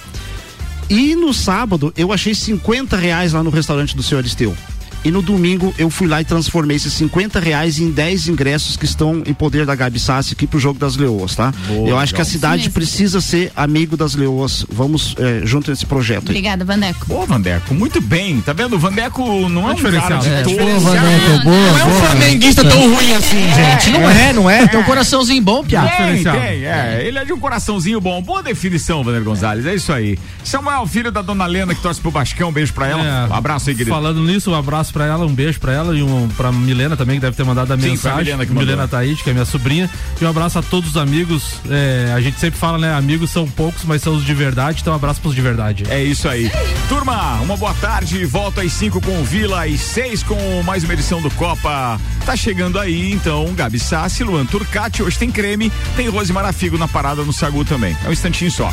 E 0.90 1.16
no 1.16 1.34
sábado 1.34 1.94
eu 1.96 2.12
achei 2.12 2.34
50 2.34 2.98
reais 2.98 3.34
lá 3.34 3.44
no 3.44 3.52
restaurante 3.52 3.96
do 3.96 4.02
seu 4.02 4.18
Aristeu. 4.18 4.56
E 5.04 5.12
no 5.12 5.22
domingo 5.22 5.74
eu 5.78 5.90
fui 5.90 6.08
lá 6.08 6.22
e 6.22 6.26
transformei 6.26 6.76
esses 6.78 6.92
50 6.94 7.40
reais 7.40 7.80
em 7.80 7.90
10 7.90 8.28
ingressos 8.28 8.76
que 8.76 8.86
estão 8.86 9.24
em 9.26 9.34
poder 9.34 9.66
da 9.66 9.74
Gabi 9.76 10.00
Sassi 10.00 10.34
aqui 10.34 10.46
pro 10.46 10.60
jogo 10.60 10.78
das 10.78 10.98
Leoas, 10.98 11.36
tá? 11.36 11.54
Boa, 11.68 11.90
eu 11.90 11.98
acho 11.98 12.14
que 12.14 12.22
a 12.22 12.26
cidade 12.26 12.70
precisa 12.70 13.22
ser 13.22 13.52
amigo 13.56 13.96
das 13.96 14.14
Leoas. 14.16 14.66
Vamos 14.70 15.16
eh, 15.18 15.42
junto 15.46 15.70
nesse 15.72 15.86
projeto. 15.86 16.24
Obrigada, 16.30 16.66
Vandeco. 16.66 17.14
Ô, 17.14 17.26
Vandeco, 17.26 17.74
muito 17.74 18.02
bem. 18.02 18.42
Tá 18.42 18.52
vendo? 18.54 18.76
O 18.76 18.80
Vandeco 18.80 19.24
não 19.50 19.70
é 19.70 19.74
um 19.74 19.76
de 19.76 19.88
É, 20.30 20.42
todo- 20.44 20.58
boa, 20.58 20.80
Vaneco, 20.80 21.44
boa, 21.44 21.56
Não 21.56 21.80
é 21.80 21.84
um 21.84 21.90
boa. 21.90 22.02
flamenguista 22.02 22.64
tão 22.66 22.94
ruim 22.94 23.14
assim, 23.14 23.38
gente. 23.54 23.92
Não 23.92 24.10
é, 24.10 24.34
não 24.34 24.50
é. 24.50 24.68
Tem 24.68 24.80
um 24.80 24.84
coraçãozinho 24.84 25.42
bom, 25.42 25.64
Piá. 25.64 25.88
Tem, 25.88 26.24
tem, 26.24 26.66
é. 26.66 27.04
Ele 27.06 27.18
é 27.18 27.26
de 27.26 27.32
um 27.34 27.40
coraçãozinho 27.40 28.02
bom. 28.02 28.22
Boa 28.22 28.44
definição, 28.44 29.04
Vander 29.04 29.24
Gonzalez. 29.24 29.66
É 29.66 29.74
isso 29.76 29.94
aí. 29.94 30.20
Samuel, 30.44 30.86
filho 30.88 31.12
da 31.12 31.22
dona 31.22 31.46
Lena, 31.46 31.74
que 31.74 31.82
torce 31.82 32.02
pro 32.02 32.12
Bascão. 32.12 32.50
Um 32.50 32.52
beijo 32.52 32.74
pra 32.74 32.88
ela. 32.88 33.04
É, 33.06 33.32
Um 33.32 33.36
abraço 33.36 33.70
aí, 33.70 33.76
querido. 33.76 33.96
Falando 33.96 34.22
nisso, 34.24 34.52
um 34.52 34.56
abraço 34.56 34.89
pra 34.92 35.06
ela, 35.06 35.26
um 35.26 35.34
beijo 35.34 35.60
pra 35.60 35.74
ela 35.74 35.96
e 35.96 36.04
um 36.04 36.28
pra 36.30 36.52
Milena 36.52 36.96
também, 36.96 37.16
que 37.16 37.22
deve 37.22 37.36
ter 37.36 37.44
mandado 37.44 37.72
a 37.74 37.78
Sim, 37.78 37.90
mensagem. 37.90 38.26
Milena 38.26 38.46
que. 38.46 38.54
Milena 38.54 38.88
Taíde, 38.88 39.24
que 39.24 39.30
é 39.30 39.34
minha 39.34 39.46
sobrinha. 39.46 39.90
E 40.20 40.26
um 40.26 40.30
abraço 40.30 40.60
a 40.60 40.62
todos 40.62 40.92
os 40.92 40.98
amigos. 40.98 41.56
É, 41.70 42.12
a 42.16 42.22
gente 42.22 42.40
sempre 42.40 42.60
fala, 42.60 42.78
né? 42.78 42.94
Amigos 42.94 43.30
são 43.32 43.48
poucos, 43.48 43.84
mas 43.86 44.02
são 44.02 44.16
os 44.16 44.26
de 44.26 44.34
verdade. 44.34 44.80
Então, 44.82 44.94
um 44.94 44.96
abraço 44.96 45.22
pros 45.22 45.36
de 45.36 45.42
verdade. 45.42 45.84
É 45.90 46.02
isso 46.04 46.28
aí. 46.28 46.52
Turma, 46.88 47.40
uma 47.42 47.56
boa 47.58 47.74
tarde. 47.76 48.26
Volto 48.26 48.62
às 48.62 48.72
5 48.74 49.02
com 49.02 49.20
o 49.20 49.24
Vila, 49.24 49.66
às 49.66 49.80
6 49.80 50.24
com 50.24 50.64
mais 50.64 50.84
uma 50.84 50.94
edição 50.94 51.22
do 51.22 51.32
Copa. 51.32 52.00
Tá 52.26 52.36
chegando 52.36 52.80
aí, 52.80 53.12
então, 53.12 53.54
Gabi 53.54 53.80
Sassi, 53.80 54.24
Luan 54.24 54.46
Turcati. 54.46 55.04
Hoje 55.04 55.18
tem 55.18 55.32
creme, 55.32 55.72
tem 55.96 56.08
Rose 56.10 56.32
Marafigo 56.32 56.78
na 56.78 56.88
parada 56.88 57.24
no 57.24 57.34
Sagu 57.34 57.64
também. 57.66 57.96
É 58.04 58.10
um 58.10 58.12
instantinho 58.12 58.52
só. 58.52 58.72